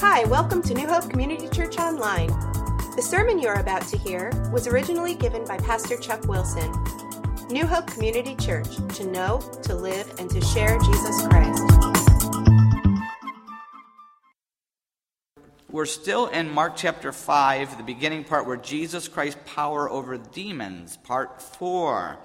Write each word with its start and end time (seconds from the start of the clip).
Hi, 0.00 0.22
welcome 0.26 0.62
to 0.62 0.74
New 0.74 0.86
Hope 0.86 1.10
Community 1.10 1.48
Church 1.48 1.76
Online. 1.76 2.28
The 2.94 3.02
sermon 3.02 3.40
you're 3.40 3.58
about 3.58 3.82
to 3.88 3.98
hear 3.98 4.30
was 4.52 4.68
originally 4.68 5.16
given 5.16 5.44
by 5.44 5.58
Pastor 5.58 5.96
Chuck 5.96 6.22
Wilson. 6.28 6.72
New 7.50 7.66
Hope 7.66 7.88
Community 7.88 8.36
Church, 8.36 8.76
to 8.94 9.04
know, 9.08 9.40
to 9.64 9.74
live, 9.74 10.08
and 10.20 10.30
to 10.30 10.40
share 10.40 10.78
Jesus 10.78 11.26
Christ. 11.26 11.64
We're 15.68 15.84
still 15.84 16.28
in 16.28 16.48
Mark 16.48 16.76
chapter 16.76 17.10
5, 17.10 17.76
the 17.76 17.82
beginning 17.82 18.22
part 18.22 18.46
where 18.46 18.56
Jesus 18.56 19.08
Christ's 19.08 19.40
power 19.46 19.90
over 19.90 20.16
demons, 20.16 20.96
part 20.96 21.42
4. 21.42 22.16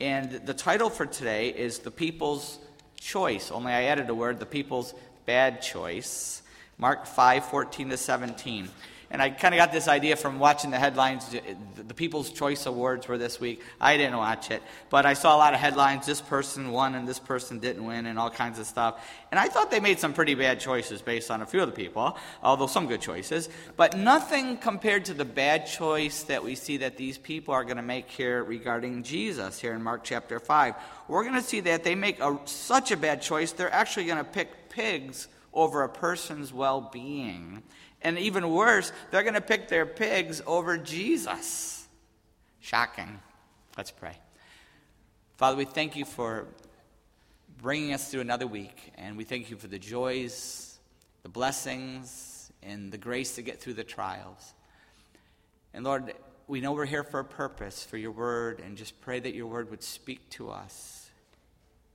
And 0.00 0.32
the 0.32 0.54
title 0.54 0.90
for 0.90 1.06
today 1.06 1.50
is 1.50 1.78
The 1.78 1.92
People's 1.92 2.58
Choice. 2.98 3.52
Only 3.52 3.72
I 3.72 3.84
added 3.84 4.10
a 4.10 4.14
word, 4.16 4.40
the 4.40 4.46
people's 4.46 4.94
bad 5.26 5.62
choice. 5.62 6.42
Mark 6.80 7.06
5 7.06 7.44
14 7.44 7.90
to 7.90 7.96
17. 7.96 8.68
And 9.12 9.20
I 9.20 9.28
kind 9.28 9.52
of 9.52 9.58
got 9.58 9.72
this 9.72 9.88
idea 9.88 10.14
from 10.14 10.38
watching 10.38 10.70
the 10.70 10.78
headlines. 10.78 11.34
The 11.74 11.94
People's 11.94 12.30
Choice 12.30 12.64
Awards 12.66 13.08
were 13.08 13.18
this 13.18 13.40
week. 13.40 13.60
I 13.80 13.96
didn't 13.96 14.16
watch 14.16 14.52
it, 14.52 14.62
but 14.88 15.04
I 15.04 15.14
saw 15.14 15.34
a 15.34 15.38
lot 15.38 15.52
of 15.52 15.58
headlines. 15.58 16.06
This 16.06 16.20
person 16.20 16.70
won 16.70 16.94
and 16.94 17.08
this 17.08 17.18
person 17.18 17.58
didn't 17.58 17.84
win, 17.84 18.06
and 18.06 18.20
all 18.20 18.30
kinds 18.30 18.60
of 18.60 18.66
stuff. 18.66 19.04
And 19.32 19.40
I 19.40 19.48
thought 19.48 19.72
they 19.72 19.80
made 19.80 19.98
some 19.98 20.12
pretty 20.12 20.36
bad 20.36 20.60
choices 20.60 21.02
based 21.02 21.28
on 21.28 21.42
a 21.42 21.46
few 21.46 21.60
of 21.60 21.68
the 21.68 21.74
people, 21.74 22.16
although 22.40 22.68
some 22.68 22.86
good 22.86 23.00
choices. 23.00 23.48
But 23.76 23.96
nothing 23.96 24.56
compared 24.56 25.06
to 25.06 25.14
the 25.14 25.24
bad 25.24 25.66
choice 25.66 26.22
that 26.24 26.44
we 26.44 26.54
see 26.54 26.76
that 26.76 26.96
these 26.96 27.18
people 27.18 27.52
are 27.52 27.64
going 27.64 27.78
to 27.78 27.82
make 27.82 28.08
here 28.08 28.44
regarding 28.44 29.02
Jesus 29.02 29.58
here 29.58 29.74
in 29.74 29.82
Mark 29.82 30.04
chapter 30.04 30.38
5. 30.38 30.74
We're 31.08 31.24
going 31.24 31.34
to 31.34 31.42
see 31.42 31.60
that 31.60 31.82
they 31.82 31.96
make 31.96 32.20
a, 32.20 32.38
such 32.44 32.92
a 32.92 32.96
bad 32.96 33.22
choice, 33.22 33.50
they're 33.50 33.74
actually 33.74 34.06
going 34.06 34.18
to 34.18 34.24
pick 34.24 34.70
pigs 34.70 35.26
over 35.52 35.82
a 35.82 35.88
person's 35.88 36.52
well 36.52 36.80
being. 36.80 37.62
And 38.02 38.18
even 38.18 38.50
worse, 38.50 38.92
they're 39.10 39.22
going 39.22 39.34
to 39.34 39.40
pick 39.40 39.68
their 39.68 39.86
pigs 39.86 40.40
over 40.46 40.78
Jesus. 40.78 41.86
Shocking. 42.60 43.20
Let's 43.76 43.90
pray. 43.90 44.16
Father, 45.36 45.56
we 45.56 45.64
thank 45.64 45.96
you 45.96 46.04
for 46.04 46.46
bringing 47.62 47.92
us 47.92 48.10
through 48.10 48.20
another 48.20 48.46
week, 48.46 48.92
and 48.96 49.16
we 49.16 49.24
thank 49.24 49.50
you 49.50 49.56
for 49.56 49.66
the 49.66 49.78
joys, 49.78 50.78
the 51.22 51.28
blessings, 51.28 52.50
and 52.62 52.90
the 52.92 52.98
grace 52.98 53.34
to 53.36 53.42
get 53.42 53.60
through 53.60 53.74
the 53.74 53.84
trials. 53.84 54.54
And 55.72 55.84
Lord, 55.84 56.14
we 56.46 56.60
know 56.60 56.72
we're 56.72 56.84
here 56.84 57.04
for 57.04 57.20
a 57.20 57.24
purpose, 57.24 57.84
for 57.84 57.96
your 57.96 58.10
word, 58.10 58.60
and 58.60 58.76
just 58.76 59.00
pray 59.00 59.20
that 59.20 59.34
your 59.34 59.46
word 59.46 59.70
would 59.70 59.82
speak 59.82 60.28
to 60.30 60.50
us 60.50 60.99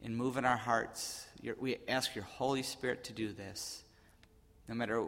and 0.06 0.16
move 0.16 0.38
in 0.38 0.46
our 0.46 0.56
hearts. 0.56 1.26
we 1.60 1.78
ask 1.88 2.14
your 2.14 2.26
Holy 2.26 2.62
Spirit 2.62 3.06
to 3.06 3.14
do 3.14 3.34
this. 3.34 3.84
No 4.70 4.76
matter 4.76 5.04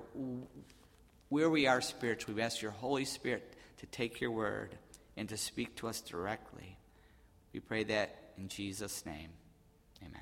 where 1.30 1.52
we 1.52 1.68
are 1.68 1.82
spiritually, 1.82 2.34
we 2.34 2.42
ask 2.42 2.64
your 2.64 2.72
Holy 2.72 3.06
Spirit 3.06 3.54
to 3.78 3.86
take 3.86 4.20
your 4.20 4.32
word 4.32 4.76
and 5.16 5.30
to 5.30 5.38
speak 5.38 5.76
to 5.76 5.88
us 5.88 6.02
directly. 6.02 6.80
We 7.54 7.60
pray 7.60 7.84
that 7.84 8.32
in 8.40 8.48
Jesus' 8.48 9.06
name. 9.06 9.30
Amen. 10.02 10.22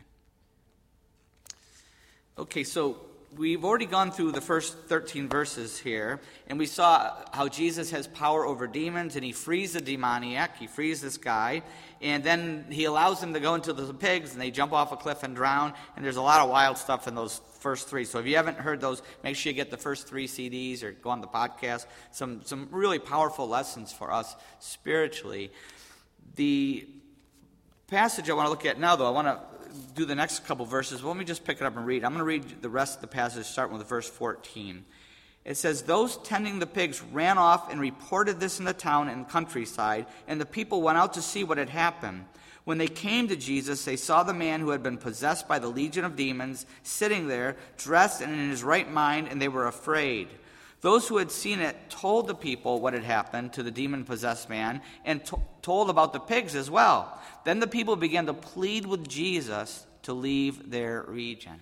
Okay, 2.38 2.66
so 2.66 2.98
we've 3.38 3.66
already 3.66 3.86
gone 3.86 4.12
through 4.12 4.32
the 4.32 4.42
first 4.42 4.78
13 4.88 5.28
verses 5.28 5.78
here, 5.78 6.20
and 6.48 6.58
we 6.58 6.66
saw 6.66 7.14
how 7.34 7.48
Jesus 7.48 7.92
has 7.92 8.08
power 8.08 8.46
over 8.46 8.68
demons, 8.68 9.16
and 9.16 9.26
he 9.26 9.32
frees 9.32 9.74
the 9.74 9.82
demoniac. 9.82 10.58
He 10.58 10.68
frees 10.68 11.02
this 11.02 11.18
guy, 11.18 11.64
and 12.02 12.24
then 12.24 12.66
he 12.70 12.86
allows 12.86 13.20
them 13.20 13.34
to 13.34 13.40
go 13.40 13.56
into 13.56 13.74
the 13.74 13.94
pigs, 13.94 14.34
and 14.34 14.42
they 14.42 14.52
jump 14.52 14.74
off 14.74 14.92
a 14.92 14.98
cliff 14.98 15.24
and 15.24 15.36
drown. 15.36 15.74
And 15.96 16.06
there's 16.06 16.18
a 16.18 16.22
lot 16.22 16.42
of 16.42 16.50
wild 16.50 16.78
stuff 16.78 17.08
in 17.08 17.16
those 17.16 17.42
first 17.60 17.90
three. 17.90 18.06
So 18.06 18.20
if 18.20 18.26
you 18.26 18.36
haven't 18.36 18.58
heard 18.58 18.80
those, 18.80 19.02
make 19.24 19.36
sure 19.36 19.52
you 19.52 19.56
get 19.56 19.72
the 19.72 19.78
first 19.78 20.08
three 20.08 20.28
CDs 20.28 20.84
or 20.84 20.92
go 20.92 21.10
on 21.10 21.22
the 21.22 21.28
podcast. 21.28 21.86
Some, 22.12 22.42
some 22.44 22.68
really 22.72 23.00
powerful 23.00 23.48
lessons 23.48 23.92
for 23.92 24.12
us 24.12 24.36
spiritually. 24.60 25.52
The 26.36 26.88
passage 27.88 28.30
I 28.30 28.34
want 28.34 28.48
to 28.48 28.50
look 28.50 28.66
at 28.66 28.80
now, 28.80 28.96
though, 28.96 29.08
I 29.08 29.12
want 29.12 29.28
to 29.28 29.55
do 29.96 30.06
the 30.06 30.16
next 30.16 30.46
couple 30.46 30.66
verses. 30.66 31.02
Well, 31.02 31.12
let 31.12 31.20
me 31.20 31.26
just 31.26 31.44
pick 31.44 31.62
it 31.62 31.64
up 31.64 31.78
and 31.78 31.86
read. 31.86 32.04
I'm 32.04 32.12
going 32.12 32.20
to 32.20 32.26
read 32.26 32.62
the 32.62 32.70
rest 32.70 32.96
of 32.96 33.02
the 33.02 33.08
passage, 33.08 33.46
starting 33.46 33.78
with 33.78 33.88
verse 33.88 34.10
14. 34.10 34.86
It 35.46 35.58
says, 35.58 35.84
Those 35.84 36.18
tending 36.18 36.60
the 36.60 36.66
pigs 36.66 37.02
ran 37.12 37.38
off 37.38 37.72
and 37.72 37.80
reported 37.80 38.40
this 38.40 38.60
in 38.60 38.66
the 38.66 38.74
town 38.74 39.08
and 39.10 39.30
countryside, 39.30 40.08
and 40.28 40.42
the 40.42 40.46
people 40.46 40.82
went 40.82 40.98
out 40.98 41.14
to 41.14 41.22
see 41.22 41.44
what 41.44 41.58
had 41.58 41.70
happened. 41.70 42.26
When 42.64 42.80
they 42.80 42.88
came 42.88 43.28
to 43.28 43.36
Jesus, 43.36 43.86
they 43.86 43.96
saw 43.96 44.24
the 44.24 44.34
man 44.34 44.60
who 44.60 44.72
had 44.72 44.82
been 44.82 44.98
possessed 44.98 45.48
by 45.48 45.60
the 45.60 45.68
legion 45.68 46.04
of 46.04 46.16
demons 46.16 46.66
sitting 46.82 47.28
there, 47.28 47.58
dressed 47.78 48.22
and 48.22 48.34
in 48.34 48.50
his 48.50 48.64
right 48.64 48.92
mind, 48.92 49.28
and 49.30 49.40
they 49.40 49.48
were 49.48 49.68
afraid. 49.68 50.30
Those 50.82 51.08
who 51.08 51.18
had 51.18 51.32
seen 51.32 51.60
it 51.60 51.90
told 51.90 52.28
the 52.28 52.36
people 52.36 52.80
what 52.80 52.94
had 52.94 53.04
happened 53.04 53.54
to 53.54 53.64
the 53.64 53.72
demon 53.72 54.04
possessed 54.04 54.50
man 54.50 54.82
and 55.04 55.26
to- 55.26 55.42
told 55.62 55.90
about 55.90 56.14
the 56.14 56.20
pigs 56.20 56.56
as 56.56 56.70
well. 56.70 57.20
Then 57.44 57.60
the 57.60 57.68
people 57.68 57.96
began 57.96 58.26
to 58.28 58.34
plead 58.34 58.86
with 58.86 59.08
Jesus 59.08 59.86
to 60.04 60.14
leave 60.14 60.70
their 60.70 61.04
region. 61.08 61.60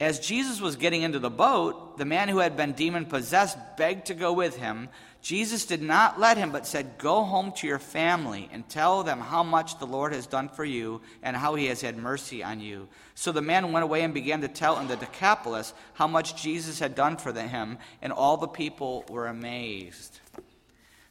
As 0.00 0.18
Jesus 0.18 0.62
was 0.62 0.76
getting 0.76 1.02
into 1.02 1.18
the 1.18 1.28
boat, 1.28 1.98
the 1.98 2.06
man 2.06 2.30
who 2.30 2.38
had 2.38 2.56
been 2.56 2.72
demon 2.72 3.04
possessed 3.04 3.58
begged 3.76 4.06
to 4.06 4.14
go 4.14 4.32
with 4.32 4.56
him. 4.56 4.88
Jesus 5.20 5.66
did 5.66 5.82
not 5.82 6.18
let 6.18 6.38
him, 6.38 6.52
but 6.52 6.66
said, 6.66 6.96
Go 6.96 7.22
home 7.22 7.52
to 7.56 7.66
your 7.66 7.78
family 7.78 8.48
and 8.50 8.66
tell 8.66 9.02
them 9.02 9.20
how 9.20 9.42
much 9.42 9.78
the 9.78 9.86
Lord 9.86 10.14
has 10.14 10.26
done 10.26 10.48
for 10.48 10.64
you 10.64 11.02
and 11.22 11.36
how 11.36 11.54
he 11.54 11.66
has 11.66 11.82
had 11.82 11.98
mercy 11.98 12.42
on 12.42 12.60
you. 12.60 12.88
So 13.14 13.30
the 13.30 13.42
man 13.42 13.72
went 13.72 13.84
away 13.84 14.02
and 14.02 14.14
began 14.14 14.40
to 14.40 14.48
tell 14.48 14.78
in 14.78 14.88
the 14.88 14.96
Decapolis 14.96 15.74
how 15.92 16.06
much 16.06 16.42
Jesus 16.42 16.78
had 16.78 16.94
done 16.94 17.18
for 17.18 17.34
him, 17.34 17.76
and 18.00 18.10
all 18.10 18.38
the 18.38 18.48
people 18.48 19.04
were 19.10 19.26
amazed. 19.26 20.18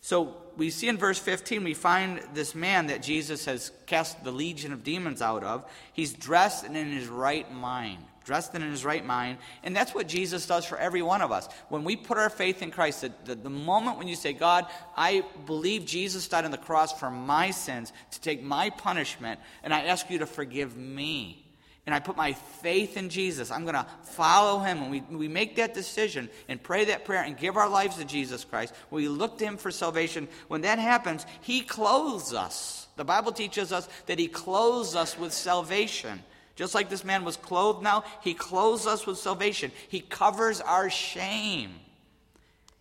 So 0.01 0.35
we 0.57 0.71
see 0.71 0.87
in 0.87 0.97
verse 0.97 1.19
15, 1.19 1.63
we 1.63 1.75
find 1.75 2.23
this 2.33 2.55
man 2.55 2.87
that 2.87 3.03
Jesus 3.03 3.45
has 3.45 3.71
cast 3.85 4.23
the 4.23 4.31
legion 4.31 4.73
of 4.73 4.83
demons 4.83 5.21
out 5.21 5.43
of. 5.43 5.71
He's 5.93 6.11
dressed 6.11 6.65
and 6.65 6.75
in 6.75 6.91
his 6.91 7.07
right 7.07 7.51
mind 7.53 8.03
dressed 8.29 8.53
in 8.53 8.61
his 8.61 8.85
right 8.85 9.03
mind. 9.03 9.39
And 9.63 9.75
that's 9.75 9.95
what 9.95 10.07
Jesus 10.07 10.45
does 10.45 10.63
for 10.63 10.77
every 10.77 11.01
one 11.01 11.23
of 11.23 11.31
us. 11.31 11.49
When 11.69 11.83
we 11.83 11.95
put 11.95 12.19
our 12.19 12.29
faith 12.29 12.61
in 12.61 12.69
Christ, 12.69 13.01
the, 13.01 13.11
the, 13.25 13.33
the, 13.33 13.49
moment 13.49 13.97
when 13.97 14.07
you 14.07 14.15
say, 14.15 14.33
God, 14.33 14.67
I 14.95 15.23
believe 15.47 15.83
Jesus 15.83 16.27
died 16.27 16.45
on 16.45 16.51
the 16.51 16.57
cross 16.57 16.93
for 16.93 17.09
my 17.09 17.49
sins, 17.49 17.91
to 18.11 18.21
take 18.21 18.43
my 18.43 18.69
punishment, 18.69 19.39
and 19.63 19.73
I 19.73 19.85
ask 19.85 20.11
you 20.11 20.19
to 20.19 20.27
forgive 20.27 20.77
me. 20.77 21.43
And 21.87 21.95
I 21.95 21.99
put 21.99 22.15
my 22.15 22.33
faith 22.33 22.97
in 22.97 23.09
Jesus. 23.09 23.49
I'm 23.49 23.63
going 23.63 23.73
to 23.73 23.87
follow 24.03 24.59
him. 24.59 24.83
And 24.83 24.91
we, 24.91 25.01
we 25.09 25.27
make 25.27 25.55
that 25.55 25.73
decision 25.73 26.29
and 26.47 26.61
pray 26.61 26.85
that 26.85 27.05
prayer 27.05 27.23
and 27.23 27.35
give 27.35 27.57
our 27.57 27.67
lives 27.67 27.95
to 27.95 28.05
Jesus 28.05 28.45
Christ. 28.45 28.75
We 28.91 29.07
look 29.07 29.39
to 29.39 29.45
him 29.45 29.57
for 29.57 29.71
salvation. 29.71 30.27
When 30.49 30.61
that 30.61 30.77
happens, 30.77 31.25
he 31.41 31.61
clothes 31.61 32.31
us. 32.31 32.87
The 32.95 33.05
Bible 33.05 33.31
teaches 33.31 33.71
us 33.71 33.89
that 34.05 34.19
he 34.19 34.27
clothes 34.27 34.95
us 34.95 35.17
with 35.17 35.33
salvation. 35.33 36.21
Just 36.59 36.75
like 36.75 36.89
this 36.89 37.05
man 37.05 37.23
was 37.23 37.37
clothed 37.37 37.81
now, 37.81 38.03
he 38.21 38.33
clothes 38.33 38.85
us 38.85 39.07
with 39.07 39.17
salvation. 39.17 39.71
He 39.87 40.01
covers 40.01 40.59
our 40.59 40.89
shame. 40.89 41.71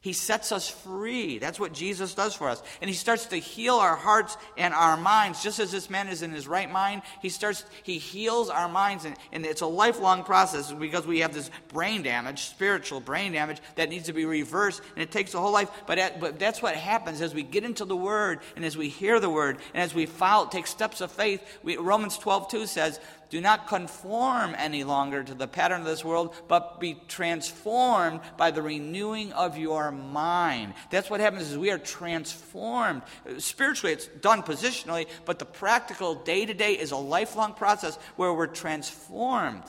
He 0.01 0.13
sets 0.13 0.53
us 0.53 0.69
free. 0.69 1.39
That's 1.39 1.61
what 1.61 1.73
Jesus 1.73 2.15
does 2.15 2.35
for 2.35 2.49
us. 2.49 2.63
And 2.81 2.89
he 2.89 2.95
starts 2.95 3.27
to 3.27 3.37
heal 3.37 3.75
our 3.75 3.95
hearts 3.97 4.37
and 4.57 4.73
our 4.73 4.97
minds. 4.97 5.43
Just 5.43 5.59
as 5.59 5.71
this 5.71 5.91
man 5.91 6.09
is 6.09 6.23
in 6.23 6.31
his 6.31 6.47
right 6.47 6.71
mind, 6.71 7.03
he 7.21 7.29
starts, 7.29 7.65
he 7.83 7.99
heals 7.99 8.49
our 8.49 8.69
minds. 8.69 9.05
And, 9.05 9.17
and 9.33 9.45
it's 9.45 9.61
a 9.61 9.67
lifelong 9.67 10.25
process 10.25 10.73
because 10.73 11.05
we 11.05 11.21
have 11.21 11.35
this 11.35 11.51
brain 11.69 12.03
damage, 12.03 12.45
spiritual 12.45 13.01
brain 13.01 13.33
damage, 13.33 13.61
that 13.75 13.91
needs 13.91 14.07
to 14.07 14.13
be 14.13 14.25
reversed. 14.25 14.83
And 14.97 15.03
it 15.03 15.11
takes 15.11 15.35
a 15.35 15.41
whole 15.41 15.53
life. 15.53 15.71
But, 15.87 15.99
at, 15.99 16.21
but 16.21 16.39
that's 16.39 16.63
what 16.63 16.77
happens 16.77 17.21
as 17.21 17.35
we 17.35 17.43
get 17.43 17.65
into 17.65 17.85
the 17.85 17.97
Word 17.97 18.41
and 18.55 18.65
as 18.65 18.77
we 18.77 18.89
hear 18.89 19.19
the 19.19 19.31
Word 19.31 19.59
and 19.75 19.83
as 19.83 19.95
we 19.95 20.07
follow, 20.07 20.47
take 20.47 20.69
steps 20.69 21.01
of 21.01 21.11
faith. 21.11 21.43
We, 21.65 21.77
Romans 21.77 22.17
12, 22.19 22.49
2 22.49 22.67
says, 22.67 23.01
do 23.31 23.41
not 23.41 23.69
conform 23.69 24.55
any 24.57 24.85
longer 24.85 25.23
to 25.23 25.35
the 25.35 25.47
pattern 25.47 25.81
of 25.81 25.87
this 25.87 26.05
world, 26.05 26.35
but 26.49 26.81
be 26.81 27.01
transformed 27.09 28.21
by 28.37 28.51
the 28.51 28.63
renewing 28.63 29.33
of 29.33 29.59
your 29.59 29.91
mind. 29.91 30.75
That's 30.91 31.11
what 31.11 31.21
happens 31.21 31.51
is 31.51 31.59
we 31.59 31.71
are 31.71 31.79
transformed. 31.79 33.03
Spiritually, 33.39 33.93
it's 33.93 34.07
done 34.07 34.43
positionally, 34.43 35.07
but 35.25 35.39
the 35.39 35.45
practical 35.45 36.15
day 36.15 36.47
to 36.47 36.55
day 36.55 36.73
is 36.73 36.91
a 36.91 36.97
lifelong 36.97 37.55
process 37.55 37.97
where 38.17 38.33
we're 38.33 38.47
transformed 38.47 39.65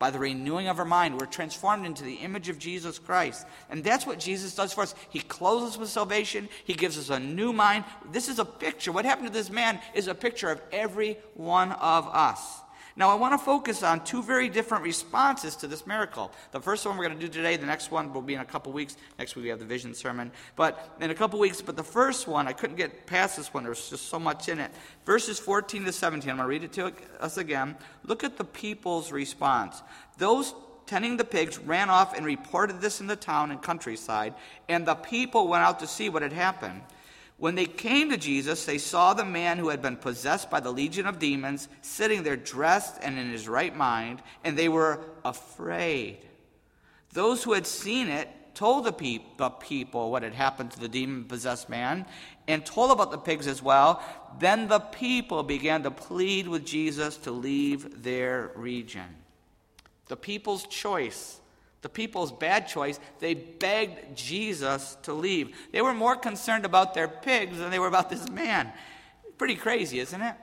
by 0.00 0.10
the 0.10 0.18
renewing 0.18 0.66
of 0.66 0.80
our 0.80 0.84
mind. 0.84 1.20
We're 1.20 1.26
transformed 1.26 1.86
into 1.86 2.02
the 2.02 2.14
image 2.14 2.48
of 2.48 2.58
Jesus 2.58 2.98
Christ. 2.98 3.46
And 3.68 3.84
that's 3.84 4.06
what 4.06 4.18
Jesus 4.18 4.56
does 4.56 4.72
for 4.72 4.80
us. 4.80 4.94
He 5.10 5.20
clothes 5.20 5.70
us 5.70 5.78
with 5.78 5.90
salvation, 5.90 6.48
He 6.64 6.74
gives 6.74 6.98
us 6.98 7.10
a 7.10 7.20
new 7.20 7.52
mind. 7.52 7.84
This 8.10 8.28
is 8.28 8.40
a 8.40 8.44
picture. 8.44 8.90
What 8.90 9.04
happened 9.04 9.28
to 9.28 9.32
this 9.32 9.50
man 9.50 9.78
is 9.94 10.08
a 10.08 10.14
picture 10.14 10.50
of 10.50 10.60
every 10.72 11.18
one 11.34 11.70
of 11.72 12.08
us. 12.08 12.62
Now, 13.00 13.08
I 13.08 13.14
want 13.14 13.32
to 13.32 13.38
focus 13.38 13.82
on 13.82 14.04
two 14.04 14.22
very 14.22 14.50
different 14.50 14.84
responses 14.84 15.56
to 15.56 15.66
this 15.66 15.86
miracle. 15.86 16.30
The 16.52 16.60
first 16.60 16.84
one 16.84 16.98
we're 16.98 17.06
going 17.06 17.18
to 17.18 17.26
do 17.26 17.32
today, 17.32 17.56
the 17.56 17.64
next 17.64 17.90
one 17.90 18.12
will 18.12 18.20
be 18.20 18.34
in 18.34 18.40
a 18.40 18.44
couple 18.44 18.72
weeks. 18.72 18.98
Next 19.18 19.34
week 19.34 19.44
we 19.44 19.48
have 19.48 19.58
the 19.58 19.64
vision 19.64 19.94
sermon. 19.94 20.30
But 20.54 20.98
in 21.00 21.10
a 21.10 21.14
couple 21.14 21.38
weeks, 21.38 21.62
but 21.62 21.76
the 21.76 21.82
first 21.82 22.28
one, 22.28 22.46
I 22.46 22.52
couldn't 22.52 22.76
get 22.76 23.06
past 23.06 23.38
this 23.38 23.54
one. 23.54 23.64
There's 23.64 23.88
just 23.88 24.10
so 24.10 24.18
much 24.18 24.50
in 24.50 24.58
it. 24.58 24.70
Verses 25.06 25.38
14 25.38 25.86
to 25.86 25.92
17, 25.92 26.28
I'm 26.28 26.36
going 26.36 26.44
to 26.44 26.50
read 26.50 26.62
it 26.62 26.74
to 26.74 26.92
us 27.20 27.38
again. 27.38 27.74
Look 28.04 28.22
at 28.22 28.36
the 28.36 28.44
people's 28.44 29.10
response. 29.10 29.82
Those 30.18 30.52
tending 30.84 31.16
the 31.16 31.24
pigs, 31.24 31.58
ran 31.58 31.88
off 31.88 32.14
and 32.14 32.26
reported 32.26 32.82
this 32.82 33.00
in 33.00 33.06
the 33.06 33.16
town 33.16 33.50
and 33.50 33.62
countryside, 33.62 34.34
and 34.68 34.84
the 34.84 34.96
people 34.96 35.48
went 35.48 35.62
out 35.62 35.78
to 35.78 35.86
see 35.86 36.10
what 36.10 36.20
had 36.20 36.32
happened. 36.32 36.82
When 37.40 37.54
they 37.54 37.64
came 37.64 38.10
to 38.10 38.18
Jesus, 38.18 38.66
they 38.66 38.76
saw 38.76 39.14
the 39.14 39.24
man 39.24 39.56
who 39.56 39.70
had 39.70 39.80
been 39.80 39.96
possessed 39.96 40.50
by 40.50 40.60
the 40.60 40.70
legion 40.70 41.06
of 41.06 41.18
demons 41.18 41.70
sitting 41.80 42.22
there 42.22 42.36
dressed 42.36 42.98
and 43.00 43.18
in 43.18 43.30
his 43.30 43.48
right 43.48 43.74
mind, 43.74 44.22
and 44.44 44.58
they 44.58 44.68
were 44.68 45.00
afraid. 45.24 46.18
Those 47.14 47.42
who 47.42 47.54
had 47.54 47.66
seen 47.66 48.08
it 48.08 48.28
told 48.54 48.84
the, 48.84 48.92
pe- 48.92 49.24
the 49.38 49.48
people 49.48 50.10
what 50.10 50.22
had 50.22 50.34
happened 50.34 50.72
to 50.72 50.80
the 50.80 50.88
demon 50.88 51.24
possessed 51.24 51.70
man 51.70 52.04
and 52.46 52.66
told 52.66 52.90
about 52.90 53.10
the 53.10 53.16
pigs 53.16 53.46
as 53.46 53.62
well. 53.62 54.02
Then 54.38 54.68
the 54.68 54.80
people 54.80 55.42
began 55.42 55.82
to 55.84 55.90
plead 55.90 56.46
with 56.46 56.66
Jesus 56.66 57.16
to 57.18 57.30
leave 57.30 58.02
their 58.02 58.50
region. 58.54 59.16
The 60.08 60.16
people's 60.16 60.66
choice, 60.66 61.39
the 61.82 61.88
people's 61.88 62.32
bad 62.32 62.68
choice, 62.68 63.00
they 63.20 63.34
begged 63.34 64.16
Jesus 64.16 64.96
to 65.02 65.12
leave. 65.12 65.56
They 65.72 65.80
were 65.80 65.94
more 65.94 66.16
concerned 66.16 66.64
about 66.64 66.94
their 66.94 67.08
pigs 67.08 67.58
than 67.58 67.70
they 67.70 67.78
were 67.78 67.88
about 67.88 68.10
this 68.10 68.28
man. 68.28 68.72
Pretty 69.38 69.56
crazy, 69.56 69.98
isn't 69.98 70.20
it? 70.20 70.34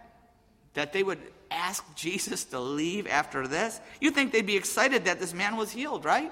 That 0.74 0.94
they 0.94 1.04
would 1.04 1.20
ask 1.52 1.84
Jesus 1.96 2.44
to 2.46 2.60
leave 2.60 3.08
after 3.08 3.48
this. 3.48 3.80
You 4.02 4.12
think 4.12 4.32
they'd 4.32 4.46
be 4.46 4.58
excited 4.58 5.06
that 5.06 5.20
this 5.20 5.34
man 5.34 5.58
was 5.58 5.72
healed, 5.72 6.06
right? 6.06 6.32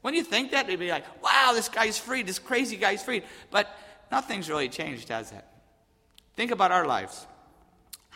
When 0.00 0.14
you 0.14 0.22
think 0.22 0.52
that, 0.52 0.66
they'd 0.66 0.76
be 0.76 0.90
like, 0.90 1.22
wow, 1.22 1.52
this 1.54 1.68
guy's 1.68 1.98
free, 1.98 2.22
this 2.22 2.38
crazy 2.38 2.76
guy's 2.76 3.02
free. 3.02 3.22
But 3.50 3.68
nothing's 4.10 4.48
really 4.48 4.68
changed, 4.68 5.08
has 5.08 5.32
it? 5.32 5.44
Think 6.36 6.50
about 6.50 6.72
our 6.72 6.86
lives. 6.86 7.26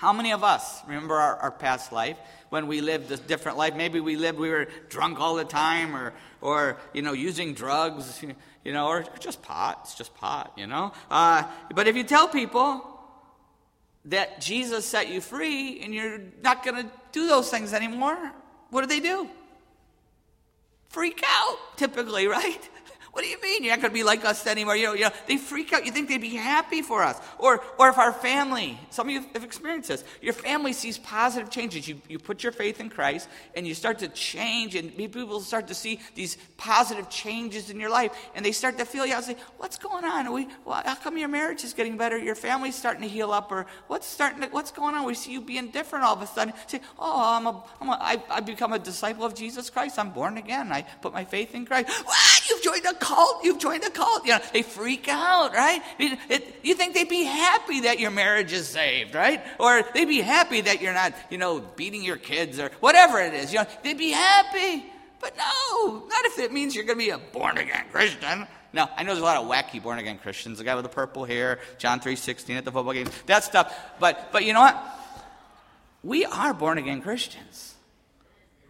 How 0.03 0.13
many 0.13 0.33
of 0.33 0.43
us 0.43 0.83
remember 0.89 1.15
our, 1.15 1.37
our, 1.37 1.51
past 1.53 1.93
life 1.93 2.17
when 2.49 2.67
we 2.67 2.81
lived 2.81 3.13
a 3.13 3.17
different 3.17 3.57
life? 3.57 3.77
Maybe 3.77 4.01
we 4.01 4.17
lived, 4.17 4.37
we 4.37 4.51
were 4.51 4.67
drunk 4.89 5.21
all 5.21 5.37
the 5.37 5.45
time 5.45 5.95
or, 5.95 6.13
or 6.41 6.77
you 6.93 7.03
know, 7.03 7.13
using 7.13 7.55
drugs, 7.55 8.21
you 8.65 8.73
know, 8.73 8.89
or 8.89 9.05
just 9.21 9.43
pot. 9.43 9.79
It's 9.85 9.95
just 9.95 10.13
pot, 10.17 10.55
you 10.57 10.67
know. 10.67 10.93
Uh, 11.09 11.45
but 11.73 11.87
if 11.87 11.95
you 11.95 12.03
tell 12.03 12.27
people 12.27 12.85
that 14.07 14.41
Jesus 14.41 14.85
set 14.85 15.09
you 15.09 15.21
free 15.21 15.81
and 15.85 15.95
you're 15.95 16.19
not 16.43 16.65
going 16.65 16.83
to 16.83 16.91
do 17.13 17.29
those 17.29 17.49
things 17.49 17.73
anymore, 17.73 18.19
what 18.71 18.81
do 18.81 18.89
they 18.89 18.99
do? 18.99 19.31
freak 20.93 21.23
out, 21.27 21.59
typically, 21.77 22.27
right? 22.39 22.69
What 23.13 23.25
do 23.25 23.29
you 23.29 23.39
mean? 23.43 23.63
You're 23.63 23.75
not 23.75 23.83
going 23.83 23.91
to 23.91 23.95
be 23.95 24.05
like 24.05 24.25
us 24.25 24.47
anymore. 24.47 24.75
You 24.75 24.87
know, 24.87 24.93
you 24.95 25.05
know, 25.05 25.11
they 25.27 25.37
freak 25.37 25.75
out. 25.75 25.85
You 25.85 25.93
think 25.93 26.09
they'd 26.09 26.17
be 26.17 26.31
happy 26.31 26.81
for 26.81 27.03
us. 27.03 27.21
Or, 27.39 27.63
or 27.79 27.91
if 27.91 27.99
our 27.99 28.11
family, 28.11 28.81
some 28.89 29.07
of 29.07 29.13
you 29.13 29.23
have 29.35 29.45
experienced 29.45 29.89
this, 29.89 30.03
your 30.23 30.33
family 30.33 30.73
sees 30.73 30.97
positive 30.97 31.51
changes. 31.51 31.87
You, 31.87 32.01
you 32.09 32.19
put 32.19 32.43
your 32.43 32.53
faith 32.53 32.81
in 32.81 32.89
Christ 32.89 33.29
and 33.55 33.67
you 33.67 33.75
start 33.75 33.99
to 33.99 34.09
change, 34.09 34.77
and 34.77 34.97
people 34.97 35.41
start 35.41 35.69
to 35.69 35.75
see 35.75 36.01
these 36.15 36.39
positive 36.57 37.11
changes 37.11 37.69
in 37.69 37.79
your 37.79 37.91
life, 37.91 38.13
and 38.35 38.47
they 38.47 38.53
start 38.53 38.79
to 38.79 38.87
feel 38.87 39.05
you 39.05 39.13
out 39.13 39.25
say, 39.25 39.37
What's 39.59 39.77
going 39.77 40.07
on? 40.07 40.33
We, 40.33 40.49
well, 40.65 40.83
how 40.83 40.95
come 40.95 41.19
your 41.19 41.29
marriage 41.29 41.65
is 41.65 41.75
getting 41.75 41.99
better? 41.99 42.17
Your 42.17 42.35
family's 42.35 42.77
starting 42.77 43.03
to 43.03 43.09
heal 43.09 43.31
up? 43.31 43.53
Or 43.53 43.67
what's, 43.89 44.07
starting 44.07 44.41
to, 44.41 44.49
what's 44.49 44.71
going 44.71 44.95
on? 44.95 45.05
We 45.05 45.15
see 45.15 45.33
you 45.33 45.43
being 45.43 45.69
different 45.69 46.07
all 46.07 46.17
of 46.17 46.23
a 46.23 46.27
sudden. 46.27 46.55
Say, 46.67 46.81
Oh, 46.99 47.37
I'm 47.37 47.47
a, 47.47 47.63
I'm 47.79 47.89
a, 47.91 47.99
I, 48.01 48.23
I've 48.31 48.47
become 48.47 48.73
a 48.73 48.79
disciple 48.79 49.27
of 49.27 49.35
Jesus 49.35 49.69
Christ. 49.69 49.99
I'm 49.99 50.11
born 50.11 50.39
again. 50.39 50.73
I 50.73 50.81
put 51.03 51.13
my 51.13 51.27
faith 51.27 51.55
in 51.55 51.67
Christ. 51.67 51.91
What? 52.05 52.49
You've 52.49 52.63
joined 52.63 52.87
a 52.87 52.95
cult. 53.03 53.45
You've 53.45 53.59
joined 53.59 53.85
a 53.85 53.91
cult. 53.91 54.25
You 54.25 54.33
know, 54.33 54.41
they 54.53 54.63
freak 54.63 55.09
out, 55.09 55.53
right? 55.53 55.83
It, 55.99 56.19
it, 56.29 56.57
you 56.63 56.75
think 56.75 56.95
they'd 56.95 57.09
be 57.09 57.25
happy 57.25 57.81
that 57.81 57.99
your 57.99 58.11
marriage 58.11 58.53
is 58.53 58.69
saved, 58.69 59.15
right? 59.15 59.43
Or 59.59 59.83
they'd 59.95 60.07
be 60.07 60.21
happy 60.21 60.61
that 60.63 60.81
you're 60.81 60.95
not, 60.95 61.13
you 61.31 61.39
know, 61.39 61.61
beating 61.61 62.03
your 62.03 62.17
kids 62.17 62.59
or 62.59 62.71
whatever 62.81 63.21
it 63.21 63.35
is. 63.35 63.53
You 63.53 63.61
know, 63.61 63.67
they'd 63.83 63.99
be 63.99 64.13
happy. 64.13 64.85
But 65.21 65.37
no, 65.37 66.07
not 66.09 66.25
if 66.25 66.39
it 66.39 66.53
means 66.53 66.75
you're 66.75 66.85
going 66.85 66.99
to 66.99 67.05
be 67.05 67.11
a 67.11 67.19
born 67.19 67.59
again 67.59 67.85
Christian. 67.91 68.47
No, 68.73 68.89
I 68.97 69.03
know 69.03 69.13
there's 69.13 69.23
a 69.23 69.25
lot 69.25 69.37
of 69.37 69.49
wacky 69.49 69.83
born 69.83 69.99
again 69.99 70.19
Christians. 70.19 70.59
The 70.59 70.65
guy 70.65 70.75
with 70.75 70.85
the 70.85 70.89
purple 70.89 71.25
hair, 71.25 71.59
John 71.79 72.01
3:16 72.01 72.57
at 72.57 72.65
the 72.65 72.73
football 72.73 72.95
game, 72.95 73.09
that 73.27 73.45
stuff. 73.45 73.75
But 74.01 74.33
but 74.33 74.45
you 74.45 74.53
know 74.53 74.61
what? 74.61 74.83
We 76.03 76.25
are 76.25 76.55
born 76.55 76.79
again 76.79 77.03
Christians. 77.03 77.72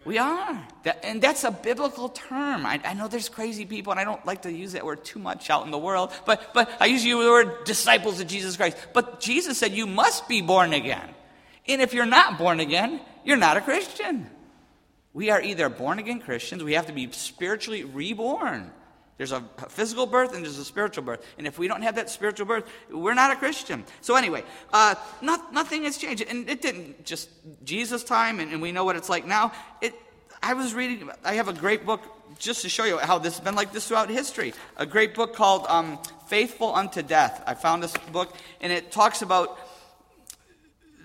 We 0.05 0.19
are. 0.19 0.67
That, 0.83 1.05
and 1.05 1.23
that's 1.23 1.45
a 1.45 1.51
biblical 1.51 2.09
term. 2.09 2.67
I, 2.67 2.81
I, 2.85 2.95
know 2.95 3.07
there's 3.07 3.29
crazy 3.29 3.65
people, 3.65 3.93
and 3.93 4.01
I 4.01 4.05
don't 4.05 4.25
like 4.27 4.43
to 4.43 4.53
use 4.53 4.73
that 4.73 4.85
word 4.85 5.05
too 5.05 5.21
much 5.21 5.49
out 5.49 5.65
in 5.65 5.71
the 5.71 5.79
world, 5.79 6.11
but, 6.27 6.53
but 6.53 6.71
I 6.81 6.87
use 6.87 7.05
the 7.05 7.15
word 7.15 7.65
disciples 7.65 8.19
of 8.21 8.27
Jesus 8.27 8.57
Christ. 8.57 8.77
But 8.93 9.21
Jesus 9.21 9.59
said 9.59 9.73
you 9.73 9.87
must 9.87 10.29
be 10.29 10.43
born 10.43 10.73
again. 10.73 11.09
And 11.69 11.81
if 11.81 11.95
you're 11.95 12.07
not 12.07 12.37
born 12.37 12.59
again, 12.59 13.01
you're 13.25 13.37
not 13.37 13.57
a 13.57 13.61
Christian. 13.61 14.29
We 15.13 15.31
are 15.31 15.41
either 15.41 15.69
born 15.69 16.01
again 16.01 16.21
Christians, 16.21 16.65
we 16.65 16.73
have 16.73 16.87
to 16.87 16.93
be 16.93 17.11
spiritually 17.13 17.85
reborn. 17.85 18.73
There's 19.19 19.33
a 19.33 19.45
physical 19.69 20.07
birth 20.07 20.35
and 20.35 20.45
there's 20.45 20.59
a 20.59 20.65
spiritual 20.65 21.05
birth. 21.05 21.25
And 21.39 21.47
if 21.47 21.59
we 21.59 21.69
don't 21.69 21.83
have 21.83 21.97
that 21.97 22.11
spiritual 22.11 22.47
birth, 22.47 22.65
we're 22.91 23.15
not 23.15 23.31
a 23.31 23.37
Christian. 23.37 23.85
So, 24.01 24.17
anyway, 24.17 24.43
uh, 24.73 24.95
not, 25.21 25.53
nothing 25.53 25.85
has 25.85 25.99
changed. 25.99 26.25
And 26.29 26.49
it 26.49 26.63
didn't 26.63 27.05
just 27.05 27.29
Jesus' 27.65 28.05
time, 28.05 28.41
and, 28.41 28.53
and 28.53 28.63
we 28.63 28.73
know 28.73 28.85
what 28.85 28.97
it's 28.97 29.09
like 29.09 29.27
now. 29.27 29.53
It, 29.81 29.95
I 30.43 30.55
was 30.55 30.75
reading, 30.75 31.11
I 31.25 31.35
have 31.35 31.49
a 31.49 31.53
great 31.53 31.87
book 31.87 32.03
just 32.39 32.63
to 32.63 32.69
show 32.69 32.85
you 32.85 32.99
how 32.99 33.19
this 33.19 33.37
has 33.37 33.45
been 33.45 33.55
like 33.55 33.73
this 33.73 33.87
throughout 33.87 34.09
history. 34.11 34.55
A 34.77 34.87
great 34.87 35.15
book 35.15 35.37
called 35.37 35.67
um, 35.69 35.99
Faithful 36.27 36.75
Unto 36.75 37.03
Death. 37.03 37.43
I 37.47 37.55
found 37.55 37.83
this 37.83 37.95
book, 38.11 38.35
and 38.61 38.73
it 38.73 38.91
talks 38.91 39.23
about 39.23 39.59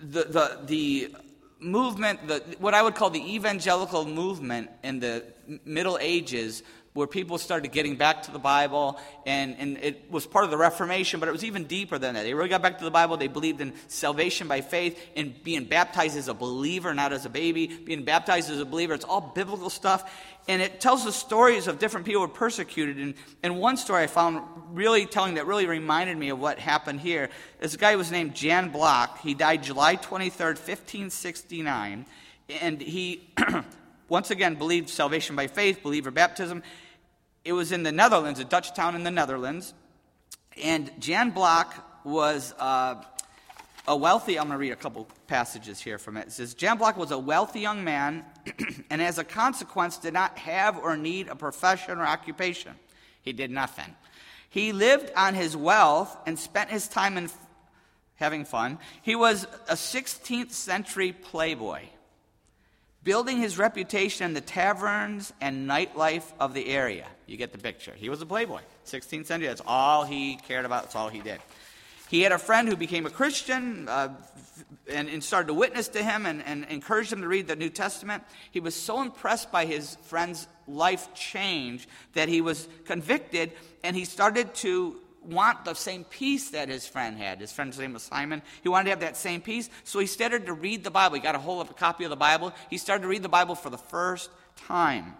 the, 0.02 0.24
the, 0.24 0.60
the 0.66 1.16
movement, 1.60 2.28
the, 2.28 2.44
what 2.60 2.74
I 2.74 2.82
would 2.82 2.96
call 2.96 3.10
the 3.10 3.36
evangelical 3.36 4.06
movement 4.06 4.70
in 4.84 5.00
the 5.00 5.24
Middle 5.66 5.98
Ages 6.02 6.64
where 6.98 7.06
people 7.06 7.38
started 7.38 7.72
getting 7.72 7.96
back 7.96 8.24
to 8.24 8.32
the 8.32 8.40
Bible, 8.40 9.00
and, 9.28 9.56
and 9.60 9.78
it 9.78 10.10
was 10.10 10.26
part 10.26 10.46
of 10.46 10.52
the 10.52 10.58
Reformation, 10.58 11.20
but 11.20 11.30
it 11.30 11.32
was 11.32 11.44
even 11.44 11.66
deeper 11.66 12.00
than 12.00 12.16
that. 12.16 12.24
They 12.24 12.34
really 12.34 12.50
got 12.50 12.64
back 12.64 12.80
to 12.80 12.84
the 12.84 12.90
Bible. 12.90 13.18
They 13.18 13.28
believed 13.28 13.62
in 13.62 13.74
salvation 13.88 14.48
by 14.48 14.62
faith 14.62 15.00
and 15.16 15.44
being 15.44 15.66
baptized 15.66 16.18
as 16.18 16.28
a 16.28 16.34
believer, 16.34 16.96
not 16.96 17.14
as 17.14 17.24
a 17.28 17.30
baby, 17.30 17.68
being 17.68 18.04
baptized 18.04 18.50
as 18.50 18.60
a 18.60 18.66
believer. 18.66 18.96
It's 18.96 19.06
all 19.06 19.22
biblical 19.22 19.70
stuff. 19.70 20.12
And 20.48 20.60
it 20.60 20.82
tells 20.82 21.06
the 21.06 21.12
stories 21.12 21.68
of 21.68 21.78
different 21.78 22.08
people 22.08 22.22
who 22.22 22.28
were 22.28 22.34
persecuted. 22.34 22.98
And, 22.98 23.14
and 23.44 23.60
one 23.60 23.78
story 23.78 24.02
I 24.02 24.08
found 24.08 24.42
really 24.72 25.06
telling 25.06 25.36
that 25.36 25.46
really 25.46 25.68
reminded 25.68 26.18
me 26.18 26.30
of 26.30 26.40
what 26.40 26.58
happened 26.58 27.00
here. 27.00 27.30
This 27.60 27.78
guy 27.78 27.96
was 27.96 28.12
named 28.12 28.34
Jan 28.34 28.70
Block. 28.70 29.20
He 29.20 29.36
died 29.36 29.62
July 29.62 29.98
23rd, 29.98 30.58
1569. 30.58 32.08
And 32.62 32.82
he, 32.82 33.30
once 34.10 34.32
again, 34.32 34.56
believed 34.56 34.90
salvation 34.90 35.36
by 35.36 35.46
faith, 35.46 35.84
believer 35.84 36.10
baptism. 36.10 36.64
It 37.48 37.54
was 37.54 37.72
in 37.72 37.84
the 37.84 37.94
Netherlands, 37.94 38.42
a 38.42 38.44
Dutch 38.44 38.74
town 38.74 38.94
in 38.94 39.04
the 39.04 39.12
Netherlands. 39.12 39.74
And 40.62 40.92
Jan 41.00 41.30
Block 41.30 42.04
was 42.04 42.54
uh, 42.60 43.02
a 43.88 43.96
wealthy, 43.96 44.38
I'm 44.38 44.48
going 44.48 44.58
to 44.58 44.60
read 44.60 44.74
a 44.74 44.76
couple 44.76 45.08
passages 45.28 45.80
here 45.80 45.98
from 45.98 46.18
it. 46.18 46.28
It 46.28 46.34
says, 46.34 46.56
Jan 46.56 46.78
Block 46.78 46.98
was 46.98 47.12
a 47.12 47.18
wealthy 47.18 47.62
young 47.62 47.86
man, 47.86 48.26
and 48.90 49.02
as 49.02 49.18
a 49.18 49.24
consequence, 49.24 49.98
did 49.98 50.14
not 50.14 50.38
have 50.40 50.78
or 50.78 50.98
need 50.98 51.30
a 51.30 51.38
profession 51.38 52.00
or 52.00 52.06
occupation. 52.06 52.74
He 53.22 53.32
did 53.32 53.50
nothing. 53.50 53.96
He 54.50 54.74
lived 54.74 55.10
on 55.16 55.34
his 55.34 55.56
wealth 55.56 56.18
and 56.26 56.38
spent 56.38 56.70
his 56.70 56.90
time 56.90 57.18
in 57.18 57.26
f- 57.26 57.48
having 58.16 58.44
fun. 58.44 58.78
He 59.02 59.16
was 59.16 59.48
a 59.70 59.76
16th 59.76 60.52
century 60.52 61.14
playboy 61.14 61.84
building 63.08 63.38
his 63.38 63.58
reputation 63.58 64.26
in 64.26 64.34
the 64.34 64.42
taverns 64.42 65.32
and 65.40 65.66
nightlife 65.66 66.26
of 66.42 66.54
the 66.54 66.68
area. 66.68 67.08
You 67.26 67.38
get 67.38 67.54
the 67.54 67.58
picture. 67.58 67.94
He 67.96 68.10
was 68.10 68.22
a 68.22 68.26
playboy. 68.26 68.60
16th 68.86 69.28
century, 69.28 69.48
that's 69.48 69.62
all 69.66 70.04
he 70.04 70.36
cared 70.46 70.66
about, 70.66 70.84
that's 70.84 70.96
all 70.98 71.08
he 71.08 71.22
did. 71.22 71.40
He 72.10 72.20
had 72.20 72.34
a 72.34 72.38
friend 72.38 72.68
who 72.68 72.76
became 72.76 73.06
a 73.06 73.10
Christian 73.10 73.88
uh, 73.88 74.10
and, 74.92 75.08
and, 75.08 75.24
started 75.24 75.48
to 75.48 75.54
witness 75.54 75.88
to 75.90 76.04
him 76.04 76.26
and, 76.26 76.44
and 76.44 76.66
encouraged 76.66 77.14
him 77.14 77.22
to 77.22 77.30
read 77.30 77.48
the 77.48 77.56
New 77.56 77.70
Testament. 77.70 78.24
He 78.52 78.60
was 78.60 78.76
so 78.76 79.02
impressed 79.02 79.54
by 79.54 79.64
his 79.64 79.96
friend's 80.04 80.46
life 80.68 81.14
change 81.14 81.88
that 82.12 82.28
he 82.28 82.42
was 82.42 82.68
convicted 82.84 83.54
and 83.86 83.96
he 83.96 84.04
started 84.04 84.54
to 84.56 85.00
want 85.28 85.66
the 85.66 85.74
same 85.74 86.04
peace 86.06 86.50
that 86.52 86.70
his 86.70 86.88
friend 86.88 87.18
had. 87.18 87.40
His 87.40 87.52
friend's 87.52 87.78
name 87.78 87.94
was 87.94 88.04
Simon. 88.04 88.42
He 88.64 88.70
wanted 88.70 88.86
to 88.86 88.90
have 88.92 89.00
that 89.02 89.18
same 89.18 89.42
peace. 89.42 89.70
So 89.84 90.00
he 90.00 90.08
started 90.08 90.46
to 90.46 90.54
read 90.54 90.84
the 90.84 90.92
Bible. 90.92 91.16
He 91.16 91.22
got 91.22 91.36
a 91.36 91.40
hold 91.40 91.62
of 91.62 91.70
a 91.70 91.74
copy 91.74 92.04
of 92.06 92.10
the 92.10 92.16
Bible. 92.16 92.54
He 92.70 92.78
started 92.78 93.04
to 93.04 93.08
read 93.08 93.24
the 93.24 93.30
Bible 93.30 93.56
for 93.56 93.70
the 93.70 93.78
first 93.78 94.30
time. 94.56 95.16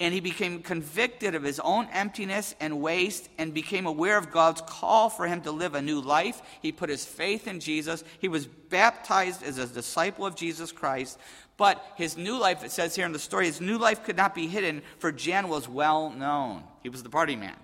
And 0.00 0.14
he 0.14 0.20
became 0.20 0.62
convicted 0.62 1.34
of 1.34 1.42
his 1.42 1.58
own 1.58 1.88
emptiness 1.92 2.54
and 2.60 2.80
waste 2.80 3.28
and 3.36 3.52
became 3.52 3.86
aware 3.86 4.16
of 4.16 4.30
God's 4.30 4.60
call 4.60 5.10
for 5.10 5.26
him 5.26 5.40
to 5.40 5.50
live 5.50 5.74
a 5.74 5.82
new 5.82 6.00
life. 6.00 6.40
He 6.62 6.70
put 6.70 6.88
his 6.88 7.04
faith 7.04 7.48
in 7.48 7.58
Jesus. 7.58 8.04
He 8.20 8.28
was 8.28 8.46
baptized 8.46 9.42
as 9.42 9.58
a 9.58 9.66
disciple 9.66 10.24
of 10.24 10.36
Jesus 10.36 10.70
Christ. 10.70 11.18
But 11.56 11.84
his 11.96 12.16
new 12.16 12.38
life, 12.38 12.62
it 12.62 12.70
says 12.70 12.94
here 12.94 13.06
in 13.06 13.12
the 13.12 13.18
story, 13.18 13.46
his 13.46 13.60
new 13.60 13.78
life 13.78 14.04
could 14.04 14.16
not 14.16 14.36
be 14.36 14.46
hidden, 14.46 14.82
for 14.98 15.10
Jan 15.10 15.48
was 15.48 15.68
well 15.68 16.10
known. 16.10 16.62
He 16.84 16.88
was 16.88 17.02
the 17.02 17.10
party 17.10 17.34
man 17.34 17.56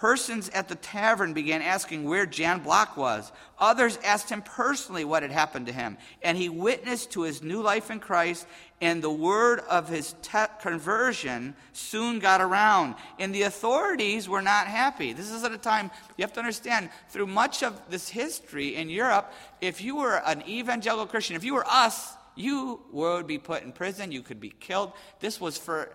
Persons 0.00 0.48
at 0.54 0.66
the 0.68 0.76
tavern 0.76 1.34
began 1.34 1.60
asking 1.60 2.04
where 2.04 2.24
Jan 2.24 2.60
Block 2.60 2.96
was. 2.96 3.30
Others 3.58 3.98
asked 4.02 4.30
him 4.30 4.40
personally 4.40 5.04
what 5.04 5.22
had 5.22 5.30
happened 5.30 5.66
to 5.66 5.74
him. 5.74 5.98
And 6.22 6.38
he 6.38 6.48
witnessed 6.48 7.10
to 7.10 7.24
his 7.24 7.42
new 7.42 7.60
life 7.60 7.90
in 7.90 8.00
Christ, 8.00 8.46
and 8.80 9.02
the 9.02 9.10
word 9.10 9.60
of 9.68 9.90
his 9.90 10.14
te- 10.22 10.46
conversion 10.62 11.54
soon 11.74 12.18
got 12.18 12.40
around. 12.40 12.94
And 13.18 13.34
the 13.34 13.42
authorities 13.42 14.26
were 14.26 14.40
not 14.40 14.68
happy. 14.68 15.12
This 15.12 15.30
is 15.30 15.44
at 15.44 15.52
a 15.52 15.58
time, 15.58 15.90
you 16.16 16.22
have 16.22 16.32
to 16.32 16.40
understand, 16.40 16.88
through 17.10 17.26
much 17.26 17.62
of 17.62 17.78
this 17.90 18.08
history 18.08 18.76
in 18.76 18.88
Europe, 18.88 19.30
if 19.60 19.82
you 19.82 19.96
were 19.96 20.22
an 20.24 20.42
evangelical 20.48 21.08
Christian, 21.08 21.36
if 21.36 21.44
you 21.44 21.52
were 21.52 21.66
us, 21.66 22.14
you 22.34 22.80
would 22.90 23.26
be 23.26 23.36
put 23.36 23.64
in 23.64 23.72
prison, 23.72 24.12
you 24.12 24.22
could 24.22 24.40
be 24.40 24.48
killed. 24.48 24.94
This 25.18 25.38
was 25.38 25.58
for 25.58 25.94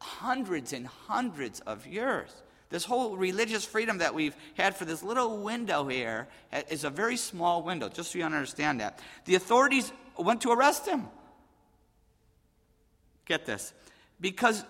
hundreds 0.00 0.72
and 0.72 0.88
hundreds 0.88 1.60
of 1.60 1.86
years. 1.86 2.32
This 2.68 2.84
whole 2.84 3.16
religious 3.16 3.64
freedom 3.64 3.98
that 3.98 4.14
we've 4.14 4.34
had 4.54 4.76
for 4.76 4.84
this 4.84 5.02
little 5.02 5.38
window 5.38 5.86
here 5.86 6.26
eh, 6.52 6.62
is 6.68 6.84
a 6.84 6.90
very 6.90 7.16
small 7.16 7.62
window, 7.62 7.88
just 7.88 8.12
so 8.12 8.18
you 8.18 8.24
understand 8.24 8.80
that. 8.80 8.98
The 9.24 9.36
authorities 9.36 9.92
went 10.18 10.40
to 10.42 10.50
arrest 10.50 10.86
him. 10.86 11.06
Get 13.24 13.46
this. 13.46 13.72
Because 14.20 14.64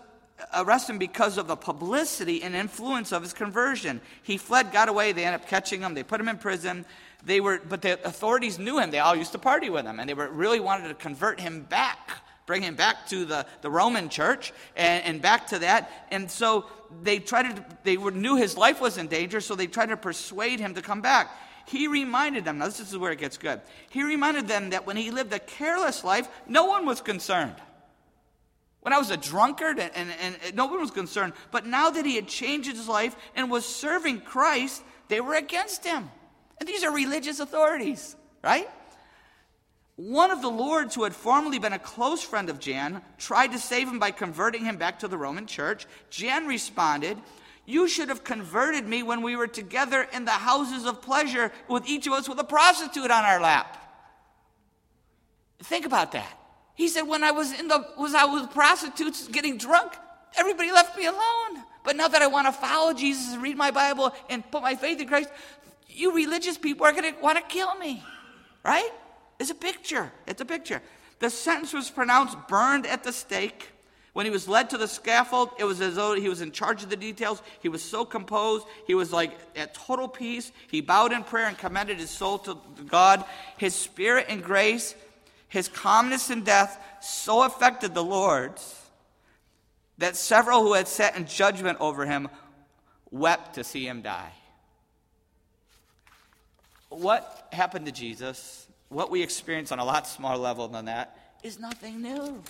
arrest 0.54 0.90
him 0.90 0.98
because 0.98 1.38
of 1.38 1.46
the 1.46 1.56
publicity 1.56 2.42
and 2.42 2.54
influence 2.54 3.12
of 3.12 3.22
his 3.22 3.32
conversion. 3.32 4.00
He 4.22 4.36
fled, 4.36 4.72
got 4.72 4.88
away, 4.88 5.12
they 5.12 5.24
ended 5.24 5.40
up 5.40 5.48
catching 5.48 5.80
him, 5.80 5.94
they 5.94 6.02
put 6.02 6.20
him 6.20 6.28
in 6.28 6.38
prison. 6.38 6.84
They 7.24 7.40
were 7.40 7.60
but 7.66 7.82
the 7.82 8.04
authorities 8.06 8.58
knew 8.58 8.78
him. 8.78 8.90
They 8.90 8.98
all 8.98 9.16
used 9.16 9.32
to 9.32 9.38
party 9.38 9.70
with 9.70 9.86
him 9.86 9.98
and 9.98 10.08
they 10.08 10.14
were 10.14 10.28
really 10.28 10.60
wanted 10.60 10.88
to 10.88 10.94
convert 10.94 11.40
him 11.40 11.62
back 11.62 12.22
bring 12.46 12.62
him 12.62 12.76
back 12.76 13.06
to 13.08 13.24
the, 13.24 13.44
the 13.60 13.70
Roman 13.70 14.08
church 14.08 14.52
and, 14.76 15.04
and 15.04 15.22
back 15.22 15.48
to 15.48 15.58
that. 15.58 16.06
And 16.10 16.30
so 16.30 16.66
they 17.02 17.18
tried 17.18 17.56
to, 17.56 17.64
they 17.82 17.96
knew 17.96 18.36
his 18.36 18.56
life 18.56 18.80
was 18.80 18.96
in 18.96 19.08
danger, 19.08 19.40
so 19.40 19.54
they 19.54 19.66
tried 19.66 19.90
to 19.90 19.96
persuade 19.96 20.60
him 20.60 20.74
to 20.74 20.82
come 20.82 21.00
back. 21.00 21.30
He 21.66 21.88
reminded 21.88 22.44
them, 22.44 22.58
now 22.58 22.66
this 22.66 22.80
is 22.80 22.96
where 22.96 23.10
it 23.10 23.18
gets 23.18 23.36
good. 23.36 23.60
He 23.90 24.04
reminded 24.04 24.46
them 24.46 24.70
that 24.70 24.86
when 24.86 24.96
he 24.96 25.10
lived 25.10 25.32
a 25.32 25.40
careless 25.40 26.04
life, 26.04 26.28
no 26.46 26.66
one 26.66 26.86
was 26.86 27.00
concerned. 27.00 27.56
When 28.82 28.92
I 28.92 28.98
was 28.98 29.10
a 29.10 29.16
drunkard 29.16 29.80
and, 29.80 29.90
and, 29.96 30.10
and 30.22 30.54
no 30.54 30.66
one 30.66 30.80
was 30.80 30.92
concerned. 30.92 31.32
But 31.50 31.66
now 31.66 31.90
that 31.90 32.06
he 32.06 32.14
had 32.14 32.28
changed 32.28 32.70
his 32.70 32.86
life 32.86 33.16
and 33.34 33.50
was 33.50 33.66
serving 33.66 34.20
Christ, 34.20 34.80
they 35.08 35.20
were 35.20 35.34
against 35.34 35.84
him. 35.84 36.08
And 36.60 36.68
these 36.68 36.84
are 36.84 36.94
religious 36.94 37.40
authorities, 37.40 38.14
right? 38.44 38.70
One 39.96 40.30
of 40.30 40.42
the 40.42 40.50
lords 40.50 40.94
who 40.94 41.04
had 41.04 41.14
formerly 41.14 41.58
been 41.58 41.72
a 41.72 41.78
close 41.78 42.22
friend 42.22 42.50
of 42.50 42.60
Jan 42.60 43.00
tried 43.16 43.52
to 43.52 43.58
save 43.58 43.88
him 43.88 43.98
by 43.98 44.10
converting 44.10 44.64
him 44.64 44.76
back 44.76 44.98
to 44.98 45.08
the 45.08 45.16
Roman 45.16 45.46
church. 45.46 45.86
Jan 46.10 46.46
responded, 46.46 47.16
You 47.64 47.88
should 47.88 48.10
have 48.10 48.22
converted 48.22 48.86
me 48.86 49.02
when 49.02 49.22
we 49.22 49.36
were 49.36 49.46
together 49.46 50.06
in 50.12 50.26
the 50.26 50.32
houses 50.32 50.84
of 50.84 51.00
pleasure 51.00 51.50
with 51.66 51.88
each 51.88 52.06
of 52.06 52.12
us 52.12 52.28
with 52.28 52.38
a 52.38 52.44
prostitute 52.44 53.10
on 53.10 53.24
our 53.24 53.40
lap. 53.40 53.82
Think 55.60 55.86
about 55.86 56.12
that. 56.12 56.38
He 56.74 56.88
said, 56.88 57.02
When 57.02 57.24
I 57.24 57.30
was 57.30 57.58
in 57.58 57.68
the 57.68 57.86
was 57.96 58.14
I 58.14 58.26
with 58.26 58.50
prostitutes 58.50 59.26
getting 59.28 59.56
drunk, 59.56 59.94
everybody 60.36 60.72
left 60.72 60.98
me 60.98 61.06
alone. 61.06 61.64
But 61.84 61.96
now 61.96 62.08
that 62.08 62.20
I 62.20 62.26
want 62.26 62.48
to 62.48 62.52
follow 62.52 62.92
Jesus 62.92 63.32
and 63.32 63.42
read 63.42 63.56
my 63.56 63.70
Bible 63.70 64.12
and 64.28 64.48
put 64.50 64.60
my 64.60 64.74
faith 64.74 65.00
in 65.00 65.08
Christ, 65.08 65.30
you 65.88 66.12
religious 66.12 66.58
people 66.58 66.84
are 66.84 66.92
going 66.92 67.14
to 67.14 67.20
want 67.22 67.38
to 67.38 67.44
kill 67.44 67.74
me. 67.76 68.02
Right? 68.62 68.90
It's 69.38 69.50
a 69.50 69.54
picture. 69.54 70.12
It's 70.26 70.40
a 70.40 70.44
picture. 70.44 70.82
The 71.18 71.30
sentence 71.30 71.72
was 71.72 71.90
pronounced 71.90 72.36
burned 72.48 72.86
at 72.86 73.04
the 73.04 73.12
stake. 73.12 73.70
When 74.12 74.24
he 74.24 74.30
was 74.30 74.48
led 74.48 74.70
to 74.70 74.78
the 74.78 74.88
scaffold, 74.88 75.50
it 75.58 75.64
was 75.64 75.80
as 75.82 75.96
though 75.96 76.14
he 76.14 76.28
was 76.28 76.40
in 76.40 76.50
charge 76.50 76.82
of 76.82 76.88
the 76.88 76.96
details. 76.96 77.42
He 77.60 77.68
was 77.68 77.82
so 77.82 78.04
composed. 78.04 78.66
He 78.86 78.94
was 78.94 79.12
like 79.12 79.38
at 79.54 79.74
total 79.74 80.08
peace. 80.08 80.52
He 80.70 80.80
bowed 80.80 81.12
in 81.12 81.22
prayer 81.22 81.46
and 81.46 81.58
commended 81.58 81.98
his 81.98 82.08
soul 82.08 82.38
to 82.38 82.58
God. 82.86 83.24
His 83.58 83.74
spirit 83.74 84.26
and 84.30 84.42
grace, 84.42 84.94
his 85.48 85.68
calmness 85.68 86.30
in 86.30 86.44
death 86.44 86.82
so 87.02 87.42
affected 87.42 87.92
the 87.92 88.02
lords 88.02 88.86
that 89.98 90.16
several 90.16 90.62
who 90.62 90.72
had 90.72 90.88
sat 90.88 91.16
in 91.16 91.26
judgment 91.26 91.78
over 91.80 92.06
him 92.06 92.28
wept 93.10 93.54
to 93.56 93.64
see 93.64 93.86
him 93.86 94.02
die. 94.02 94.32
What 96.88 97.48
happened 97.52 97.86
to 97.86 97.92
Jesus? 97.92 98.65
What 98.88 99.10
we 99.10 99.22
experience 99.22 99.72
on 99.72 99.78
a 99.78 99.84
lot 99.84 100.06
smaller 100.06 100.36
level 100.36 100.68
than 100.68 100.84
that 100.86 101.18
is 101.42 101.58
nothing 101.58 102.02
new. 102.02 102.42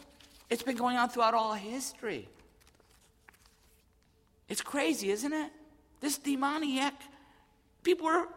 It's 0.50 0.62
been 0.62 0.76
going 0.76 0.96
on 0.96 1.08
throughout 1.08 1.34
all 1.34 1.54
history. 1.54 2.28
It's 4.48 4.60
crazy, 4.60 5.10
isn't 5.10 5.32
it? 5.32 5.50
This 6.00 6.18
demoniac, 6.18 6.94
people 7.82 8.06
were, 8.06 8.28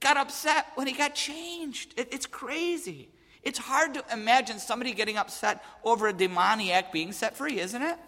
got 0.00 0.16
upset 0.16 0.66
when 0.74 0.86
he 0.86 0.92
got 0.92 1.14
changed. 1.14 1.94
It, 1.98 2.08
it's 2.12 2.26
crazy. 2.26 3.08
It's 3.42 3.58
hard 3.58 3.94
to 3.94 4.04
imagine 4.12 4.58
somebody 4.58 4.92
getting 4.92 5.16
upset 5.16 5.64
over 5.82 6.06
a 6.06 6.12
demoniac 6.12 6.92
being 6.92 7.12
set 7.12 7.36
free, 7.36 7.58
isn't 7.58 7.82
it? 7.82 7.98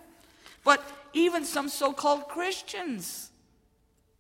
But 0.64 0.82
even 1.12 1.44
some 1.44 1.68
so 1.68 1.92
called 1.92 2.28
Christians 2.28 3.30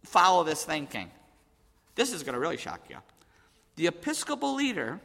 follow 0.02 0.44
this 0.44 0.64
thinking. 0.64 1.10
This 1.94 2.12
is 2.12 2.22
going 2.22 2.34
to 2.34 2.40
really 2.40 2.56
shock 2.56 2.80
you 2.88 2.96
the 3.76 3.86
Episcopal 3.86 4.54
leader, 4.54 5.00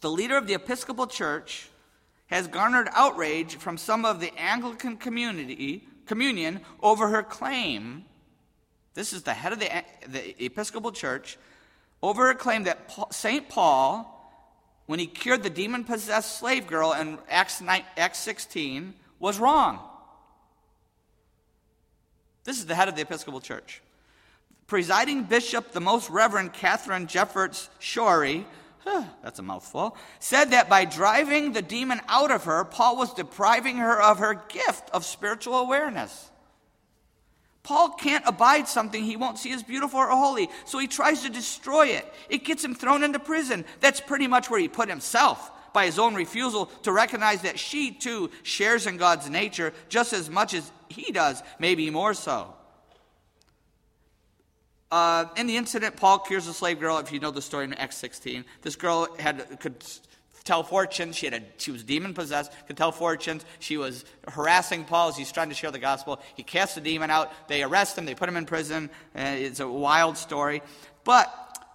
the 0.00 0.10
leader 0.10 0.36
of 0.36 0.46
the 0.46 0.54
Episcopal 0.54 1.06
Church, 1.06 1.68
has 2.26 2.48
garnered 2.48 2.88
outrage 2.92 3.56
from 3.56 3.78
some 3.78 4.04
of 4.04 4.20
the 4.20 4.36
Anglican 4.36 4.96
community, 4.96 5.86
communion 6.06 6.60
over 6.82 7.08
her 7.08 7.22
claim. 7.22 8.04
This 8.94 9.12
is 9.12 9.22
the 9.22 9.34
head 9.34 9.52
of 9.52 9.60
the, 9.60 9.70
the 10.08 10.44
Episcopal 10.44 10.90
Church, 10.90 11.38
over 12.02 12.26
her 12.26 12.34
claim 12.34 12.64
that 12.64 12.90
St. 13.10 13.48
Paul, 13.48 14.12
when 14.86 14.98
he 14.98 15.06
cured 15.06 15.44
the 15.44 15.50
demon 15.50 15.84
possessed 15.84 16.38
slave 16.38 16.66
girl 16.66 16.92
in 16.92 17.18
Acts, 17.28 17.60
9, 17.60 17.84
Acts 17.96 18.18
16, 18.18 18.94
was 19.20 19.38
wrong. 19.38 19.78
This 22.44 22.58
is 22.58 22.66
the 22.66 22.74
head 22.74 22.88
of 22.88 22.96
the 22.96 23.02
Episcopal 23.02 23.40
Church 23.40 23.82
presiding 24.66 25.24
bishop, 25.24 25.72
the 25.72 25.80
most 25.80 26.10
reverend 26.10 26.52
Katharine 26.52 27.06
Jefferts 27.06 27.70
Schori, 27.80 28.44
that's 29.22 29.38
a 29.38 29.42
mouthful, 29.42 29.96
said 30.20 30.52
that 30.52 30.68
by 30.68 30.84
driving 30.84 31.52
the 31.52 31.62
demon 31.62 32.00
out 32.08 32.30
of 32.30 32.44
her, 32.44 32.64
Paul 32.64 32.96
was 32.96 33.14
depriving 33.14 33.78
her 33.78 34.00
of 34.00 34.18
her 34.18 34.34
gift 34.48 34.90
of 34.90 35.04
spiritual 35.04 35.54
awareness. 35.58 36.30
Paul 37.64 37.90
can't 37.90 38.24
abide 38.28 38.68
something 38.68 39.02
he 39.02 39.16
won't 39.16 39.38
see 39.38 39.52
as 39.52 39.64
beautiful 39.64 39.98
or 39.98 40.08
holy, 40.08 40.48
so 40.66 40.78
he 40.78 40.86
tries 40.86 41.22
to 41.22 41.28
destroy 41.28 41.86
it. 41.86 42.12
It 42.28 42.44
gets 42.44 42.64
him 42.64 42.76
thrown 42.76 43.02
into 43.02 43.18
prison. 43.18 43.64
That's 43.80 44.00
pretty 44.00 44.28
much 44.28 44.48
where 44.48 44.60
he 44.60 44.68
put 44.68 44.88
himself 44.88 45.50
by 45.72 45.86
his 45.86 45.98
own 45.98 46.14
refusal 46.14 46.66
to 46.84 46.92
recognize 46.92 47.42
that 47.42 47.58
she 47.58 47.90
too 47.90 48.30
shares 48.44 48.86
in 48.86 48.98
God's 48.98 49.28
nature 49.28 49.74
just 49.88 50.12
as 50.12 50.30
much 50.30 50.54
as 50.54 50.70
he 50.88 51.10
does, 51.10 51.42
maybe 51.58 51.90
more 51.90 52.14
so. 52.14 52.54
Uh, 54.90 55.26
in 55.36 55.46
the 55.46 55.56
incident, 55.56 55.96
Paul 55.96 56.20
cures 56.20 56.46
a 56.46 56.52
slave 56.52 56.78
girl. 56.78 56.98
If 56.98 57.12
you 57.12 57.18
know 57.18 57.30
the 57.30 57.42
story 57.42 57.64
in 57.64 57.74
Acts 57.74 57.96
16, 57.96 58.44
this 58.62 58.76
girl 58.76 59.08
had 59.18 59.58
could 59.58 59.84
tell 60.44 60.62
fortunes. 60.62 61.16
She 61.16 61.26
had 61.26 61.34
a, 61.34 61.42
she 61.58 61.72
was 61.72 61.82
demon 61.82 62.14
possessed, 62.14 62.52
could 62.66 62.76
tell 62.76 62.92
fortunes. 62.92 63.44
She 63.58 63.76
was 63.76 64.04
harassing 64.28 64.84
Paul 64.84 65.08
as 65.08 65.16
he's 65.16 65.32
trying 65.32 65.48
to 65.48 65.54
share 65.54 65.72
the 65.72 65.80
gospel. 65.80 66.20
He 66.36 66.42
casts 66.42 66.76
the 66.76 66.80
demon 66.80 67.10
out. 67.10 67.32
They 67.48 67.62
arrest 67.62 67.98
him. 67.98 68.06
They 68.06 68.14
put 68.14 68.28
him 68.28 68.36
in 68.36 68.46
prison. 68.46 68.88
Uh, 69.14 69.22
it's 69.22 69.60
a 69.60 69.68
wild 69.68 70.16
story, 70.16 70.62
but 71.04 71.32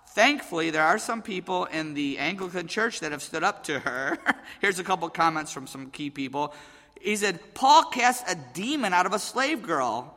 thankfully 0.10 0.72
there 0.72 0.84
are 0.84 0.98
some 0.98 1.22
people 1.22 1.66
in 1.66 1.94
the 1.94 2.18
Anglican 2.18 2.68
Church 2.68 3.02
that 3.02 3.12
have 3.12 3.22
stood 3.22 3.44
up 3.44 3.66
to 3.66 3.80
her. 3.80 4.18
Here's 4.62 4.80
a 4.80 4.84
couple 4.84 5.08
comments 5.10 5.52
from 5.52 5.68
some 5.68 5.92
key 5.92 6.10
people. 6.10 6.54
He 7.00 7.16
said 7.18 7.40
Paul 7.54 7.86
cast 7.86 8.30
a 8.30 8.38
demon 8.54 8.94
out 8.94 9.06
of 9.06 9.14
a 9.14 9.20
slave 9.20 9.64
girl 9.64 10.16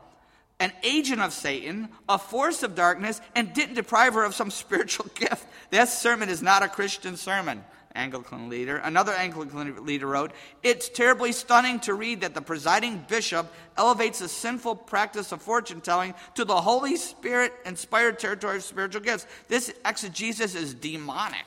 an 0.61 0.73
agent 0.82 1.20
of 1.20 1.32
Satan, 1.32 1.88
a 2.08 2.18
force 2.18 2.62
of 2.62 2.75
darkness, 2.75 3.20
and 3.34 3.52
didn't 3.52 3.75
deprive 3.75 4.14
her 4.14 4.25
of 4.25 4.34
some 4.34 4.50
spiritual 4.62 5.06
gift. 5.14 5.46
That 5.70 5.88
sermon 5.88 6.28
is 6.28 6.42
not 6.42 6.62
a 6.62 6.68
Christian 6.68 7.16
sermon. 7.16 7.64
Anglican 7.96 8.49
leader. 8.49 8.76
Another 8.78 9.12
Anglican 9.12 9.87
leader 9.87 10.08
wrote, 10.08 10.32
It's 10.62 10.88
terribly 10.88 11.30
stunning 11.30 11.78
to 11.80 11.94
read 11.94 12.23
that 12.23 12.34
the 12.34 12.42
presiding 12.42 13.04
bishop 13.08 13.52
elevates 13.76 14.18
the 14.18 14.28
sinful 14.28 14.76
practice 14.76 15.30
of 15.30 15.40
fortune 15.40 15.80
telling 15.80 16.14
to 16.34 16.44
the 16.44 16.61
Holy 16.61 16.96
Spirit 16.96 17.52
inspired 17.64 18.18
territory 18.18 18.56
of 18.56 18.64
spiritual 18.64 19.00
gifts. 19.00 19.26
This 19.49 19.73
exegesis 19.84 20.54
is 20.56 20.75
demonic. 20.75 21.46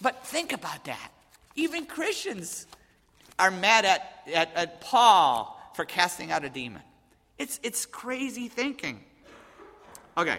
But 0.00 0.24
think 0.24 0.52
about 0.52 0.84
that. 0.84 1.10
Even 1.56 1.86
Christians 1.86 2.66
are 3.36 3.50
mad 3.50 3.84
at, 3.84 4.22
at, 4.32 4.54
at 4.54 4.80
Paul 4.80 5.60
for 5.74 5.84
casting 5.84 6.30
out 6.30 6.44
a 6.44 6.48
demon. 6.48 6.82
It's, 7.38 7.60
it's 7.62 7.86
crazy 7.86 8.48
thinking. 8.48 9.00
Okay, 10.16 10.38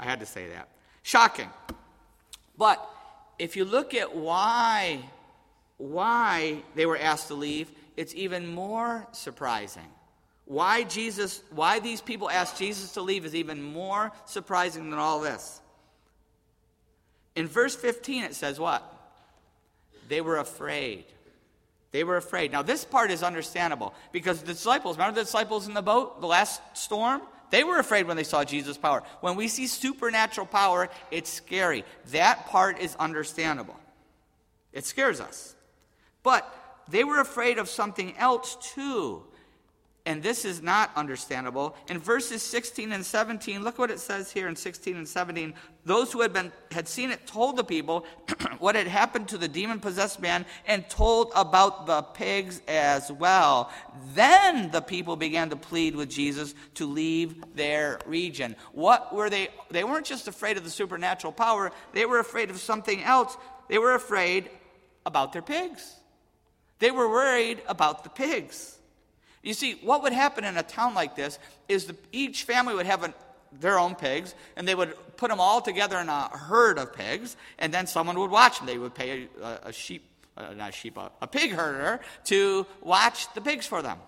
I 0.00 0.04
had 0.04 0.20
to 0.20 0.26
say 0.26 0.48
that. 0.48 0.68
Shocking. 1.02 1.50
But 2.56 2.88
if 3.38 3.56
you 3.56 3.64
look 3.64 3.94
at 3.94 4.14
why, 4.14 5.00
why 5.78 6.62
they 6.74 6.86
were 6.86 6.96
asked 6.96 7.28
to 7.28 7.34
leave, 7.34 7.70
it's 7.96 8.14
even 8.14 8.46
more 8.46 9.06
surprising. 9.12 9.88
why 10.46 10.82
Jesus, 10.84 11.42
why 11.50 11.78
these 11.78 12.00
people 12.00 12.28
asked 12.28 12.58
Jesus 12.58 12.92
to 12.92 13.00
leave 13.00 13.24
is 13.24 13.34
even 13.34 13.62
more 13.62 14.12
surprising 14.26 14.90
than 14.90 14.98
all 14.98 15.20
this. 15.20 15.60
In 17.34 17.46
verse 17.46 17.74
15, 17.74 18.24
it 18.24 18.34
says 18.34 18.58
what? 18.60 18.82
They 20.08 20.20
were 20.20 20.36
afraid. 20.38 21.04
They 21.92 22.04
were 22.04 22.16
afraid. 22.16 22.50
Now, 22.52 22.62
this 22.62 22.84
part 22.84 23.10
is 23.10 23.22
understandable 23.22 23.94
because 24.10 24.40
the 24.40 24.46
disciples, 24.46 24.96
remember 24.96 25.20
the 25.20 25.24
disciples 25.24 25.68
in 25.68 25.74
the 25.74 25.82
boat, 25.82 26.20
the 26.20 26.26
last 26.26 26.60
storm? 26.72 27.20
They 27.50 27.64
were 27.64 27.78
afraid 27.78 28.08
when 28.08 28.16
they 28.16 28.24
saw 28.24 28.44
Jesus' 28.44 28.78
power. 28.78 29.02
When 29.20 29.36
we 29.36 29.46
see 29.46 29.66
supernatural 29.66 30.46
power, 30.46 30.88
it's 31.10 31.30
scary. 31.30 31.84
That 32.06 32.46
part 32.46 32.80
is 32.80 32.96
understandable. 32.96 33.78
It 34.72 34.86
scares 34.86 35.20
us. 35.20 35.54
But 36.22 36.50
they 36.88 37.04
were 37.04 37.20
afraid 37.20 37.58
of 37.58 37.68
something 37.68 38.16
else 38.16 38.56
too 38.74 39.24
and 40.04 40.20
this 40.20 40.44
is 40.44 40.60
not 40.60 40.90
understandable. 40.96 41.76
In 41.88 41.98
verses 41.98 42.42
16 42.42 42.90
and 42.90 43.06
17, 43.06 43.62
look 43.62 43.78
what 43.78 43.90
it 43.90 44.00
says 44.00 44.32
here 44.32 44.48
in 44.48 44.56
16 44.56 44.96
and 44.96 45.06
17. 45.06 45.54
Those 45.84 46.12
who 46.12 46.22
had 46.22 46.32
been 46.32 46.50
had 46.72 46.88
seen 46.88 47.10
it 47.10 47.24
told 47.24 47.56
the 47.56 47.62
people 47.62 48.04
what 48.58 48.74
had 48.74 48.88
happened 48.88 49.28
to 49.28 49.38
the 49.38 49.46
demon-possessed 49.46 50.20
man 50.20 50.44
and 50.66 50.88
told 50.88 51.30
about 51.36 51.86
the 51.86 52.02
pigs 52.02 52.60
as 52.66 53.12
well. 53.12 53.70
Then 54.14 54.72
the 54.72 54.80
people 54.80 55.14
began 55.14 55.50
to 55.50 55.56
plead 55.56 55.94
with 55.94 56.10
Jesus 56.10 56.54
to 56.74 56.86
leave 56.86 57.54
their 57.54 58.00
region. 58.04 58.56
What 58.72 59.14
were 59.14 59.30
they 59.30 59.50
they 59.70 59.84
weren't 59.84 60.06
just 60.06 60.26
afraid 60.26 60.56
of 60.56 60.64
the 60.64 60.70
supernatural 60.70 61.32
power, 61.32 61.70
they 61.92 62.06
were 62.06 62.18
afraid 62.18 62.50
of 62.50 62.58
something 62.58 63.02
else. 63.04 63.36
They 63.68 63.78
were 63.78 63.94
afraid 63.94 64.50
about 65.06 65.32
their 65.32 65.42
pigs. 65.42 65.94
They 66.80 66.90
were 66.90 67.08
worried 67.08 67.62
about 67.68 68.02
the 68.02 68.10
pigs. 68.10 68.78
You 69.42 69.54
see, 69.54 69.74
what 69.82 70.02
would 70.02 70.12
happen 70.12 70.44
in 70.44 70.56
a 70.56 70.62
town 70.62 70.94
like 70.94 71.16
this 71.16 71.38
is 71.68 71.86
the, 71.86 71.96
each 72.12 72.44
family 72.44 72.74
would 72.74 72.86
have 72.86 73.12
their 73.60 73.78
own 73.78 73.94
pigs, 73.94 74.34
and 74.56 74.66
they 74.66 74.74
would 74.74 74.94
put 75.16 75.30
them 75.30 75.40
all 75.40 75.60
together 75.60 75.98
in 75.98 76.08
a 76.08 76.28
herd 76.28 76.78
of 76.78 76.94
pigs, 76.94 77.36
and 77.58 77.74
then 77.74 77.86
someone 77.86 78.18
would 78.18 78.30
watch 78.30 78.58
them. 78.58 78.66
They 78.66 78.78
would 78.78 78.94
pay 78.94 79.28
a, 79.42 79.58
a 79.64 79.72
sheep, 79.72 80.04
uh, 80.36 80.54
not 80.54 80.70
a 80.70 80.72
sheep, 80.72 80.96
a, 80.96 81.10
a 81.20 81.26
pig 81.26 81.52
herder 81.52 82.00
to 82.26 82.66
watch 82.80 83.32
the 83.34 83.40
pigs 83.40 83.66
for 83.66 83.82
them. 83.82 83.98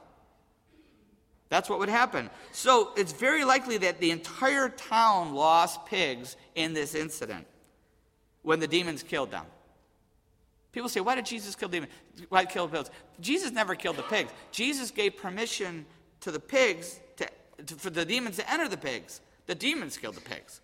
That's 1.48 1.68
what 1.68 1.78
would 1.78 1.88
happen. 1.88 2.30
So 2.52 2.90
it's 2.96 3.12
very 3.12 3.44
likely 3.44 3.78
that 3.78 4.00
the 4.00 4.12
entire 4.12 4.68
town 4.68 5.34
lost 5.34 5.84
pigs 5.86 6.36
in 6.54 6.72
this 6.72 6.94
incident 6.94 7.46
when 8.42 8.60
the 8.60 8.66
demons 8.66 9.02
killed 9.02 9.30
them. 9.30 9.44
People 10.74 10.88
say, 10.88 11.00
why 11.00 11.14
did 11.14 11.24
Jesus 11.24 11.54
kill 11.54 11.68
demons? 11.68 11.92
Why 12.28 12.44
kill 12.44 12.66
pigs? 12.66 12.90
Jesus 13.20 13.52
never 13.52 13.76
killed 13.76 13.94
the 13.94 14.02
pigs. 14.02 14.32
Jesus 14.50 14.90
gave 14.90 15.16
permission 15.16 15.86
to 16.22 16.32
the 16.32 16.40
pigs 16.40 16.98
to, 17.16 17.28
to, 17.64 17.76
for 17.76 17.90
the 17.90 18.04
demons 18.04 18.36
to 18.38 18.52
enter 18.52 18.68
the 18.68 18.76
pigs. 18.76 19.20
The 19.46 19.54
demons 19.54 19.96
killed 19.96 20.16
the 20.16 20.20
pigs. 20.20 20.60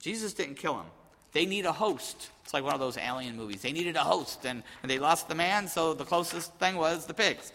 Jesus 0.00 0.34
didn't 0.34 0.56
kill 0.56 0.74
them. 0.74 0.86
They 1.30 1.46
need 1.46 1.64
a 1.64 1.72
host. 1.72 2.30
It's 2.42 2.52
like 2.52 2.64
one 2.64 2.74
of 2.74 2.80
those 2.80 2.98
alien 2.98 3.36
movies. 3.36 3.62
They 3.62 3.70
needed 3.70 3.94
a 3.94 4.00
host, 4.00 4.44
and, 4.44 4.64
and 4.82 4.90
they 4.90 4.98
lost 4.98 5.28
the 5.28 5.36
man, 5.36 5.68
so 5.68 5.94
the 5.94 6.04
closest 6.04 6.52
thing 6.54 6.74
was 6.74 7.06
the 7.06 7.14
pigs. 7.14 7.52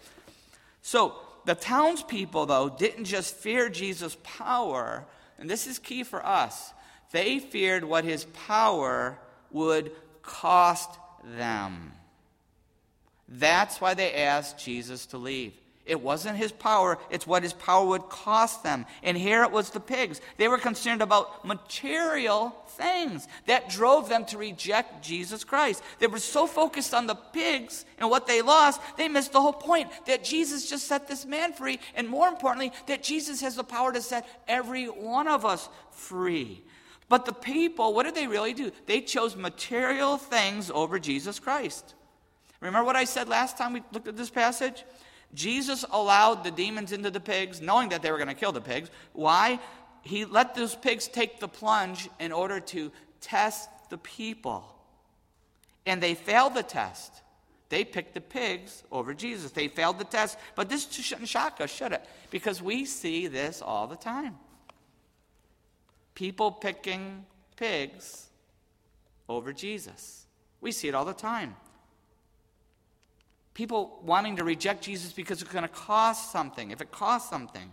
So 0.81 1.15
the 1.43 1.55
townspeople, 1.55 2.45
though, 2.45 2.69
didn't 2.69 3.05
just 3.05 3.35
fear 3.35 3.67
Jesus' 3.67 4.15
power, 4.23 5.03
and 5.37 5.49
this 5.49 5.67
is 5.67 5.77
key 5.77 6.03
for 6.03 6.25
us. 6.25 6.73
They 7.11 7.39
feared 7.39 7.83
what 7.83 8.05
his 8.05 8.23
power 8.25 9.19
would 9.51 9.91
cost 10.21 10.89
them. 11.37 11.93
That's 13.27 13.79
why 13.79 13.93
they 13.93 14.13
asked 14.13 14.59
Jesus 14.59 15.05
to 15.07 15.17
leave. 15.17 15.53
It 15.85 15.99
wasn't 15.99 16.37
his 16.37 16.51
power, 16.51 16.99
it's 17.09 17.25
what 17.25 17.43
his 17.43 17.53
power 17.53 17.85
would 17.85 18.07
cost 18.07 18.63
them. 18.63 18.85
And 19.01 19.17
here 19.17 19.43
it 19.43 19.51
was 19.51 19.71
the 19.71 19.79
pigs. 19.79 20.21
They 20.37 20.47
were 20.47 20.59
concerned 20.59 21.01
about 21.01 21.43
material 21.43 22.55
things 22.69 23.27
that 23.47 23.69
drove 23.69 24.07
them 24.07 24.25
to 24.25 24.37
reject 24.37 25.03
Jesus 25.03 25.43
Christ. 25.43 25.83
They 25.99 26.07
were 26.07 26.19
so 26.19 26.45
focused 26.45 26.93
on 26.93 27.07
the 27.07 27.15
pigs 27.15 27.83
and 27.97 28.09
what 28.09 28.27
they 28.27 28.41
lost, 28.41 28.79
they 28.95 29.07
missed 29.07 29.33
the 29.33 29.41
whole 29.41 29.53
point 29.53 29.89
that 30.05 30.23
Jesus 30.23 30.69
just 30.69 30.87
set 30.87 31.07
this 31.07 31.25
man 31.25 31.51
free, 31.51 31.79
and 31.95 32.07
more 32.07 32.27
importantly, 32.27 32.71
that 32.87 33.03
Jesus 33.03 33.41
has 33.41 33.55
the 33.55 33.63
power 33.63 33.91
to 33.91 34.01
set 34.01 34.27
every 34.47 34.85
one 34.85 35.27
of 35.27 35.45
us 35.45 35.67
free. 35.91 36.63
But 37.11 37.25
the 37.25 37.33
people, 37.33 37.93
what 37.93 38.03
did 38.03 38.15
they 38.15 38.25
really 38.25 38.53
do? 38.53 38.71
They 38.85 39.01
chose 39.01 39.35
material 39.35 40.15
things 40.15 40.71
over 40.71 40.97
Jesus 40.97 41.41
Christ. 41.41 41.93
Remember 42.61 42.85
what 42.85 42.95
I 42.95 43.03
said 43.03 43.27
last 43.27 43.57
time 43.57 43.73
we 43.73 43.83
looked 43.91 44.07
at 44.07 44.15
this 44.15 44.29
passage? 44.29 44.85
Jesus 45.33 45.83
allowed 45.91 46.45
the 46.45 46.51
demons 46.51 46.93
into 46.93 47.11
the 47.11 47.19
pigs, 47.19 47.59
knowing 47.59 47.89
that 47.89 48.01
they 48.01 48.11
were 48.11 48.17
going 48.17 48.29
to 48.29 48.33
kill 48.33 48.53
the 48.53 48.61
pigs. 48.61 48.89
Why? 49.11 49.59
He 50.03 50.23
let 50.23 50.55
those 50.55 50.73
pigs 50.73 51.09
take 51.09 51.41
the 51.41 51.49
plunge 51.49 52.07
in 52.17 52.31
order 52.31 52.61
to 52.61 52.93
test 53.19 53.67
the 53.89 53.97
people. 53.97 54.73
And 55.85 56.01
they 56.01 56.15
failed 56.15 56.53
the 56.53 56.63
test. 56.63 57.11
They 57.67 57.83
picked 57.83 58.13
the 58.13 58.21
pigs 58.21 58.83
over 58.89 59.13
Jesus. 59.13 59.51
They 59.51 59.67
failed 59.67 59.99
the 59.99 60.05
test. 60.05 60.37
But 60.55 60.69
this 60.69 60.89
shouldn't 60.89 61.27
shock 61.27 61.59
us, 61.59 61.75
should 61.75 61.91
it? 61.91 62.05
Because 62.29 62.61
we 62.61 62.85
see 62.85 63.27
this 63.27 63.61
all 63.61 63.87
the 63.87 63.97
time 63.97 64.37
people 66.15 66.51
picking 66.51 67.25
pigs 67.55 68.27
over 69.29 69.53
Jesus. 69.53 70.25
We 70.59 70.71
see 70.71 70.87
it 70.87 70.95
all 70.95 71.05
the 71.05 71.13
time. 71.13 71.55
People 73.53 73.99
wanting 74.03 74.37
to 74.37 74.43
reject 74.43 74.83
Jesus 74.83 75.11
because 75.11 75.41
it's 75.41 75.51
going 75.51 75.63
to 75.63 75.69
cost 75.69 76.31
something. 76.31 76.71
If 76.71 76.81
it 76.81 76.91
costs 76.91 77.29
something, 77.29 77.69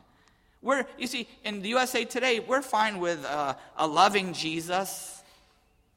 we're 0.61 0.87
you 0.98 1.07
see 1.07 1.29
in 1.44 1.62
the 1.62 1.68
USA 1.68 2.05
today 2.05 2.40
we're 2.40 2.62
fine 2.62 2.98
with 2.98 3.24
uh, 3.24 3.55
a 3.77 3.87
loving 3.87 4.33
Jesus, 4.33 5.22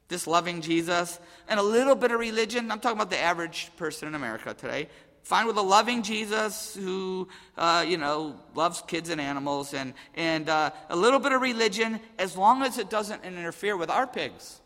this 0.08 0.26
loving 0.26 0.60
Jesus, 0.60 1.18
and 1.48 1.58
a 1.58 1.62
little 1.62 1.96
bit 1.96 2.12
of 2.12 2.20
religion. 2.20 2.70
I'm 2.70 2.78
talking 2.78 2.96
about 2.96 3.10
the 3.10 3.18
average 3.18 3.72
person 3.76 4.08
in 4.08 4.14
America 4.14 4.54
today 4.54 4.88
fine 5.22 5.46
with 5.46 5.56
a 5.56 5.62
loving 5.62 6.02
Jesus 6.02 6.74
who, 6.74 7.28
uh, 7.56 7.84
you 7.86 7.96
know, 7.96 8.36
loves 8.54 8.82
kids 8.86 9.08
and 9.08 9.20
animals 9.20 9.72
and, 9.74 9.94
and 10.14 10.48
uh, 10.48 10.70
a 10.90 10.96
little 10.96 11.20
bit 11.20 11.32
of 11.32 11.40
religion 11.40 12.00
as 12.18 12.36
long 12.36 12.62
as 12.62 12.78
it 12.78 12.90
doesn't 12.90 13.24
interfere 13.24 13.76
with 13.76 13.90
our 13.90 14.06
pigs, 14.06 14.60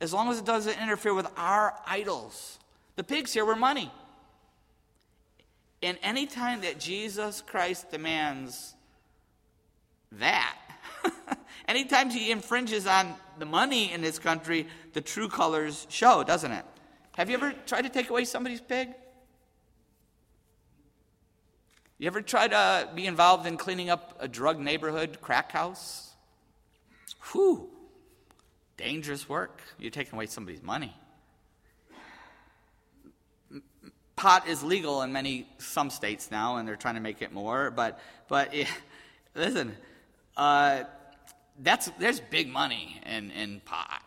as 0.00 0.12
long 0.12 0.30
as 0.30 0.38
it 0.38 0.44
doesn't 0.44 0.80
interfere 0.80 1.14
with 1.14 1.26
our 1.36 1.74
idols. 1.86 2.58
The 2.96 3.04
pigs 3.04 3.32
here 3.32 3.44
were 3.44 3.56
money. 3.56 3.92
And 5.82 5.98
any 6.02 6.26
time 6.26 6.62
that 6.62 6.80
Jesus 6.80 7.42
Christ 7.42 7.90
demands 7.90 8.74
that, 10.12 10.56
anytime 11.68 12.10
he 12.10 12.32
infringes 12.32 12.86
on 12.86 13.14
the 13.38 13.46
money 13.46 13.92
in 13.92 14.00
this 14.00 14.18
country, 14.18 14.66
the 14.92 15.00
true 15.00 15.28
colors 15.28 15.86
show, 15.88 16.24
doesn't 16.24 16.50
it? 16.50 16.64
Have 17.16 17.30
you 17.30 17.36
ever 17.36 17.52
tried 17.66 17.82
to 17.82 17.88
take 17.88 18.10
away 18.10 18.24
somebody's 18.24 18.60
pig? 18.60 18.88
You 21.98 22.06
ever 22.06 22.20
try 22.20 22.46
to 22.46 22.88
be 22.94 23.06
involved 23.06 23.44
in 23.44 23.56
cleaning 23.56 23.90
up 23.90 24.16
a 24.20 24.28
drug 24.28 24.60
neighborhood 24.60 25.18
crack 25.20 25.50
house? 25.50 26.14
Whew, 27.32 27.68
dangerous 28.76 29.28
work. 29.28 29.60
You're 29.80 29.90
taking 29.90 30.14
away 30.14 30.26
somebody's 30.26 30.62
money. 30.62 30.96
Pot 34.14 34.46
is 34.46 34.62
legal 34.62 35.02
in 35.02 35.12
many 35.12 35.48
some 35.58 35.90
states 35.90 36.30
now, 36.30 36.56
and 36.56 36.68
they're 36.68 36.76
trying 36.76 36.94
to 36.94 37.00
make 37.00 37.20
it 37.20 37.32
more. 37.32 37.72
But 37.72 37.98
but 38.28 38.54
it, 38.54 38.68
listen, 39.34 39.76
uh, 40.36 40.84
that's 41.58 41.90
there's 41.98 42.20
big 42.20 42.48
money 42.48 43.00
in 43.06 43.32
in 43.32 43.60
pot, 43.64 44.04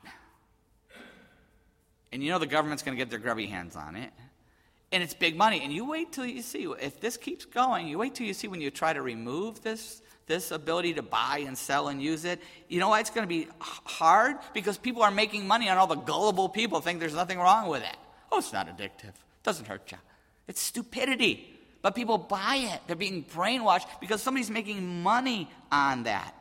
and 2.14 2.24
you 2.24 2.30
know 2.30 2.40
the 2.40 2.48
government's 2.48 2.84
going 2.84 2.98
to 2.98 3.02
get 3.02 3.10
their 3.10 3.20
grubby 3.20 3.48
hands 3.48 3.76
on 3.76 3.98
it 3.98 4.12
and 4.92 5.02
it's 5.02 5.14
big 5.14 5.36
money. 5.36 5.62
And 5.64 5.72
you 5.72 5.86
wait 5.86 6.12
till 6.12 6.26
you 6.26 6.42
see 6.42 6.72
if 6.82 7.00
this 7.00 7.18
keeps 7.18 7.46
going. 7.46 7.88
You 7.88 7.98
wait 7.98 8.16
till 8.16 8.28
you 8.28 8.34
see 8.34 8.48
when 8.48 8.62
you 8.62 8.72
try 8.72 8.94
to 8.94 9.02
remove 9.02 9.62
this 9.62 10.02
this 10.28 10.52
ability 10.52 10.94
to 10.94 11.02
buy 11.02 11.44
and 11.46 11.58
sell 11.58 11.90
and 11.90 12.02
use 12.02 12.24
it. 12.24 12.42
You 12.70 12.80
know 12.80 12.90
why 12.90 13.02
it's 13.02 13.10
going 13.10 13.24
to 13.24 13.28
be 13.28 13.48
hard? 13.60 14.38
Because 14.54 14.78
people 14.78 15.04
are 15.04 15.12
making 15.12 15.46
money 15.46 15.68
on 15.68 15.78
all 15.78 15.88
the 15.88 15.96
gullible 15.96 16.48
people 16.48 16.80
think 16.80 17.02
there's 17.02 17.14
nothing 17.14 17.38
wrong 17.38 17.68
with 17.68 17.84
it. 17.84 17.98
Oh, 18.32 18.38
it's 18.38 18.54
not 18.54 18.68
addictive. 18.68 19.10
It 19.10 19.44
doesn't 19.44 19.68
hurt 19.68 19.92
you. 19.92 19.98
It's 20.48 20.62
stupidity. 20.62 21.60
But 21.82 21.96
people 21.96 22.18
buy 22.18 22.70
it. 22.74 22.80
They're 22.88 22.96
being 22.96 23.26
brainwashed 23.26 23.88
because 24.00 24.22
somebody's 24.22 24.50
making 24.50 25.02
money 25.04 25.50
on 25.72 26.04
that. 26.04 26.34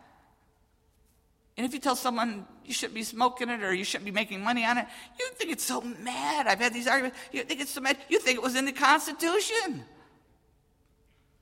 And 1.61 1.66
if 1.66 1.75
you 1.75 1.79
tell 1.79 1.94
someone 1.94 2.46
you 2.64 2.73
shouldn't 2.73 2.94
be 2.94 3.03
smoking 3.03 3.51
it 3.51 3.62
or 3.62 3.75
you 3.75 3.85
shouldn't 3.85 4.07
be 4.07 4.11
making 4.11 4.40
money 4.40 4.64
on 4.64 4.79
it, 4.79 4.87
you 5.18 5.29
think 5.35 5.53
it's 5.53 5.62
so 5.62 5.83
mad. 5.83 6.46
I've 6.46 6.59
had 6.59 6.73
these 6.73 6.88
arguments. 6.88 7.18
You 7.33 7.42
think 7.42 7.61
it's 7.61 7.73
so 7.73 7.83
mad. 7.83 7.99
You 8.09 8.18
think 8.18 8.38
it 8.38 8.42
was 8.42 8.57
in 8.57 8.64
the 8.64 8.73
Constitution. 8.73 9.85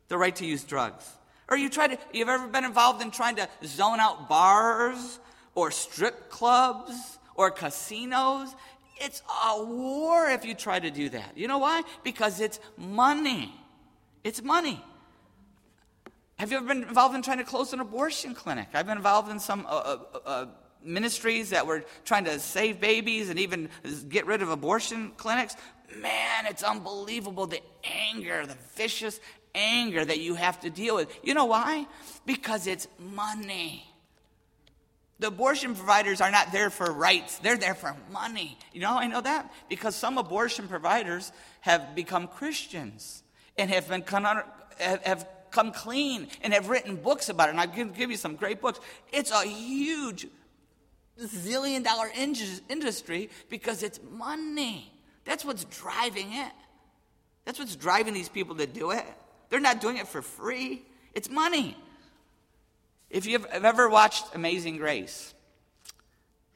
The 0.08 0.18
right 0.18 0.34
to 0.34 0.44
use 0.44 0.64
drugs. 0.64 1.08
Or 1.48 1.56
you 1.56 1.68
try 1.68 1.86
to, 1.86 1.98
you've 2.12 2.28
ever 2.28 2.48
been 2.48 2.64
involved 2.64 3.00
in 3.00 3.12
trying 3.12 3.36
to 3.36 3.48
zone 3.64 4.00
out 4.00 4.28
bars 4.28 5.20
or 5.54 5.70
strip 5.70 6.30
clubs 6.30 7.20
or 7.36 7.52
casinos? 7.52 8.52
It's 9.00 9.22
a 9.46 9.62
war 9.62 10.28
if 10.30 10.44
you 10.44 10.54
try 10.54 10.80
to 10.80 10.90
do 10.90 11.10
that. 11.10 11.38
You 11.38 11.46
know 11.46 11.58
why? 11.58 11.84
Because 12.02 12.40
it's 12.40 12.58
money. 12.76 13.54
It's 14.24 14.42
money. 14.42 14.84
Have 16.38 16.52
you 16.52 16.58
ever 16.58 16.68
been 16.68 16.84
involved 16.84 17.16
in 17.16 17.22
trying 17.22 17.38
to 17.38 17.44
close 17.44 17.72
an 17.72 17.80
abortion 17.80 18.32
clinic? 18.32 18.68
I've 18.72 18.86
been 18.86 18.96
involved 18.96 19.28
in 19.28 19.40
some 19.40 19.66
uh, 19.66 19.70
uh, 19.70 19.98
uh, 20.24 20.46
ministries 20.84 21.50
that 21.50 21.66
were 21.66 21.82
trying 22.04 22.26
to 22.26 22.38
save 22.38 22.80
babies 22.80 23.28
and 23.28 23.40
even 23.40 23.68
get 24.08 24.24
rid 24.24 24.40
of 24.40 24.48
abortion 24.48 25.10
clinics. 25.16 25.56
Man, 25.96 26.46
it's 26.46 26.62
unbelievable 26.62 27.48
the 27.48 27.60
anger, 27.82 28.46
the 28.46 28.56
vicious 28.76 29.18
anger 29.52 30.04
that 30.04 30.20
you 30.20 30.36
have 30.36 30.60
to 30.60 30.70
deal 30.70 30.94
with. 30.94 31.12
You 31.24 31.34
know 31.34 31.46
why? 31.46 31.88
Because 32.24 32.68
it's 32.68 32.86
money. 33.00 33.84
The 35.18 35.28
abortion 35.28 35.74
providers 35.74 36.20
are 36.20 36.30
not 36.30 36.52
there 36.52 36.70
for 36.70 36.92
rights, 36.92 37.38
they're 37.38 37.56
there 37.56 37.74
for 37.74 37.96
money. 38.12 38.56
You 38.72 38.82
know 38.82 38.96
I 38.96 39.08
know 39.08 39.20
that? 39.20 39.52
Because 39.68 39.96
some 39.96 40.18
abortion 40.18 40.68
providers 40.68 41.32
have 41.62 41.96
become 41.96 42.28
Christians 42.28 43.24
and 43.56 43.70
have 43.70 43.88
been 43.88 44.04
have 44.78 45.26
come 45.50 45.72
clean 45.72 46.28
and 46.42 46.52
have 46.52 46.68
written 46.68 46.96
books 46.96 47.28
about 47.28 47.48
it. 47.48 47.52
And 47.52 47.60
I 47.60 47.66
can 47.66 47.92
give 47.92 48.10
you 48.10 48.16
some 48.16 48.36
great 48.36 48.60
books. 48.60 48.80
It's 49.12 49.30
a 49.30 49.42
huge 49.46 50.26
zillion 51.20 51.84
dollar 51.84 52.10
industry 52.68 53.30
because 53.48 53.82
it's 53.82 54.00
money. 54.10 54.92
That's 55.24 55.44
what's 55.44 55.64
driving 55.64 56.32
it. 56.32 56.52
That's 57.44 57.58
what's 57.58 57.76
driving 57.76 58.14
these 58.14 58.28
people 58.28 58.56
to 58.56 58.66
do 58.66 58.90
it. 58.90 59.04
They're 59.48 59.60
not 59.60 59.80
doing 59.80 59.96
it 59.96 60.06
for 60.06 60.22
free, 60.22 60.82
it's 61.14 61.30
money. 61.30 61.76
If 63.10 63.24
you've 63.24 63.46
ever 63.46 63.88
watched 63.88 64.34
Amazing 64.34 64.76
Grace 64.76 65.32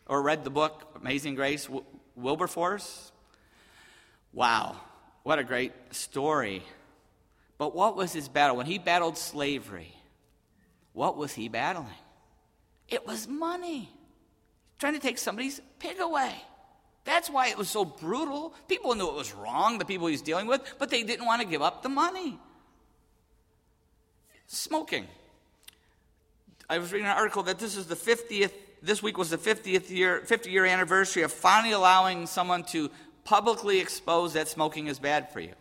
or 0.06 0.20
read 0.20 0.44
the 0.44 0.50
book 0.50 0.86
Amazing 1.00 1.34
Grace, 1.34 1.68
Wilberforce, 2.14 3.10
wow, 4.34 4.76
what 5.22 5.38
a 5.38 5.44
great 5.44 5.72
story. 5.92 6.62
But 7.62 7.76
what 7.76 7.94
was 7.94 8.12
his 8.12 8.28
battle? 8.28 8.56
When 8.56 8.66
he 8.66 8.78
battled 8.78 9.16
slavery, 9.16 9.94
what 10.94 11.16
was 11.16 11.32
he 11.32 11.46
battling? 11.48 11.86
It 12.88 13.06
was 13.06 13.28
money. 13.28 13.88
Trying 14.80 14.94
to 14.94 14.98
take 14.98 15.16
somebody's 15.16 15.60
pig 15.78 16.00
away. 16.00 16.34
That's 17.04 17.30
why 17.30 17.50
it 17.50 17.56
was 17.56 17.68
so 17.68 17.84
brutal. 17.84 18.52
People 18.66 18.96
knew 18.96 19.06
it 19.06 19.14
was 19.14 19.32
wrong, 19.32 19.78
the 19.78 19.84
people 19.84 20.08
he 20.08 20.10
was 20.10 20.22
dealing 20.22 20.48
with, 20.48 20.60
but 20.80 20.90
they 20.90 21.04
didn't 21.04 21.24
want 21.24 21.40
to 21.40 21.46
give 21.46 21.62
up 21.62 21.84
the 21.84 21.88
money. 21.88 22.36
Smoking. 24.48 25.06
I 26.68 26.78
was 26.78 26.92
reading 26.92 27.06
an 27.06 27.16
article 27.16 27.44
that 27.44 27.60
this 27.60 27.76
is 27.76 27.86
the 27.86 27.94
50th, 27.94 28.50
this 28.82 29.04
week 29.04 29.16
was 29.16 29.30
the 29.30 29.38
50th 29.38 29.88
year, 29.88 30.22
50 30.26 30.50
year 30.50 30.64
anniversary 30.64 31.22
of 31.22 31.30
finally 31.30 31.74
allowing 31.74 32.26
someone 32.26 32.64
to 32.64 32.90
publicly 33.22 33.78
expose 33.78 34.32
that 34.32 34.48
smoking 34.48 34.88
is 34.88 34.98
bad 34.98 35.32
for 35.32 35.38
you. 35.38 35.52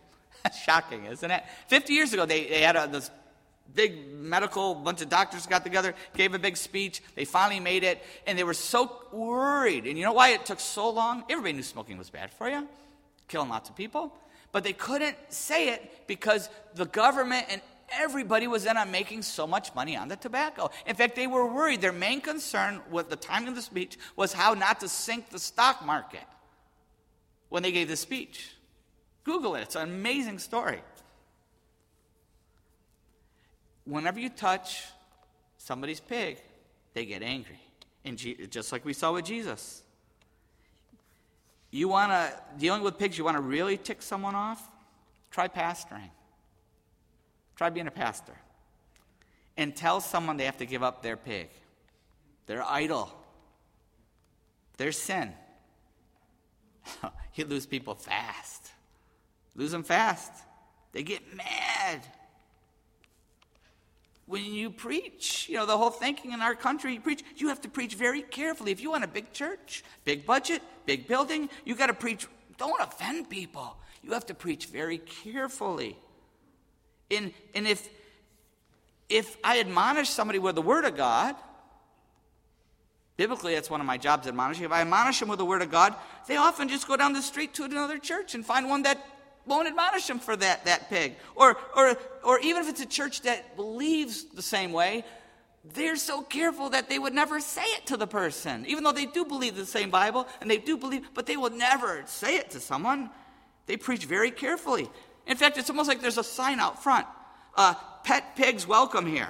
Shocking, 0.64 1.04
isn't 1.06 1.30
it? 1.30 1.42
50 1.68 1.92
years 1.92 2.12
ago, 2.12 2.26
they, 2.26 2.46
they 2.46 2.60
had 2.60 2.76
uh, 2.76 2.86
a, 2.88 2.92
this 2.92 3.10
big 3.74 4.12
medical 4.12 4.74
bunch 4.74 5.00
of 5.00 5.08
doctors 5.08 5.46
got 5.46 5.64
together 5.64 5.94
gave 6.14 6.34
a 6.34 6.38
big 6.38 6.58
speech 6.58 7.02
they 7.14 7.24
finally 7.24 7.60
made 7.60 7.84
it 7.84 8.02
and 8.26 8.38
they 8.38 8.44
were 8.44 8.52
so 8.52 9.00
worried 9.12 9.86
and 9.86 9.96
you 9.96 10.04
know 10.04 10.12
why 10.12 10.30
it 10.30 10.44
took 10.44 10.60
so 10.60 10.90
long 10.90 11.24
everybody 11.30 11.54
knew 11.54 11.62
smoking 11.62 11.96
was 11.96 12.10
bad 12.10 12.30
for 12.30 12.50
you 12.50 12.68
killing 13.28 13.48
lots 13.48 13.70
of 13.70 13.76
people 13.76 14.14
but 14.50 14.62
they 14.62 14.74
couldn't 14.74 15.16
say 15.30 15.70
it 15.70 16.06
because 16.06 16.50
the 16.74 16.84
government 16.84 17.46
and 17.48 17.62
everybody 17.92 18.46
was 18.46 18.66
in 18.66 18.76
on 18.76 18.90
making 18.90 19.22
so 19.22 19.46
much 19.46 19.74
money 19.74 19.96
on 19.96 20.08
the 20.08 20.16
tobacco. 20.16 20.70
In 20.86 20.96
fact, 20.96 21.16
they 21.16 21.26
were 21.26 21.46
worried. 21.46 21.80
Their 21.80 21.92
main 21.92 22.20
concern 22.20 22.80
with 22.90 23.10
the 23.10 23.16
timing 23.16 23.48
of 23.48 23.54
the 23.54 23.62
speech 23.62 23.98
was 24.16 24.32
how 24.32 24.54
not 24.54 24.80
to 24.80 24.88
sink 24.88 25.30
the 25.30 25.38
stock 25.38 25.84
market 25.84 26.24
when 27.48 27.62
they 27.62 27.72
gave 27.72 27.88
the 27.88 27.96
speech. 27.96 28.50
Google 29.24 29.54
it, 29.56 29.62
it's 29.62 29.76
an 29.76 29.82
amazing 29.82 30.38
story. 30.38 30.80
Whenever 33.84 34.20
you 34.20 34.28
touch 34.28 34.84
somebody's 35.58 36.00
pig, 36.00 36.38
they 36.94 37.04
get 37.04 37.22
angry. 37.22 37.60
And 38.04 38.18
just 38.50 38.72
like 38.72 38.84
we 38.84 38.92
saw 38.92 39.12
with 39.12 39.24
Jesus. 39.24 39.82
You 41.70 41.88
want 41.88 42.12
to, 42.12 42.32
dealing 42.58 42.82
with 42.82 42.98
pigs, 42.98 43.16
you 43.16 43.24
want 43.24 43.36
to 43.36 43.42
really 43.42 43.76
tick 43.76 44.02
someone 44.02 44.34
off? 44.34 44.70
Try 45.30 45.48
pastoring. 45.48 46.10
Try 47.56 47.70
being 47.70 47.86
a 47.86 47.92
pastor. 47.92 48.34
And 49.56 49.74
tell 49.74 50.00
someone 50.00 50.36
they 50.36 50.44
have 50.44 50.58
to 50.58 50.66
give 50.66 50.82
up 50.82 51.02
their 51.02 51.16
pig, 51.16 51.48
their 52.46 52.62
idol, 52.62 53.10
their 54.76 54.92
sin. 54.92 55.32
you 57.34 57.44
lose 57.44 57.66
people 57.66 57.94
fast. 57.94 58.61
Lose 59.54 59.70
them 59.70 59.82
fast. 59.82 60.32
They 60.92 61.02
get 61.02 61.34
mad. 61.34 62.06
When 64.26 64.44
you 64.44 64.70
preach, 64.70 65.48
you 65.48 65.56
know, 65.56 65.66
the 65.66 65.76
whole 65.76 65.90
thinking 65.90 66.32
in 66.32 66.40
our 66.40 66.54
country, 66.54 66.94
you 66.94 67.00
preach, 67.00 67.22
you 67.36 67.48
have 67.48 67.60
to 67.62 67.68
preach 67.68 67.94
very 67.94 68.22
carefully. 68.22 68.72
If 68.72 68.80
you 68.80 68.90
want 68.90 69.04
a 69.04 69.08
big 69.08 69.32
church, 69.32 69.84
big 70.04 70.24
budget, 70.24 70.62
big 70.86 71.06
building, 71.06 71.50
you 71.64 71.74
got 71.74 71.88
to 71.88 71.94
preach, 71.94 72.26
don't 72.56 72.80
offend 72.80 73.28
people. 73.28 73.76
You 74.02 74.12
have 74.12 74.26
to 74.26 74.34
preach 74.34 74.66
very 74.66 74.98
carefully. 74.98 75.98
And, 77.10 77.32
and 77.54 77.66
if, 77.66 77.88
if 79.08 79.36
I 79.44 79.60
admonish 79.60 80.08
somebody 80.08 80.38
with 80.38 80.54
the 80.54 80.62
Word 80.62 80.84
of 80.84 80.96
God, 80.96 81.36
biblically 83.16 83.54
that's 83.54 83.68
one 83.68 83.80
of 83.80 83.86
my 83.86 83.98
jobs 83.98 84.26
admonishing. 84.26 84.64
If 84.64 84.72
I 84.72 84.80
admonish 84.80 85.20
them 85.20 85.28
with 85.28 85.38
the 85.38 85.44
Word 85.44 85.62
of 85.62 85.70
God, 85.70 85.94
they 86.26 86.36
often 86.36 86.68
just 86.68 86.88
go 86.88 86.96
down 86.96 87.12
the 87.12 87.22
street 87.22 87.54
to 87.54 87.64
another 87.64 87.98
church 87.98 88.34
and 88.34 88.46
find 88.46 88.68
one 88.68 88.82
that 88.82 88.98
won't 89.46 89.68
admonish 89.68 90.06
them 90.06 90.18
for 90.18 90.36
that, 90.36 90.64
that 90.64 90.88
pig. 90.88 91.16
Or, 91.34 91.56
or, 91.76 91.96
or 92.22 92.38
even 92.40 92.62
if 92.62 92.68
it's 92.68 92.80
a 92.80 92.86
church 92.86 93.22
that 93.22 93.56
believes 93.56 94.24
the 94.24 94.42
same 94.42 94.72
way, 94.72 95.04
they're 95.74 95.96
so 95.96 96.22
careful 96.22 96.70
that 96.70 96.88
they 96.88 96.98
would 96.98 97.14
never 97.14 97.40
say 97.40 97.62
it 97.62 97.86
to 97.86 97.96
the 97.96 98.06
person, 98.06 98.64
even 98.66 98.82
though 98.82 98.92
they 98.92 99.06
do 99.06 99.24
believe 99.24 99.56
the 99.56 99.66
same 99.66 99.90
Bible 99.90 100.26
and 100.40 100.50
they 100.50 100.58
do 100.58 100.76
believe, 100.76 101.08
but 101.14 101.26
they 101.26 101.36
will 101.36 101.50
never 101.50 102.02
say 102.06 102.36
it 102.36 102.50
to 102.50 102.60
someone. 102.60 103.10
They 103.66 103.76
preach 103.76 104.04
very 104.04 104.30
carefully. 104.30 104.90
In 105.26 105.36
fact, 105.36 105.56
it's 105.58 105.70
almost 105.70 105.88
like 105.88 106.00
there's 106.00 106.18
a 106.18 106.24
sign 106.24 106.58
out 106.58 106.82
front 106.82 107.06
uh, 107.56 107.74
pet 108.04 108.34
pigs 108.36 108.66
welcome 108.66 109.06
here. 109.06 109.28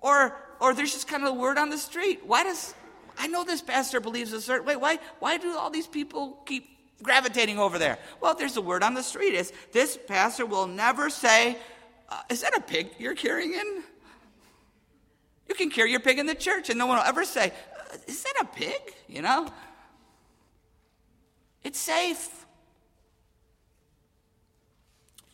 Or, 0.00 0.36
or 0.60 0.74
there's 0.74 0.92
just 0.92 1.08
kind 1.08 1.22
of 1.22 1.30
a 1.30 1.32
word 1.32 1.58
on 1.58 1.70
the 1.70 1.78
street. 1.78 2.20
Why 2.24 2.44
does, 2.44 2.74
I 3.18 3.28
know 3.28 3.44
this 3.44 3.62
pastor 3.62 4.00
believes 4.00 4.32
a 4.32 4.40
certain 4.40 4.66
way. 4.66 4.76
Why, 4.76 4.98
why 5.18 5.36
do 5.38 5.56
all 5.56 5.70
these 5.70 5.86
people 5.86 6.40
keep 6.46 6.77
gravitating 7.02 7.58
over 7.58 7.78
there? 7.78 7.98
Well, 8.20 8.34
there's 8.34 8.56
a 8.56 8.60
word 8.60 8.82
on 8.82 8.94
the 8.94 9.02
street. 9.02 9.34
Is 9.34 9.52
this 9.72 9.98
pastor 10.06 10.46
will 10.46 10.66
never 10.66 11.10
say, 11.10 11.56
uh, 12.08 12.22
Is 12.30 12.42
that 12.42 12.56
a 12.56 12.60
pig 12.60 12.90
you're 12.98 13.14
carrying 13.14 13.54
in? 13.54 13.82
You 15.48 15.54
can 15.54 15.70
carry 15.70 15.90
your 15.90 16.00
pig 16.00 16.18
in 16.18 16.26
the 16.26 16.34
church, 16.34 16.68
and 16.68 16.78
no 16.78 16.86
one 16.86 16.98
will 16.98 17.04
ever 17.04 17.24
say, 17.24 17.52
uh, 17.92 17.96
Is 18.06 18.22
that 18.22 18.34
a 18.42 18.44
pig? 18.44 18.80
You 19.06 19.22
know? 19.22 19.48
It's 21.64 21.78
safe. 21.78 22.46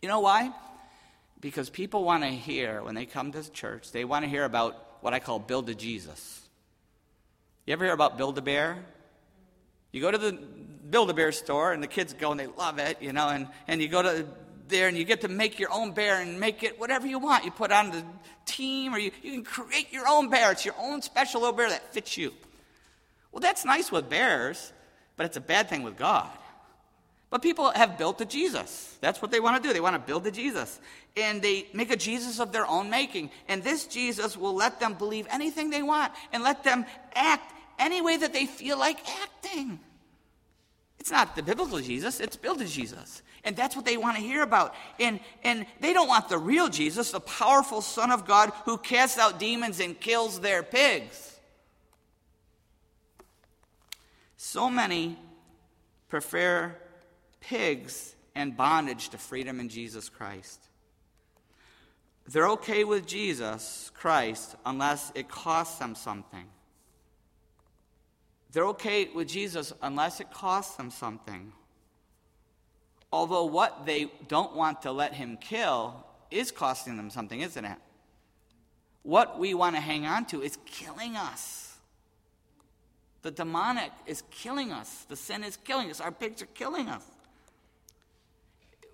You 0.02 0.08
know 0.08 0.20
why? 0.20 0.52
Because 1.40 1.70
people 1.70 2.04
want 2.04 2.24
to 2.24 2.30
hear, 2.30 2.82
when 2.82 2.94
they 2.94 3.06
come 3.06 3.32
to 3.32 3.50
church, 3.52 3.92
they 3.92 4.04
want 4.04 4.24
to 4.24 4.28
hear 4.28 4.44
about 4.44 5.02
what 5.02 5.14
I 5.14 5.18
call 5.18 5.38
Build 5.38 5.68
a 5.68 5.74
Jesus. 5.74 6.40
You 7.66 7.72
ever 7.72 7.84
hear 7.84 7.94
about 7.94 8.16
Build 8.16 8.36
a 8.38 8.42
Bear? 8.42 8.84
You 9.94 10.00
go 10.00 10.10
to 10.10 10.18
the 10.18 10.32
Build 10.90 11.08
a 11.08 11.14
Bear 11.14 11.30
store, 11.30 11.72
and 11.72 11.80
the 11.80 11.86
kids 11.86 12.12
go 12.14 12.32
and 12.32 12.40
they 12.40 12.48
love 12.48 12.80
it, 12.80 13.00
you 13.00 13.12
know, 13.12 13.28
and, 13.28 13.46
and 13.68 13.80
you 13.80 13.86
go 13.86 14.02
to 14.02 14.26
there 14.66 14.88
and 14.88 14.98
you 14.98 15.04
get 15.04 15.20
to 15.20 15.28
make 15.28 15.60
your 15.60 15.70
own 15.72 15.92
bear 15.92 16.20
and 16.20 16.40
make 16.40 16.64
it 16.64 16.80
whatever 16.80 17.06
you 17.06 17.20
want. 17.20 17.44
You 17.44 17.52
put 17.52 17.70
on 17.70 17.92
the 17.92 18.02
team, 18.44 18.92
or 18.92 18.98
you, 18.98 19.12
you 19.22 19.30
can 19.30 19.44
create 19.44 19.92
your 19.92 20.08
own 20.08 20.30
bear. 20.30 20.50
It's 20.50 20.64
your 20.64 20.74
own 20.80 21.00
special 21.00 21.42
little 21.42 21.56
bear 21.56 21.68
that 21.68 21.94
fits 21.94 22.16
you. 22.16 22.34
Well, 23.30 23.38
that's 23.38 23.64
nice 23.64 23.92
with 23.92 24.10
bears, 24.10 24.72
but 25.16 25.26
it's 25.26 25.36
a 25.36 25.40
bad 25.40 25.68
thing 25.68 25.84
with 25.84 25.96
God. 25.96 26.28
But 27.30 27.40
people 27.40 27.70
have 27.70 27.96
built 27.96 28.20
a 28.20 28.24
Jesus. 28.24 28.96
That's 29.00 29.22
what 29.22 29.30
they 29.30 29.38
want 29.38 29.62
to 29.62 29.68
do. 29.68 29.72
They 29.72 29.80
want 29.80 29.94
to 29.94 30.00
build 30.00 30.26
a 30.26 30.32
Jesus. 30.32 30.80
And 31.16 31.40
they 31.40 31.68
make 31.72 31.92
a 31.92 31.96
Jesus 31.96 32.40
of 32.40 32.50
their 32.50 32.66
own 32.66 32.90
making. 32.90 33.30
And 33.46 33.62
this 33.62 33.86
Jesus 33.86 34.36
will 34.36 34.54
let 34.56 34.80
them 34.80 34.94
believe 34.94 35.28
anything 35.30 35.70
they 35.70 35.82
want 35.82 36.12
and 36.32 36.42
let 36.42 36.64
them 36.64 36.84
act 37.14 37.53
any 37.78 38.00
way 38.00 38.16
that 38.16 38.32
they 38.32 38.46
feel 38.46 38.78
like 38.78 38.98
acting. 39.22 39.80
It's 40.98 41.10
not 41.10 41.36
the 41.36 41.42
biblical 41.42 41.80
Jesus, 41.80 42.20
it's 42.20 42.36
build 42.36 42.60
a 42.60 42.64
Jesus. 42.64 43.22
And 43.44 43.54
that's 43.54 43.76
what 43.76 43.84
they 43.84 43.98
want 43.98 44.16
to 44.16 44.22
hear 44.22 44.42
about. 44.42 44.74
And, 44.98 45.20
and 45.42 45.66
they 45.80 45.92
don't 45.92 46.08
want 46.08 46.30
the 46.30 46.38
real 46.38 46.68
Jesus, 46.68 47.10
the 47.10 47.20
powerful 47.20 47.82
Son 47.82 48.10
of 48.10 48.26
God 48.26 48.52
who 48.64 48.78
casts 48.78 49.18
out 49.18 49.38
demons 49.38 49.80
and 49.80 50.00
kills 50.00 50.40
their 50.40 50.62
pigs. 50.62 51.38
So 54.38 54.70
many 54.70 55.18
prefer 56.08 56.74
pigs 57.40 58.14
and 58.34 58.56
bondage 58.56 59.10
to 59.10 59.18
freedom 59.18 59.60
in 59.60 59.68
Jesus 59.68 60.08
Christ. 60.08 60.60
They're 62.26 62.48
okay 62.48 62.84
with 62.84 63.06
Jesus 63.06 63.90
Christ 63.94 64.56
unless 64.64 65.12
it 65.14 65.28
costs 65.28 65.78
them 65.78 65.94
something. 65.94 66.46
They're 68.54 68.66
okay 68.68 69.08
with 69.12 69.28
Jesus 69.28 69.72
unless 69.82 70.20
it 70.20 70.32
costs 70.32 70.76
them 70.76 70.90
something. 70.90 71.52
Although 73.12 73.46
what 73.46 73.84
they 73.84 74.10
don't 74.28 74.54
want 74.54 74.82
to 74.82 74.92
let 74.92 75.12
him 75.12 75.36
kill 75.40 76.06
is 76.30 76.52
costing 76.52 76.96
them 76.96 77.10
something, 77.10 77.40
isn't 77.40 77.64
it? 77.64 77.78
What 79.02 79.40
we 79.40 79.54
want 79.54 79.74
to 79.74 79.80
hang 79.80 80.06
on 80.06 80.24
to 80.26 80.40
is 80.40 80.56
killing 80.66 81.16
us. 81.16 81.76
The 83.22 83.32
demonic 83.32 83.90
is 84.06 84.22
killing 84.30 84.70
us. 84.70 85.04
The 85.08 85.16
sin 85.16 85.42
is 85.42 85.56
killing 85.56 85.90
us. 85.90 86.00
Our 86.00 86.12
pigs 86.12 86.40
are 86.40 86.46
killing 86.46 86.88
us. 86.88 87.04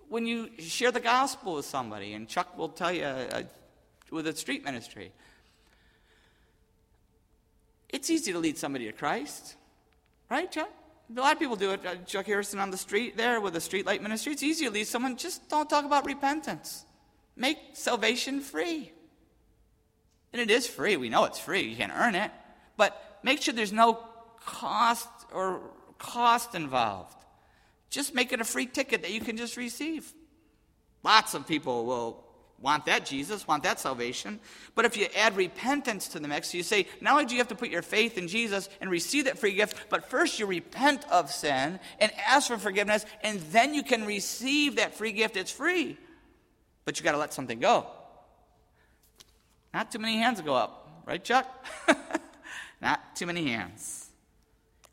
When 0.09 0.25
you 0.25 0.49
share 0.57 0.91
the 0.91 0.99
gospel 0.99 1.55
with 1.55 1.65
somebody, 1.65 2.13
and 2.13 2.27
Chuck 2.27 2.57
will 2.57 2.69
tell 2.69 2.91
you 2.91 3.03
uh, 3.03 3.43
with 4.09 4.25
a 4.27 4.35
street 4.35 4.65
ministry, 4.65 5.11
it's 7.91 8.09
easy 8.09 8.31
to 8.31 8.39
lead 8.39 8.57
somebody 8.57 8.85
to 8.85 8.91
Christ. 8.91 9.55
Right, 10.29 10.51
Chuck? 10.51 10.69
A 11.15 11.19
lot 11.19 11.33
of 11.33 11.39
people 11.39 11.57
do 11.57 11.71
it. 11.71 11.85
Uh, 11.85 11.95
Chuck 12.05 12.25
Harrison 12.25 12.59
on 12.59 12.71
the 12.71 12.77
street 12.77 13.17
there 13.17 13.41
with 13.41 13.53
the 13.53 13.59
streetlight 13.59 14.01
ministry. 14.01 14.31
It's 14.31 14.43
easy 14.43 14.65
to 14.65 14.71
lead 14.71 14.87
someone. 14.87 15.17
Just 15.17 15.49
don't 15.49 15.69
talk 15.69 15.83
about 15.83 16.05
repentance. 16.05 16.85
Make 17.35 17.57
salvation 17.73 18.39
free. 18.39 18.91
And 20.31 20.41
it 20.41 20.49
is 20.49 20.67
free. 20.67 20.95
We 20.95 21.09
know 21.09 21.25
it's 21.25 21.39
free. 21.39 21.63
You 21.63 21.75
can't 21.75 21.91
earn 21.93 22.15
it. 22.15 22.31
But 22.77 23.19
make 23.23 23.41
sure 23.41 23.53
there's 23.53 23.73
no 23.73 23.99
cost 24.45 25.09
or 25.33 25.59
cost 25.97 26.55
involved. 26.55 27.17
Just 27.89 28.15
make 28.15 28.31
it 28.31 28.39
a 28.39 28.45
free 28.45 28.65
ticket 28.65 29.01
that 29.01 29.11
you 29.11 29.19
can 29.19 29.35
just 29.35 29.57
receive. 29.57 30.13
Lots 31.03 31.33
of 31.33 31.45
people 31.45 31.85
will 31.85 32.23
want 32.61 32.85
that 32.85 33.05
Jesus, 33.05 33.47
want 33.47 33.63
that 33.63 33.79
salvation. 33.79 34.39
But 34.75 34.85
if 34.85 34.95
you 34.95 35.07
add 35.17 35.35
repentance 35.35 36.07
to 36.09 36.19
the 36.19 36.27
mix, 36.27 36.53
you 36.53 36.63
say, 36.63 36.87
not 37.01 37.13
only 37.13 37.25
do 37.25 37.33
you 37.33 37.39
have 37.39 37.47
to 37.49 37.55
put 37.55 37.69
your 37.69 37.81
faith 37.81 38.17
in 38.17 38.27
Jesus 38.27 38.69
and 38.79 38.89
receive 38.89 39.25
that 39.25 39.39
free 39.39 39.53
gift, 39.53 39.89
but 39.89 40.09
first 40.09 40.39
you 40.39 40.45
repent 40.45 41.05
of 41.11 41.31
sin 41.31 41.79
and 41.99 42.11
ask 42.27 42.47
for 42.47 42.57
forgiveness, 42.57 43.05
and 43.23 43.39
then 43.51 43.73
you 43.73 43.83
can 43.83 44.05
receive 44.05 44.75
that 44.75 44.95
free 44.95 45.11
gift. 45.11 45.37
It's 45.37 45.51
free. 45.51 45.97
But 46.85 46.99
you 46.99 47.03
got 47.03 47.13
to 47.13 47.17
let 47.17 47.33
something 47.33 47.59
go. 47.59 47.87
Not 49.73 49.91
too 49.91 49.99
many 49.99 50.17
hands 50.17 50.41
go 50.41 50.53
up, 50.53 51.03
right, 51.05 51.23
Chuck? 51.23 51.47
Not 52.81 53.15
too 53.15 53.25
many 53.25 53.47
hands. 53.47 54.00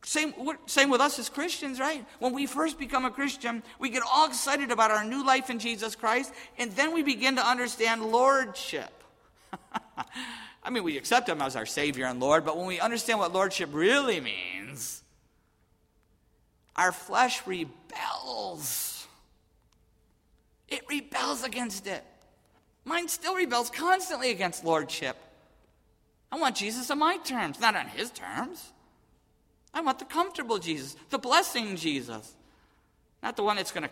Same, 0.08 0.32
same 0.64 0.88
with 0.88 1.02
us 1.02 1.18
as 1.18 1.28
Christians, 1.28 1.78
right? 1.78 2.02
When 2.18 2.32
we 2.32 2.46
first 2.46 2.78
become 2.78 3.04
a 3.04 3.10
Christian, 3.10 3.62
we 3.78 3.90
get 3.90 4.02
all 4.10 4.26
excited 4.26 4.70
about 4.70 4.90
our 4.90 5.04
new 5.04 5.22
life 5.22 5.50
in 5.50 5.58
Jesus 5.58 5.94
Christ, 5.94 6.32
and 6.56 6.72
then 6.72 6.94
we 6.94 7.02
begin 7.02 7.36
to 7.36 7.46
understand 7.46 8.02
lordship. 8.02 8.90
I 10.62 10.70
mean, 10.70 10.82
we 10.82 10.96
accept 10.96 11.28
Him 11.28 11.42
as 11.42 11.56
our 11.56 11.66
Savior 11.66 12.06
and 12.06 12.20
Lord, 12.20 12.46
but 12.46 12.56
when 12.56 12.64
we 12.64 12.80
understand 12.80 13.18
what 13.18 13.34
lordship 13.34 13.68
really 13.74 14.18
means, 14.18 15.02
our 16.74 16.90
flesh 16.90 17.46
rebels. 17.46 19.06
It 20.68 20.84
rebels 20.88 21.44
against 21.44 21.86
it. 21.86 22.02
Mine 22.86 23.08
still 23.08 23.36
rebels 23.36 23.68
constantly 23.68 24.30
against 24.30 24.64
lordship. 24.64 25.18
I 26.32 26.38
want 26.38 26.56
Jesus 26.56 26.90
on 26.90 26.98
my 26.98 27.18
terms, 27.18 27.60
not 27.60 27.76
on 27.76 27.88
His 27.88 28.10
terms. 28.10 28.72
I 29.72 29.80
want 29.80 29.98
the 29.98 30.04
comfortable 30.04 30.58
Jesus, 30.58 30.96
the 31.10 31.18
blessing 31.18 31.76
Jesus, 31.76 32.34
not 33.22 33.36
the 33.36 33.42
one 33.42 33.56
that's 33.56 33.72
going 33.72 33.84
to 33.84 33.90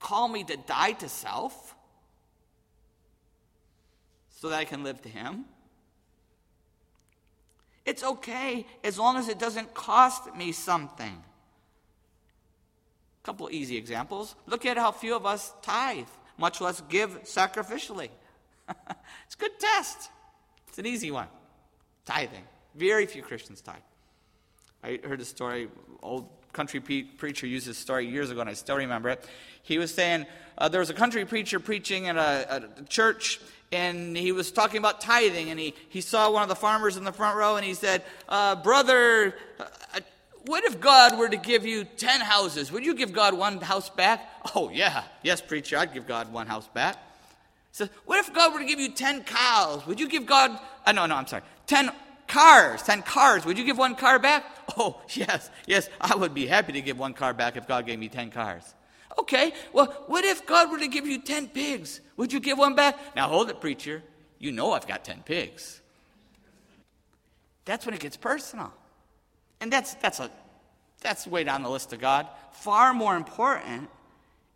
call 0.00 0.28
me 0.28 0.44
to 0.44 0.56
die 0.56 0.92
to 0.92 1.08
self 1.08 1.74
so 4.30 4.48
that 4.48 4.56
I 4.56 4.64
can 4.64 4.84
live 4.84 5.00
to 5.02 5.08
Him. 5.08 5.44
It's 7.84 8.02
okay 8.02 8.66
as 8.82 8.98
long 8.98 9.16
as 9.16 9.28
it 9.28 9.38
doesn't 9.38 9.72
cost 9.72 10.34
me 10.34 10.52
something. 10.52 11.22
A 13.22 13.24
couple 13.24 13.48
easy 13.50 13.76
examples. 13.76 14.34
Look 14.46 14.66
at 14.66 14.76
how 14.76 14.90
few 14.90 15.14
of 15.14 15.24
us 15.24 15.52
tithe, 15.62 16.08
much 16.36 16.60
less 16.60 16.80
give 16.88 17.22
sacrificially. 17.22 18.10
it's 18.68 19.34
a 19.34 19.38
good 19.38 19.58
test. 19.58 20.10
It's 20.68 20.78
an 20.78 20.86
easy 20.86 21.12
one. 21.12 21.28
Tithing. 22.04 22.44
Very 22.74 23.06
few 23.06 23.22
Christians 23.22 23.60
tithe. 23.60 23.76
I 24.82 25.00
heard 25.02 25.20
a 25.20 25.24
story, 25.24 25.68
old 26.02 26.28
country 26.52 26.80
preacher 26.80 27.46
used 27.46 27.66
this 27.66 27.76
story 27.76 28.06
years 28.06 28.30
ago, 28.30 28.40
and 28.40 28.50
I 28.50 28.54
still 28.54 28.76
remember 28.76 29.10
it. 29.10 29.24
He 29.62 29.78
was 29.78 29.92
saying 29.92 30.26
uh, 30.58 30.68
there 30.68 30.80
was 30.80 30.90
a 30.90 30.94
country 30.94 31.24
preacher 31.24 31.60
preaching 31.60 32.08
at 32.08 32.16
a, 32.16 32.70
a, 32.78 32.84
church, 32.84 33.40
and 33.72 34.16
he 34.16 34.32
was 34.32 34.50
talking 34.50 34.78
about 34.78 35.00
tithing, 35.00 35.50
and 35.50 35.60
he, 35.60 35.74
he 35.88 36.00
saw 36.00 36.30
one 36.30 36.42
of 36.42 36.48
the 36.48 36.54
farmers 36.54 36.96
in 36.96 37.04
the 37.04 37.12
front 37.12 37.36
row, 37.36 37.56
and 37.56 37.64
he 37.64 37.74
said, 37.74 38.02
uh, 38.28 38.56
Brother, 38.56 39.34
uh, 39.60 40.00
what 40.46 40.64
if 40.64 40.80
God 40.80 41.18
were 41.18 41.28
to 41.28 41.36
give 41.36 41.66
you 41.66 41.84
10 41.84 42.20
houses? 42.20 42.72
Would 42.72 42.86
you 42.86 42.94
give 42.94 43.12
God 43.12 43.34
one 43.34 43.60
house 43.60 43.90
back? 43.90 44.32
Oh, 44.54 44.70
yeah. 44.70 45.02
Yes, 45.24 45.40
preacher, 45.40 45.76
I'd 45.76 45.92
give 45.92 46.06
God 46.06 46.32
one 46.32 46.46
house 46.46 46.68
back. 46.68 46.94
He 46.94 47.72
said, 47.72 47.90
What 48.04 48.20
if 48.20 48.32
God 48.32 48.52
were 48.52 48.60
to 48.60 48.64
give 48.64 48.78
you 48.78 48.92
10 48.92 49.24
cows? 49.24 49.84
Would 49.88 49.98
you 49.98 50.08
give 50.08 50.24
God, 50.24 50.56
uh, 50.86 50.92
no, 50.92 51.04
no, 51.06 51.16
I'm 51.16 51.26
sorry, 51.26 51.42
10 51.66 51.90
cars, 52.36 52.82
10 52.82 53.02
cars. 53.02 53.46
Would 53.46 53.58
you 53.58 53.64
give 53.64 53.78
one 53.78 53.94
car 53.94 54.18
back? 54.18 54.44
Oh, 54.78 55.00
yes, 55.10 55.48
yes, 55.66 55.88
I 56.00 56.16
would 56.16 56.34
be 56.34 56.44
happy 56.44 56.72
to 56.72 56.80
give 56.82 56.98
one 56.98 57.14
car 57.14 57.32
back 57.32 57.56
if 57.56 57.68
God 57.68 57.86
gave 57.86 58.00
me 58.00 58.08
10 58.08 58.30
cars. 58.30 58.74
Okay, 59.16 59.52
well, 59.72 59.86
what 60.08 60.24
if 60.24 60.44
God 60.44 60.70
were 60.70 60.78
to 60.78 60.88
give 60.88 61.06
you 61.06 61.22
10 61.22 61.48
pigs? 61.48 62.00
Would 62.16 62.32
you 62.32 62.40
give 62.40 62.58
one 62.58 62.74
back? 62.74 62.98
Now, 63.14 63.28
hold 63.28 63.48
it, 63.48 63.60
preacher. 63.60 64.02
You 64.40 64.50
know 64.50 64.72
I've 64.72 64.86
got 64.86 65.04
10 65.04 65.22
pigs. 65.22 65.80
That's 67.64 67.86
when 67.86 67.94
it 67.94 68.00
gets 68.00 68.16
personal. 68.16 68.72
And 69.60 69.72
that's, 69.72 69.94
that's, 69.94 70.18
a, 70.18 70.30
that's 71.00 71.26
way 71.28 71.44
down 71.44 71.62
the 71.62 71.70
list 71.70 71.92
of 71.92 72.00
God. 72.00 72.26
Far 72.52 72.92
more 72.92 73.16
important 73.16 73.88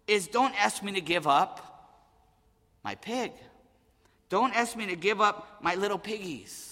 is 0.09 0.27
don't 0.27 0.55
ask 0.61 0.83
me 0.83 0.93
to 0.93 1.01
give 1.01 1.29
up 1.29 2.03
my 2.85 2.97
pig. 2.97 3.33
Don't 4.29 4.55
ask 4.55 4.77
me 4.77 4.87
to 4.87 4.97
give 4.97 5.21
up 5.21 5.63
my 5.63 5.77
little 5.77 5.99
piggies. 5.99 6.70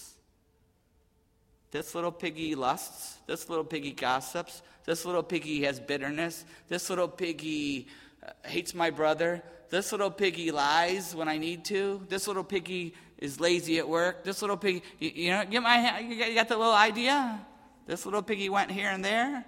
This 1.71 1.93
little 1.93 2.11
piggy 2.11 2.55
lusts. 2.55 3.17
This 3.27 3.49
little 3.49 3.63
piggy 3.63 3.91
gossips. 3.91 4.61
This 4.85 5.05
little 5.05 5.23
piggy 5.23 5.63
has 5.63 5.79
bitterness. 5.79 6.45
This 6.67 6.89
little 6.89 7.07
piggy 7.07 7.87
uh, 8.25 8.31
hates 8.43 8.73
my 8.73 8.89
brother. 8.89 9.43
This 9.69 9.91
little 9.91 10.09
piggy 10.09 10.51
lies 10.51 11.15
when 11.15 11.27
I 11.27 11.37
need 11.37 11.65
to. 11.65 12.01
This 12.09 12.27
little 12.27 12.43
piggy 12.43 12.95
is 13.19 13.39
lazy 13.39 13.77
at 13.77 13.87
work. 13.87 14.23
This 14.23 14.41
little 14.41 14.57
piggy, 14.57 14.81
you, 14.97 15.11
you 15.13 15.31
know, 15.31 15.45
get 15.45 15.61
my, 15.61 15.99
you 15.99 16.15
you 16.15 16.35
got 16.35 16.47
the 16.47 16.57
little 16.57 16.73
idea? 16.73 17.39
This 17.85 18.05
little 18.05 18.23
piggy 18.23 18.49
went 18.49 18.71
here 18.71 18.89
and 18.89 19.05
there. 19.05 19.45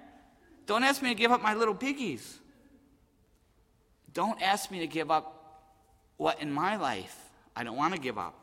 Don't 0.68 0.84
ask 0.84 1.02
me 1.02 1.10
to 1.10 1.16
give 1.16 1.32
up 1.32 1.42
my 1.42 1.56
little 1.56 1.74
piggies. 1.74 2.40
Don't 4.14 4.42
ask 4.42 4.70
me 4.70 4.80
to 4.80 4.88
give 4.88 5.10
up 5.10 5.38
what 6.18 6.42
in 6.42 6.52
my 6.52 6.76
life 6.76 7.18
I 7.56 7.64
don't 7.64 7.78
want 7.78 7.96
to 7.96 8.00
give 8.00 8.18
up. 8.18 8.36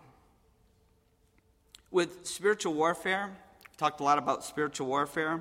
With 1.90 2.26
spiritual 2.26 2.74
warfare, 2.74 3.36
talked 3.78 4.00
a 4.00 4.02
lot 4.02 4.18
about 4.18 4.44
spiritual 4.44 4.88
warfare. 4.88 5.40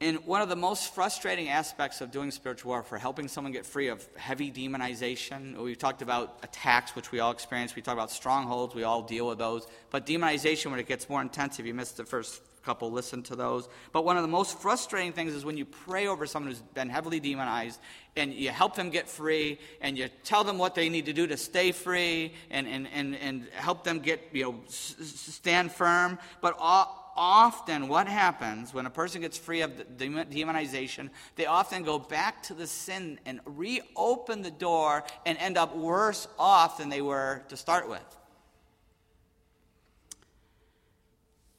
And 0.00 0.26
one 0.26 0.42
of 0.42 0.48
the 0.48 0.56
most 0.56 0.94
frustrating 0.94 1.48
aspects 1.48 2.00
of 2.00 2.10
doing 2.10 2.30
spiritual 2.30 2.70
warfare, 2.70 2.98
helping 2.98 3.28
someone 3.28 3.52
get 3.52 3.64
free 3.64 3.88
of 3.88 4.06
heavy 4.16 4.50
demonization, 4.50 5.56
we've 5.56 5.78
talked 5.78 6.02
about 6.02 6.38
attacks, 6.42 6.96
which 6.96 7.12
we 7.12 7.20
all 7.20 7.30
experience. 7.30 7.76
We 7.76 7.82
talked 7.82 7.96
about 7.96 8.10
strongholds, 8.10 8.74
we 8.74 8.84
all 8.84 9.02
deal 9.02 9.26
with 9.26 9.38
those. 9.38 9.66
But 9.90 10.06
demonization, 10.06 10.70
when 10.70 10.80
it 10.80 10.88
gets 10.88 11.08
more 11.08 11.22
intense, 11.22 11.58
if 11.58 11.66
you 11.66 11.74
missed 11.74 11.98
the 11.98 12.04
first 12.04 12.42
couple, 12.66 12.90
listen 12.90 13.22
to 13.22 13.36
those. 13.36 13.68
But 13.92 14.04
one 14.04 14.16
of 14.16 14.22
the 14.22 14.28
most 14.28 14.58
frustrating 14.60 15.12
things 15.12 15.32
is 15.32 15.44
when 15.44 15.56
you 15.56 15.64
pray 15.64 16.08
over 16.08 16.26
someone 16.26 16.50
who's 16.50 16.60
been 16.60 16.90
heavily 16.90 17.20
demonized 17.20 17.80
and 18.16 18.34
you 18.34 18.50
help 18.50 18.74
them 18.74 18.90
get 18.90 19.08
free 19.08 19.58
and 19.80 19.96
you 19.96 20.08
tell 20.24 20.42
them 20.42 20.58
what 20.58 20.74
they 20.74 20.88
need 20.88 21.06
to 21.06 21.12
do 21.12 21.26
to 21.28 21.36
stay 21.36 21.70
free 21.70 22.34
and, 22.50 22.66
and, 22.66 22.88
and, 22.92 23.14
and 23.16 23.48
help 23.52 23.84
them 23.84 24.00
get, 24.00 24.20
you 24.32 24.42
know, 24.42 24.54
stand 24.68 25.70
firm. 25.70 26.18
But 26.40 26.56
often 26.58 27.86
what 27.86 28.08
happens 28.08 28.74
when 28.74 28.84
a 28.84 28.90
person 28.90 29.20
gets 29.20 29.38
free 29.38 29.62
of 29.62 29.70
demonization, 29.96 31.10
they 31.36 31.46
often 31.46 31.84
go 31.84 32.00
back 32.00 32.42
to 32.42 32.54
the 32.54 32.66
sin 32.66 33.20
and 33.24 33.40
reopen 33.46 34.42
the 34.42 34.50
door 34.50 35.04
and 35.24 35.38
end 35.38 35.56
up 35.56 35.76
worse 35.76 36.26
off 36.36 36.78
than 36.78 36.88
they 36.88 37.00
were 37.00 37.44
to 37.48 37.56
start 37.56 37.88
with. 37.88 38.16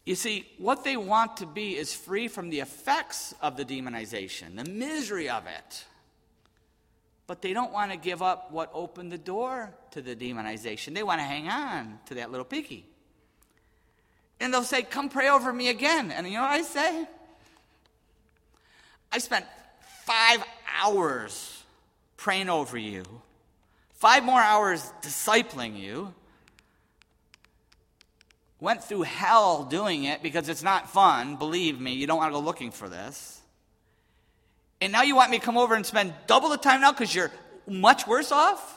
You 0.08 0.16
see, 0.16 0.48
what 0.58 0.86
they 0.86 0.96
want 0.96 1.36
to 1.38 1.46
be 1.46 1.76
is 1.76 1.94
free 1.94 2.30
from 2.30 2.50
the 2.50 2.62
effects 2.62 3.36
of 3.42 3.58
the 3.58 3.66
demonization, 3.66 4.56
the 4.56 4.64
misery 4.64 5.30
of 5.30 5.46
it. 5.48 5.84
But 7.28 7.42
they 7.42 7.52
don't 7.52 7.74
want 7.74 7.92
to 7.92 7.98
give 7.98 8.22
up 8.22 8.50
what 8.50 8.72
opened 8.74 9.12
the 9.12 9.18
door 9.18 9.74
to 9.92 10.02
the 10.02 10.16
demonization. 10.16 10.94
They 10.94 11.04
want 11.04 11.20
to 11.20 11.26
hang 11.26 11.50
on 11.50 12.00
to 12.06 12.14
that 12.14 12.32
little 12.32 12.46
piggy. 12.46 12.86
And 14.40 14.54
they'll 14.54 14.64
say, 14.64 14.82
Come 14.82 15.10
pray 15.10 15.28
over 15.28 15.52
me 15.52 15.68
again. 15.68 16.10
And 16.12 16.26
you 16.26 16.36
know 16.36 16.44
what 16.44 16.52
I 16.52 16.62
say? 16.62 17.06
I 19.12 19.18
spent 19.18 19.46
five 20.06 20.42
hours 20.82 21.64
praying 22.16 22.48
over 22.48 22.78
you, 22.78 23.04
five 23.96 24.24
more 24.24 24.40
hours 24.40 24.90
discipling 25.02 25.78
you 25.78 26.14
went 28.60 28.84
through 28.84 29.04
hell 29.04 29.64
doing 29.64 30.06
it 30.06 30.24
because 30.24 30.50
it's 30.50 30.64
not 30.64 30.90
fun. 30.90 31.36
Believe 31.36 31.80
me, 31.80 31.94
you 31.94 32.08
don't 32.08 32.18
want 32.18 32.32
to 32.32 32.40
go 32.40 32.44
looking 32.44 32.72
for 32.72 32.90
this. 32.90 33.42
And 34.82 34.92
now 34.92 35.04
you 35.04 35.16
want 35.16 35.32
me 35.32 35.40
to 35.40 35.46
come 35.46 35.58
over 35.58 35.76
and 35.76 35.86
spend 35.86 36.14
double 36.28 36.50
the 36.50 36.58
time 36.58 36.82
now 36.82 36.92
because 36.92 37.14
you're 37.14 37.32
much 37.68 38.08
worse 38.08 38.32
off? 38.32 38.76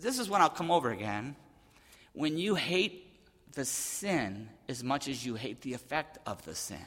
this 0.00 0.18
is 0.18 0.28
when 0.28 0.40
I'll 0.40 0.48
come 0.48 0.70
over 0.70 0.90
again. 0.90 1.36
When 2.12 2.38
you 2.38 2.54
hate 2.54 3.04
the 3.52 3.64
sin 3.64 4.48
as 4.68 4.82
much 4.82 5.08
as 5.08 5.24
you 5.24 5.34
hate 5.34 5.60
the 5.62 5.74
effect 5.74 6.18
of 6.26 6.44
the 6.44 6.54
sin. 6.54 6.84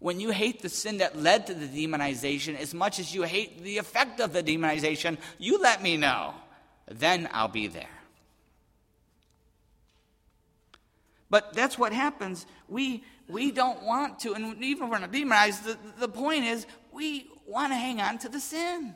When 0.00 0.20
you 0.20 0.30
hate 0.30 0.60
the 0.60 0.68
sin 0.68 0.98
that 0.98 1.16
led 1.16 1.46
to 1.46 1.54
the 1.54 1.66
demonization 1.66 2.58
as 2.58 2.74
much 2.74 2.98
as 2.98 3.14
you 3.14 3.22
hate 3.22 3.62
the 3.62 3.78
effect 3.78 4.20
of 4.20 4.32
the 4.32 4.42
demonization, 4.42 5.18
you 5.38 5.60
let 5.60 5.82
me 5.82 5.96
know. 5.96 6.34
Then 6.86 7.28
I'll 7.32 7.48
be 7.48 7.68
there. 7.68 7.88
But 11.34 11.52
that's 11.52 11.76
what 11.76 11.92
happens. 11.92 12.46
We, 12.68 13.02
we 13.28 13.50
don't 13.50 13.82
want 13.82 14.20
to, 14.20 14.34
and 14.34 14.62
even 14.62 14.84
if 14.84 14.88
we're 14.88 15.00
not 15.00 15.10
demonized, 15.10 15.64
the, 15.64 15.76
the 15.98 16.06
point 16.06 16.44
is 16.44 16.64
we 16.92 17.26
want 17.44 17.72
to 17.72 17.76
hang 17.76 18.00
on 18.00 18.18
to 18.18 18.28
the 18.28 18.38
sin. 18.38 18.94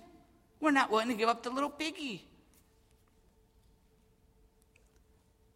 We're 0.60 0.70
not 0.70 0.88
willing 0.88 1.08
to 1.08 1.14
give 1.14 1.28
up 1.28 1.42
the 1.42 1.50
little 1.50 1.68
piggy. 1.68 2.24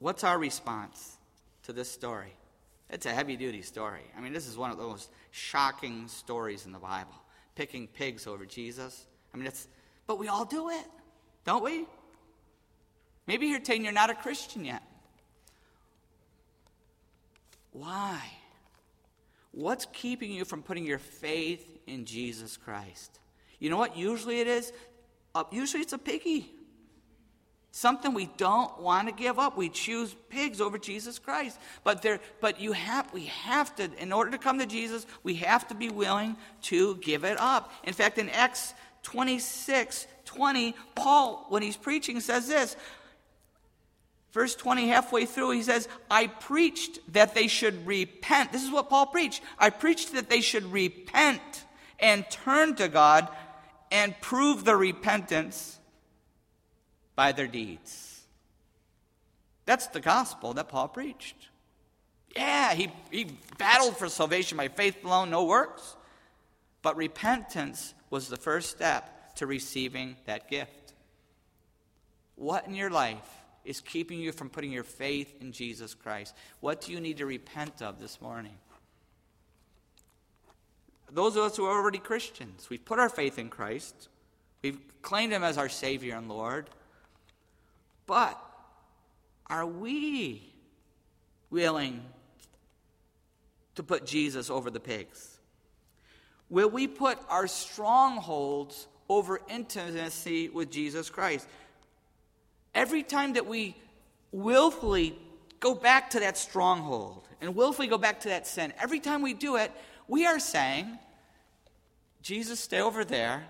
What's 0.01 0.25
our 0.25 0.37
response 0.37 1.19
to 1.67 1.73
this 1.73 1.89
story? 1.89 2.35
It's 2.91 3.07
a 3.07 3.13
heavy 3.13 3.37
duty 3.37 3.63
story. 3.63 4.03
I 4.19 4.21
mean, 4.21 4.33
this 4.33 4.49
is 4.49 4.57
one 4.57 4.73
of 4.73 4.77
the 4.77 4.83
most 4.83 5.09
shocking 5.31 6.09
stories 6.09 6.67
in 6.67 6.73
the 6.73 6.81
Bible. 6.81 7.15
Picking 7.55 7.87
pigs 7.87 8.27
over 8.27 8.45
Jesus. 8.45 9.07
I 9.33 9.37
mean, 9.37 9.47
it's, 9.47 9.69
but 10.09 10.19
we 10.19 10.27
all 10.27 10.47
do 10.47 10.71
it, 10.71 10.87
don't 11.45 11.63
we? 11.63 11.87
Maybe 13.29 13.47
you're 13.47 13.65
saying 13.65 13.85
you're 13.85 13.93
not 13.93 14.11
a 14.11 14.17
Christian 14.17 14.65
yet. 14.65 14.83
Why? 17.73 18.21
What's 19.51 19.87
keeping 19.93 20.31
you 20.31 20.45
from 20.45 20.63
putting 20.63 20.87
your 20.87 20.99
faith 20.99 21.67
in 21.87 22.05
Jesus 22.05 22.57
Christ? 22.57 23.19
You 23.59 23.71
know 23.71 23.77
what? 23.77 23.97
Usually 23.97 24.41
it 24.41 24.47
is. 24.47 24.73
Uh, 25.35 25.45
usually 25.51 25.83
it's 25.83 25.93
a 25.93 25.99
piggy. 25.99 26.51
Something 27.71 28.13
we 28.13 28.27
don't 28.37 28.81
want 28.81 29.09
to 29.09 29.15
give 29.15 29.39
up. 29.39 29.57
We 29.57 29.71
choose 29.71 30.15
pigs 30.29 30.61
over 30.61 30.77
Jesus 30.77 31.19
Christ. 31.19 31.59
But 31.85 32.03
there, 32.03 32.21
but 32.41 32.61
you 32.61 32.73
have, 32.73 33.11
we 33.15 33.25
have 33.27 33.75
to, 33.77 33.91
in 33.99 34.13
order 34.13 34.31
to 34.31 34.39
come 34.39 34.59
to 34.59 34.67
Jesus, 34.67 35.07
we 35.23 35.37
have 35.37 35.67
to 35.69 35.75
be 35.75 35.89
willing 35.89 36.37
to 36.63 36.97
give 36.97 37.25
it 37.25 37.39
up. 37.41 37.73
In 37.85 37.95
fact, 37.95 38.19
in 38.19 38.29
Acts 38.29 38.75
26, 39.05 40.07
20, 40.27 40.75
Paul, 40.95 41.47
when 41.49 41.63
he's 41.63 41.77
preaching, 41.77 42.21
says 42.21 42.47
this. 42.47 42.77
Verse 44.33 44.55
20, 44.55 44.89
halfway 44.89 45.27
through, 45.27 45.51
he 45.51 45.63
says, 45.63 45.89
I 46.11 46.27
preached 46.27 47.01
that 47.13 47.35
they 47.35 47.49
should 47.49 47.87
repent. 47.87 48.51
This 48.51 48.65
is 48.65 48.71
what 48.71 48.89
Paul 48.89 49.07
preached. 49.07 49.43
I 49.59 49.69
preached 49.69 50.15
that 50.15 50.31
they 50.31 50.41
should 50.41 50.73
repent 50.73 51.65
and 52.01 52.29
turn 52.31 52.75
to 52.77 52.89
God 52.89 53.29
and 53.91 54.19
prove 54.23 54.65
their 54.65 54.79
repentance 54.79 55.79
by 57.15 57.33
their 57.33 57.47
deeds. 57.47 58.23
That's 59.67 59.87
the 59.89 60.01
gospel 60.01 60.55
that 60.55 60.71
Paul 60.71 60.89
preached. 60.89 61.49
Yeah, 62.35 62.73
he, 62.73 62.91
he 63.11 63.27
battled 63.59 63.99
for 63.99 64.09
salvation 64.09 64.57
by 64.57 64.69
faith 64.69 65.05
alone, 65.05 65.29
no 65.29 65.45
works. 65.45 65.95
But 66.81 66.97
repentance 66.97 67.93
was 68.09 68.29
the 68.29 68.39
first 68.39 68.71
step 68.71 69.35
to 69.37 69.47
receiving 69.47 70.17
that 70.25 70.49
gift. 70.49 70.95
What 72.35 72.67
in 72.67 72.75
your 72.75 72.91
life 72.91 73.42
is 73.65 73.81
keeping 73.81 74.19
you 74.21 74.33
from 74.33 74.51
putting 74.51 74.73
your 74.73 74.85
faith 74.85 75.35
in 75.41 75.53
Jesus 75.53 75.95
Christ? 75.95 76.35
What 76.61 76.81
do 76.81 76.93
you 76.93 77.01
need 77.01 77.19
to 77.19 77.27
repent 77.27 77.83
of 77.83 78.01
this 78.01 78.21
morning? 78.21 78.57
Those 81.11 81.37
of 81.37 81.45
us 81.45 81.57
who 81.57 81.67
are 81.67 81.79
already 81.79 81.99
Christians, 81.99 82.69
we've 82.71 82.85
put 82.85 82.99
our 82.99 83.09
faith 83.09 83.39
in 83.39 83.51
Christ, 83.51 84.09
we've 84.63 84.81
claimed 85.03 85.33
Him 85.33 85.45
as 85.45 85.59
our 85.59 85.69
Savior 85.69 86.17
and 86.17 86.29
Lord. 86.29 86.71
But 88.07 88.41
are 89.47 89.67
we 89.67 90.53
willing 91.51 92.03
to 93.75 93.83
put 93.83 94.07
Jesus 94.07 94.51
over 94.51 94.71
the 94.71 94.81
pigs? 94.81 95.39
Will 96.49 96.69
we 96.69 96.87
put 96.87 97.19
our 97.29 97.47
strongholds 97.47 98.87
over 99.09 99.41
intimacy 99.49 100.49
with 100.49 100.71
Jesus 100.71 101.11
Christ? 101.11 101.47
Every 102.75 103.03
time 103.03 103.35
that 103.35 103.47
we 103.47 103.77
willfully 104.31 105.19
go 105.61 105.75
back 105.75 106.11
to 106.11 106.21
that 106.21 106.37
stronghold 106.37 107.29
and 107.41 107.55
willfully 107.55 107.87
go 107.87 107.99
back 107.99 108.21
to 108.21 108.29
that 108.29 108.47
sin, 108.47 108.73
every 108.81 109.01
time 109.01 109.23
we 109.23 109.35
do 109.35 109.57
it, 109.57 109.71
we 110.09 110.27
are 110.27 110.39
saying, 110.39 110.99
Jesus, 112.23 112.61
stay 112.61 112.81
over 112.81 113.05
there. 113.05 113.45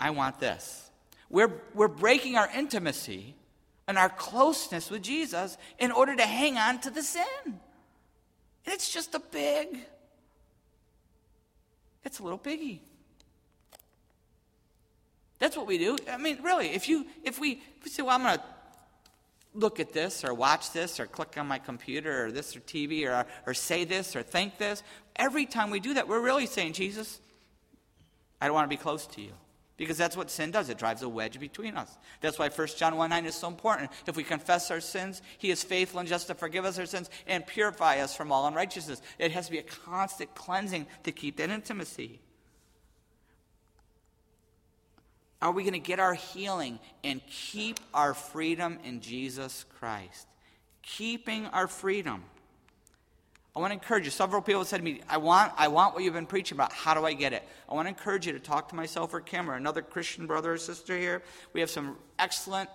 I 0.00 0.10
want 0.10 0.40
this. 0.40 0.90
We're, 1.30 1.52
we're 1.74 1.88
breaking 1.88 2.36
our 2.36 2.48
intimacy 2.54 3.34
and 3.86 3.98
our 3.98 4.08
closeness 4.08 4.90
with 4.90 5.02
Jesus 5.02 5.56
in 5.78 5.92
order 5.92 6.16
to 6.16 6.22
hang 6.22 6.56
on 6.56 6.80
to 6.80 6.90
the 6.90 7.02
sin. 7.02 7.24
And 7.46 7.58
it's 8.66 8.92
just 8.92 9.14
a 9.14 9.20
big, 9.20 9.78
It's 12.04 12.18
a 12.18 12.22
little 12.22 12.38
piggy. 12.38 12.82
That's 15.44 15.58
what 15.58 15.66
we 15.66 15.76
do. 15.76 15.98
I 16.10 16.16
mean, 16.16 16.38
really, 16.42 16.68
if 16.68 16.88
you 16.88 17.04
if 17.22 17.38
we, 17.38 17.60
if 17.76 17.84
we 17.84 17.90
say, 17.90 18.02
well, 18.02 18.14
I'm 18.14 18.22
going 18.22 18.38
to 18.38 18.44
look 19.52 19.78
at 19.78 19.92
this 19.92 20.24
or 20.24 20.32
watch 20.32 20.72
this 20.72 20.98
or 20.98 21.04
click 21.04 21.36
on 21.36 21.46
my 21.46 21.58
computer 21.58 22.24
or 22.24 22.32
this 22.32 22.56
or 22.56 22.60
TV 22.60 23.06
or, 23.06 23.26
or 23.46 23.52
say 23.52 23.84
this 23.84 24.16
or 24.16 24.22
think 24.22 24.56
this, 24.56 24.82
every 25.16 25.44
time 25.44 25.68
we 25.68 25.80
do 25.80 25.92
that, 25.92 26.08
we're 26.08 26.22
really 26.22 26.46
saying, 26.46 26.72
Jesus, 26.72 27.20
I 28.40 28.46
don't 28.46 28.54
want 28.54 28.64
to 28.64 28.74
be 28.74 28.80
close 28.80 29.06
to 29.08 29.20
you. 29.20 29.32
Because 29.76 29.98
that's 29.98 30.16
what 30.16 30.30
sin 30.30 30.50
does. 30.50 30.70
It 30.70 30.78
drives 30.78 31.02
a 31.02 31.10
wedge 31.10 31.38
between 31.38 31.76
us. 31.76 31.94
That's 32.22 32.38
why 32.38 32.48
1 32.48 32.68
John 32.78 32.96
1 32.96 33.10
9 33.10 33.26
is 33.26 33.34
so 33.34 33.48
important. 33.48 33.90
If 34.06 34.16
we 34.16 34.24
confess 34.24 34.70
our 34.70 34.80
sins, 34.80 35.20
He 35.36 35.50
is 35.50 35.62
faithful 35.62 36.00
and 36.00 36.08
just 36.08 36.28
to 36.28 36.34
forgive 36.34 36.64
us 36.64 36.78
our 36.78 36.86
sins 36.86 37.10
and 37.26 37.46
purify 37.46 37.98
us 37.98 38.16
from 38.16 38.32
all 38.32 38.46
unrighteousness. 38.46 39.02
It 39.18 39.32
has 39.32 39.44
to 39.44 39.52
be 39.52 39.58
a 39.58 39.62
constant 39.62 40.34
cleansing 40.34 40.86
to 41.02 41.12
keep 41.12 41.36
that 41.36 41.50
intimacy. 41.50 42.22
Are 45.44 45.52
we 45.52 45.62
going 45.62 45.74
to 45.74 45.78
get 45.78 46.00
our 46.00 46.14
healing 46.14 46.78
and 47.04 47.20
keep 47.26 47.78
our 47.92 48.14
freedom 48.14 48.78
in 48.82 49.02
Jesus 49.02 49.66
Christ? 49.78 50.26
Keeping 50.80 51.44
our 51.48 51.68
freedom. 51.68 52.24
I 53.54 53.60
want 53.60 53.70
to 53.70 53.74
encourage 53.74 54.06
you. 54.06 54.10
Several 54.10 54.40
people 54.40 54.64
said 54.64 54.78
to 54.78 54.82
me, 54.82 55.02
I 55.06 55.18
want, 55.18 55.52
I 55.58 55.68
want 55.68 55.94
what 55.94 56.02
you've 56.02 56.14
been 56.14 56.24
preaching 56.24 56.56
about. 56.56 56.72
How 56.72 56.94
do 56.94 57.04
I 57.04 57.12
get 57.12 57.34
it? 57.34 57.46
I 57.68 57.74
want 57.74 57.84
to 57.84 57.90
encourage 57.90 58.26
you 58.26 58.32
to 58.32 58.40
talk 58.40 58.70
to 58.70 58.74
myself 58.74 59.12
or 59.12 59.20
Kim 59.20 59.50
or 59.50 59.54
another 59.54 59.82
Christian 59.82 60.26
brother 60.26 60.54
or 60.54 60.56
sister 60.56 60.96
here. 60.96 61.22
We 61.52 61.60
have 61.60 61.68
some 61.68 61.98
excellent 62.18 62.70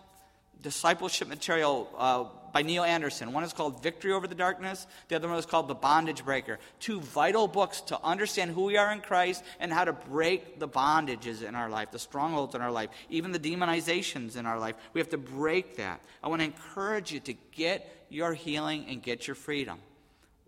discipleship 0.62 1.28
material 1.28 1.90
uh, 1.98 2.26
by 2.52 2.62
Neil 2.62 2.84
Anderson. 2.84 3.32
One 3.32 3.44
is 3.44 3.54
called 3.54 3.82
Victory 3.84 4.12
Over 4.12 4.28
the 4.28 4.36
Darkness, 4.36 4.88
the 5.08 5.16
other 5.16 5.28
one 5.28 5.38
is 5.38 5.46
called 5.46 5.68
The 5.68 5.76
Bondage 5.76 6.26
Breaker. 6.26 6.60
Two 6.80 7.00
vital 7.00 7.48
books 7.48 7.82
to 7.82 8.02
understand 8.04 8.52
who 8.52 8.64
we 8.64 8.78
are 8.78 8.92
in 8.92 9.02
Christ 9.02 9.44
and 9.60 9.72
how 9.72 9.86
to 9.86 9.94
break 9.94 10.60
the 10.60 10.68
bondages 10.68 11.44
in 11.44 11.56
our 11.56 11.70
life, 11.70 11.92
the 11.92 12.00
strongholds 12.00 12.56
in 12.56 12.62
our 12.62 12.72
life, 12.72 12.90
even 13.10 13.32
the 13.32 13.40
demonizations 13.40 14.36
in 14.36 14.46
our 14.46 14.60
life. 14.60 14.76
We 14.94 15.00
have 15.00 15.10
to 15.10 15.18
break 15.18 15.78
that. 15.78 16.02
I 16.24 16.28
want 16.28 16.42
to 16.42 16.46
encourage 16.46 17.12
you 17.12 17.20
to 17.22 17.34
get 17.52 18.06
your 18.10 18.34
healing 18.34 18.86
and 18.90 19.02
get 19.02 19.28
your 19.28 19.36
freedom. 19.36 19.80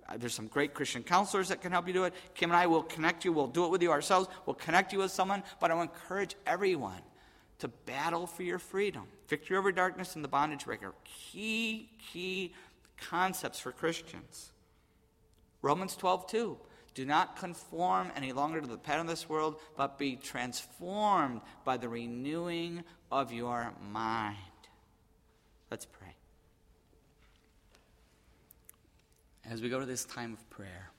Uh, 0.09 0.17
there's 0.17 0.33
some 0.33 0.47
great 0.47 0.73
Christian 0.73 1.03
counselors 1.03 1.49
that 1.49 1.61
can 1.61 1.71
help 1.71 1.87
you 1.87 1.93
do 1.93 2.03
it. 2.05 2.13
Kim 2.33 2.49
and 2.49 2.57
I 2.57 2.67
will 2.67 2.83
connect 2.83 3.23
you. 3.23 3.31
We'll 3.31 3.47
do 3.47 3.65
it 3.65 3.69
with 3.69 3.81
you 3.81 3.91
ourselves. 3.91 4.27
We'll 4.45 4.55
connect 4.55 4.91
you 4.91 4.99
with 4.99 5.11
someone. 5.11 5.43
But 5.59 5.71
I 5.71 5.75
want 5.75 5.93
to 5.93 5.99
encourage 5.99 6.35
everyone 6.45 7.01
to 7.59 7.67
battle 7.67 8.25
for 8.27 8.43
your 8.43 8.59
freedom. 8.59 9.03
Victory 9.31 9.55
over 9.55 9.71
darkness 9.71 10.15
and 10.15 10.23
the 10.25 10.27
bondage 10.27 10.65
breaker. 10.65 10.93
Key, 11.05 11.89
key 12.11 12.53
concepts 12.97 13.61
for 13.61 13.71
Christians. 13.71 14.51
Romans 15.61 15.95
12, 15.95 16.27
2. 16.27 16.57
Do 16.93 17.05
not 17.05 17.37
conform 17.37 18.11
any 18.17 18.33
longer 18.33 18.59
to 18.59 18.67
the 18.67 18.77
pattern 18.77 19.01
of 19.01 19.07
this 19.07 19.29
world, 19.29 19.55
but 19.77 19.97
be 19.97 20.17
transformed 20.17 21.39
by 21.63 21.77
the 21.77 21.87
renewing 21.87 22.83
of 23.09 23.31
your 23.31 23.71
mind. 23.89 24.35
Let's 25.69 25.85
pray. 25.85 26.15
as 29.49 29.61
we 29.61 29.69
go 29.69 29.79
to 29.79 29.85
this 29.85 30.05
time 30.05 30.33
of 30.33 30.49
prayer. 30.49 30.91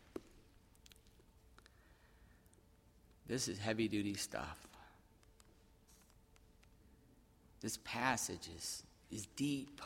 This 3.27 3.49
is 3.49 3.59
heavy 3.59 3.89
duty 3.89 4.15
stuff. 4.15 4.72
This 7.63 7.79
passage 7.85 8.49
is, 8.57 8.83
is 9.11 9.27
deep, 9.37 9.81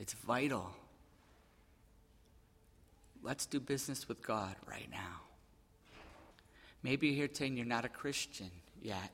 it's 0.00 0.12
vital. 0.12 0.70
Let's 3.22 3.46
do 3.46 3.58
business 3.58 4.06
with 4.06 4.22
God 4.22 4.54
right 4.68 4.88
now. 4.90 5.22
Maybe 6.82 7.06
you're 7.06 7.16
here 7.16 7.28
saying 7.32 7.56
you're 7.56 7.64
not 7.64 7.86
a 7.86 7.88
Christian 7.88 8.50
yet. 8.82 9.10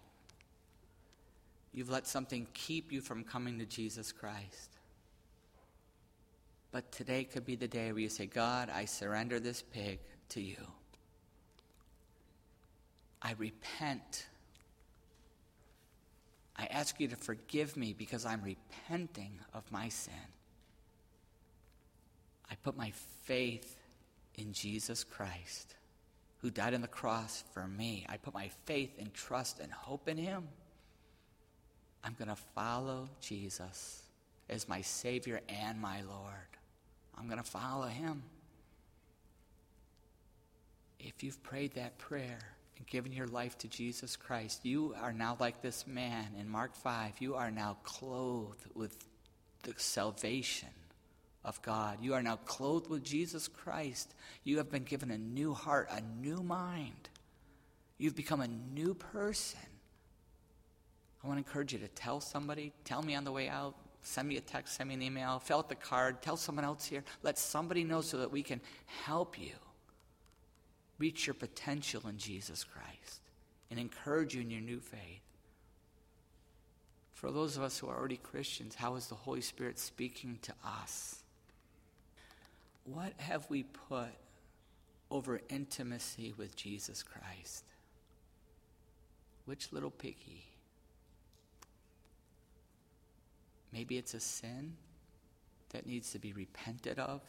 You've 1.72 1.90
let 1.90 2.08
something 2.08 2.48
keep 2.52 2.90
you 2.90 3.00
from 3.00 3.22
coming 3.22 3.60
to 3.60 3.66
Jesus 3.66 4.10
Christ. 4.10 4.70
But 6.72 6.90
today 6.90 7.24
could 7.24 7.44
be 7.44 7.54
the 7.56 7.68
day 7.68 7.92
where 7.92 8.00
you 8.00 8.08
say, 8.08 8.26
God, 8.26 8.70
I 8.74 8.84
surrender 8.84 9.38
this 9.38 9.62
pig 9.62 10.00
to 10.30 10.40
you. 10.40 10.56
I 13.22 13.34
repent. 13.38 14.26
I 16.60 16.66
ask 16.66 17.00
you 17.00 17.08
to 17.08 17.16
forgive 17.16 17.74
me 17.74 17.94
because 17.96 18.26
I'm 18.26 18.42
repenting 18.42 19.32
of 19.54 19.64
my 19.72 19.88
sin. 19.88 20.12
I 22.50 22.54
put 22.62 22.76
my 22.76 22.92
faith 23.22 23.78
in 24.34 24.52
Jesus 24.52 25.02
Christ, 25.02 25.74
who 26.42 26.50
died 26.50 26.74
on 26.74 26.82
the 26.82 26.88
cross 26.88 27.44
for 27.54 27.66
me. 27.66 28.04
I 28.10 28.18
put 28.18 28.34
my 28.34 28.50
faith 28.66 28.90
and 28.98 29.14
trust 29.14 29.58
and 29.60 29.72
hope 29.72 30.06
in 30.06 30.18
him. 30.18 30.48
I'm 32.04 32.14
going 32.18 32.28
to 32.28 32.36
follow 32.54 33.08
Jesus 33.22 34.02
as 34.50 34.68
my 34.68 34.82
Savior 34.82 35.40
and 35.48 35.80
my 35.80 36.02
Lord. 36.02 36.58
I'm 37.16 37.24
going 37.26 37.42
to 37.42 37.50
follow 37.50 37.86
him. 37.86 38.22
If 40.98 41.22
you've 41.22 41.42
prayed 41.42 41.72
that 41.74 41.96
prayer 41.96 42.40
and 42.80 42.86
given 42.86 43.12
your 43.12 43.26
life 43.26 43.58
to 43.58 43.68
Jesus 43.68 44.16
Christ, 44.16 44.64
you 44.64 44.94
are 45.02 45.12
now 45.12 45.36
like 45.38 45.60
this 45.60 45.86
man 45.86 46.28
in 46.38 46.48
Mark 46.48 46.74
5. 46.74 47.12
You 47.20 47.34
are 47.34 47.50
now 47.50 47.76
clothed 47.84 48.64
with 48.74 48.96
the 49.64 49.74
salvation 49.76 50.70
of 51.44 51.60
God. 51.60 51.98
You 52.00 52.14
are 52.14 52.22
now 52.22 52.36
clothed 52.36 52.88
with 52.88 53.04
Jesus 53.04 53.48
Christ. 53.48 54.14
You 54.44 54.56
have 54.56 54.70
been 54.70 54.84
given 54.84 55.10
a 55.10 55.18
new 55.18 55.52
heart, 55.52 55.90
a 55.90 56.00
new 56.00 56.42
mind. 56.42 57.10
You've 57.98 58.16
become 58.16 58.40
a 58.40 58.48
new 58.48 58.94
person. 58.94 59.60
I 61.22 61.26
want 61.28 61.36
to 61.36 61.46
encourage 61.46 61.74
you 61.74 61.80
to 61.80 61.88
tell 61.88 62.18
somebody, 62.18 62.72
tell 62.84 63.02
me 63.02 63.14
on 63.14 63.24
the 63.24 63.32
way 63.32 63.50
out, 63.50 63.74
send 64.00 64.26
me 64.26 64.38
a 64.38 64.40
text, 64.40 64.76
send 64.76 64.88
me 64.88 64.94
an 64.94 65.02
email, 65.02 65.38
fill 65.38 65.58
out 65.58 65.68
the 65.68 65.74
card, 65.74 66.22
tell 66.22 66.38
someone 66.38 66.64
else 66.64 66.86
here. 66.86 67.04
Let 67.22 67.36
somebody 67.36 67.84
know 67.84 68.00
so 68.00 68.16
that 68.16 68.32
we 68.32 68.42
can 68.42 68.62
help 69.04 69.38
you 69.38 69.52
reach 71.00 71.26
your 71.26 71.34
potential 71.34 72.02
in 72.06 72.18
Jesus 72.18 72.62
Christ 72.62 73.20
and 73.70 73.80
encourage 73.80 74.34
you 74.34 74.42
in 74.42 74.50
your 74.50 74.60
new 74.60 74.78
faith. 74.78 75.22
For 77.14 77.32
those 77.32 77.56
of 77.56 77.62
us 77.62 77.78
who 77.78 77.88
are 77.88 77.98
already 77.98 78.18
Christians, 78.18 78.74
how 78.74 78.94
is 78.94 79.06
the 79.06 79.14
Holy 79.14 79.40
Spirit 79.40 79.78
speaking 79.78 80.38
to 80.42 80.52
us? 80.64 81.16
What 82.84 83.14
have 83.16 83.48
we 83.48 83.64
put 83.64 84.10
over 85.10 85.40
intimacy 85.48 86.34
with 86.36 86.54
Jesus 86.54 87.02
Christ? 87.02 87.64
Which 89.46 89.72
little 89.72 89.90
piggy? 89.90 90.44
Maybe 93.72 93.96
it's 93.96 94.14
a 94.14 94.20
sin 94.20 94.74
that 95.70 95.86
needs 95.86 96.12
to 96.12 96.18
be 96.18 96.32
repented 96.32 96.98
of. 96.98 97.22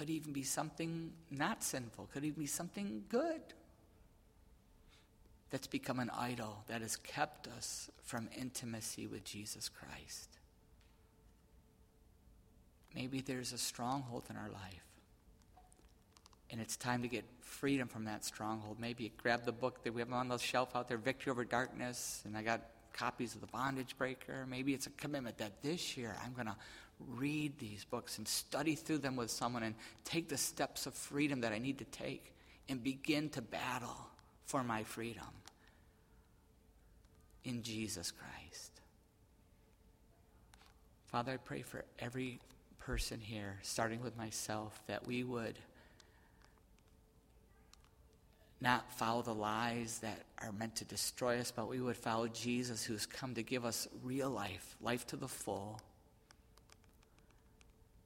Could 0.00 0.08
even 0.08 0.32
be 0.32 0.44
something 0.44 1.12
not 1.30 1.62
sinful, 1.62 2.08
could 2.10 2.24
even 2.24 2.40
be 2.40 2.46
something 2.46 3.04
good 3.10 3.42
that's 5.50 5.66
become 5.66 5.98
an 5.98 6.08
idol 6.16 6.64
that 6.68 6.80
has 6.80 6.96
kept 6.96 7.46
us 7.46 7.90
from 8.02 8.30
intimacy 8.34 9.06
with 9.06 9.24
Jesus 9.24 9.68
Christ. 9.68 10.30
Maybe 12.94 13.20
there's 13.20 13.52
a 13.52 13.58
stronghold 13.58 14.24
in 14.30 14.36
our 14.38 14.48
life. 14.48 14.86
And 16.48 16.62
it's 16.62 16.78
time 16.78 17.02
to 17.02 17.08
get 17.08 17.26
freedom 17.42 17.86
from 17.86 18.06
that 18.06 18.24
stronghold. 18.24 18.80
Maybe 18.80 19.12
grab 19.22 19.44
the 19.44 19.52
book 19.52 19.84
that 19.84 19.92
we 19.92 20.00
have 20.00 20.10
on 20.14 20.28
the 20.28 20.38
shelf 20.38 20.74
out 20.74 20.88
there, 20.88 20.96
Victory 20.96 21.30
Over 21.30 21.44
Darkness, 21.44 22.22
and 22.24 22.38
I 22.38 22.42
got 22.42 22.62
copies 22.94 23.34
of 23.34 23.42
The 23.42 23.48
Bondage 23.48 23.98
Breaker. 23.98 24.46
Maybe 24.48 24.72
it's 24.72 24.86
a 24.86 24.90
commitment 24.92 25.36
that 25.36 25.62
this 25.62 25.98
year 25.98 26.16
I'm 26.24 26.32
going 26.32 26.46
to 26.46 26.56
read 27.08 27.58
these 27.58 27.84
books 27.84 28.18
and 28.18 28.26
study 28.26 28.74
through 28.74 28.98
them 28.98 29.16
with 29.16 29.30
someone 29.30 29.62
and 29.62 29.74
take 30.04 30.28
the 30.28 30.36
steps 30.36 30.86
of 30.86 30.94
freedom 30.94 31.40
that 31.42 31.52
I 31.52 31.58
need 31.58 31.78
to 31.78 31.84
take 31.84 32.32
and 32.68 32.82
begin 32.82 33.28
to 33.30 33.42
battle 33.42 34.06
for 34.46 34.62
my 34.62 34.84
freedom 34.84 35.24
in 37.44 37.62
Jesus 37.62 38.10
Christ. 38.10 38.72
Father, 41.06 41.32
I 41.32 41.36
pray 41.38 41.62
for 41.62 41.84
every 41.98 42.38
person 42.78 43.20
here, 43.20 43.58
starting 43.62 44.00
with 44.02 44.16
myself, 44.16 44.80
that 44.86 45.06
we 45.06 45.24
would 45.24 45.58
not 48.60 48.92
follow 48.92 49.22
the 49.22 49.34
lies 49.34 49.98
that 50.00 50.20
are 50.38 50.52
meant 50.52 50.76
to 50.76 50.84
destroy 50.84 51.38
us, 51.38 51.50
but 51.50 51.68
we 51.68 51.80
would 51.80 51.96
follow 51.96 52.28
Jesus 52.28 52.84
who's 52.84 53.06
come 53.06 53.34
to 53.34 53.42
give 53.42 53.64
us 53.64 53.88
real 54.04 54.30
life, 54.30 54.76
life 54.80 55.06
to 55.08 55.16
the 55.16 55.28
full. 55.28 55.80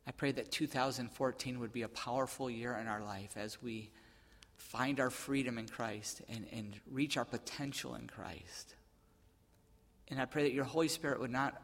I 0.07 0.13
pray 0.13 0.33
that 0.33 0.51
2014 0.51 1.61
would 1.61 1.73
be 1.73 1.83
a 1.83 1.89
powerful 1.89 2.51
year 2.51 2.77
in 2.77 2.87
our 2.87 3.03
life 3.03 3.37
as 3.37 3.63
we 3.63 3.91
find 4.57 5.01
our 5.01 5.11
freedom 5.11 5.59
in 5.59 5.67
Christ 5.67 6.23
and, 6.29 6.47
and 6.53 6.79
reach 6.91 7.17
our 7.17 7.25
potential 7.25 7.95
in 7.95 8.07
Christ. 8.07 8.75
And 10.09 10.21
I 10.21 10.27
pray 10.27 10.43
that 10.43 10.53
your 10.53 10.65
Holy 10.65 10.89
Spirit 10.89 11.21
would 11.21 11.31
not 11.31 11.61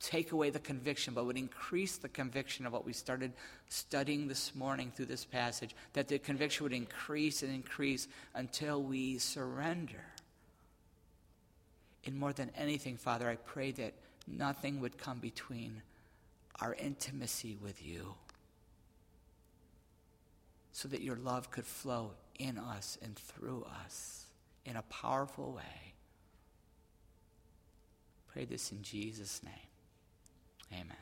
take 0.00 0.32
away 0.32 0.50
the 0.50 0.58
conviction, 0.58 1.14
but 1.14 1.24
would 1.24 1.38
increase 1.38 1.96
the 1.96 2.08
conviction 2.08 2.66
of 2.66 2.72
what 2.72 2.84
we 2.84 2.92
started 2.92 3.32
studying 3.68 4.28
this 4.28 4.54
morning 4.54 4.92
through 4.94 5.06
this 5.06 5.24
passage, 5.24 5.74
that 5.94 6.08
the 6.08 6.18
conviction 6.18 6.64
would 6.64 6.72
increase 6.72 7.42
and 7.42 7.52
increase 7.52 8.06
until 8.34 8.82
we 8.82 9.18
surrender. 9.18 10.04
And 12.06 12.16
more 12.16 12.34
than 12.34 12.50
anything, 12.56 12.98
Father, 12.98 13.28
I 13.28 13.36
pray 13.36 13.72
that 13.72 13.94
nothing 14.26 14.80
would 14.80 14.98
come 14.98 15.18
between 15.20 15.82
our 16.60 16.74
intimacy 16.74 17.56
with 17.60 17.84
you 17.84 18.14
so 20.72 20.88
that 20.88 21.02
your 21.02 21.16
love 21.16 21.50
could 21.50 21.66
flow 21.66 22.12
in 22.38 22.58
us 22.58 22.98
and 23.02 23.16
through 23.16 23.64
us 23.84 24.26
in 24.64 24.76
a 24.76 24.82
powerful 24.82 25.52
way. 25.52 25.94
Pray 28.32 28.44
this 28.44 28.72
in 28.72 28.82
Jesus' 28.82 29.40
name. 29.44 29.52
Amen. 30.72 30.96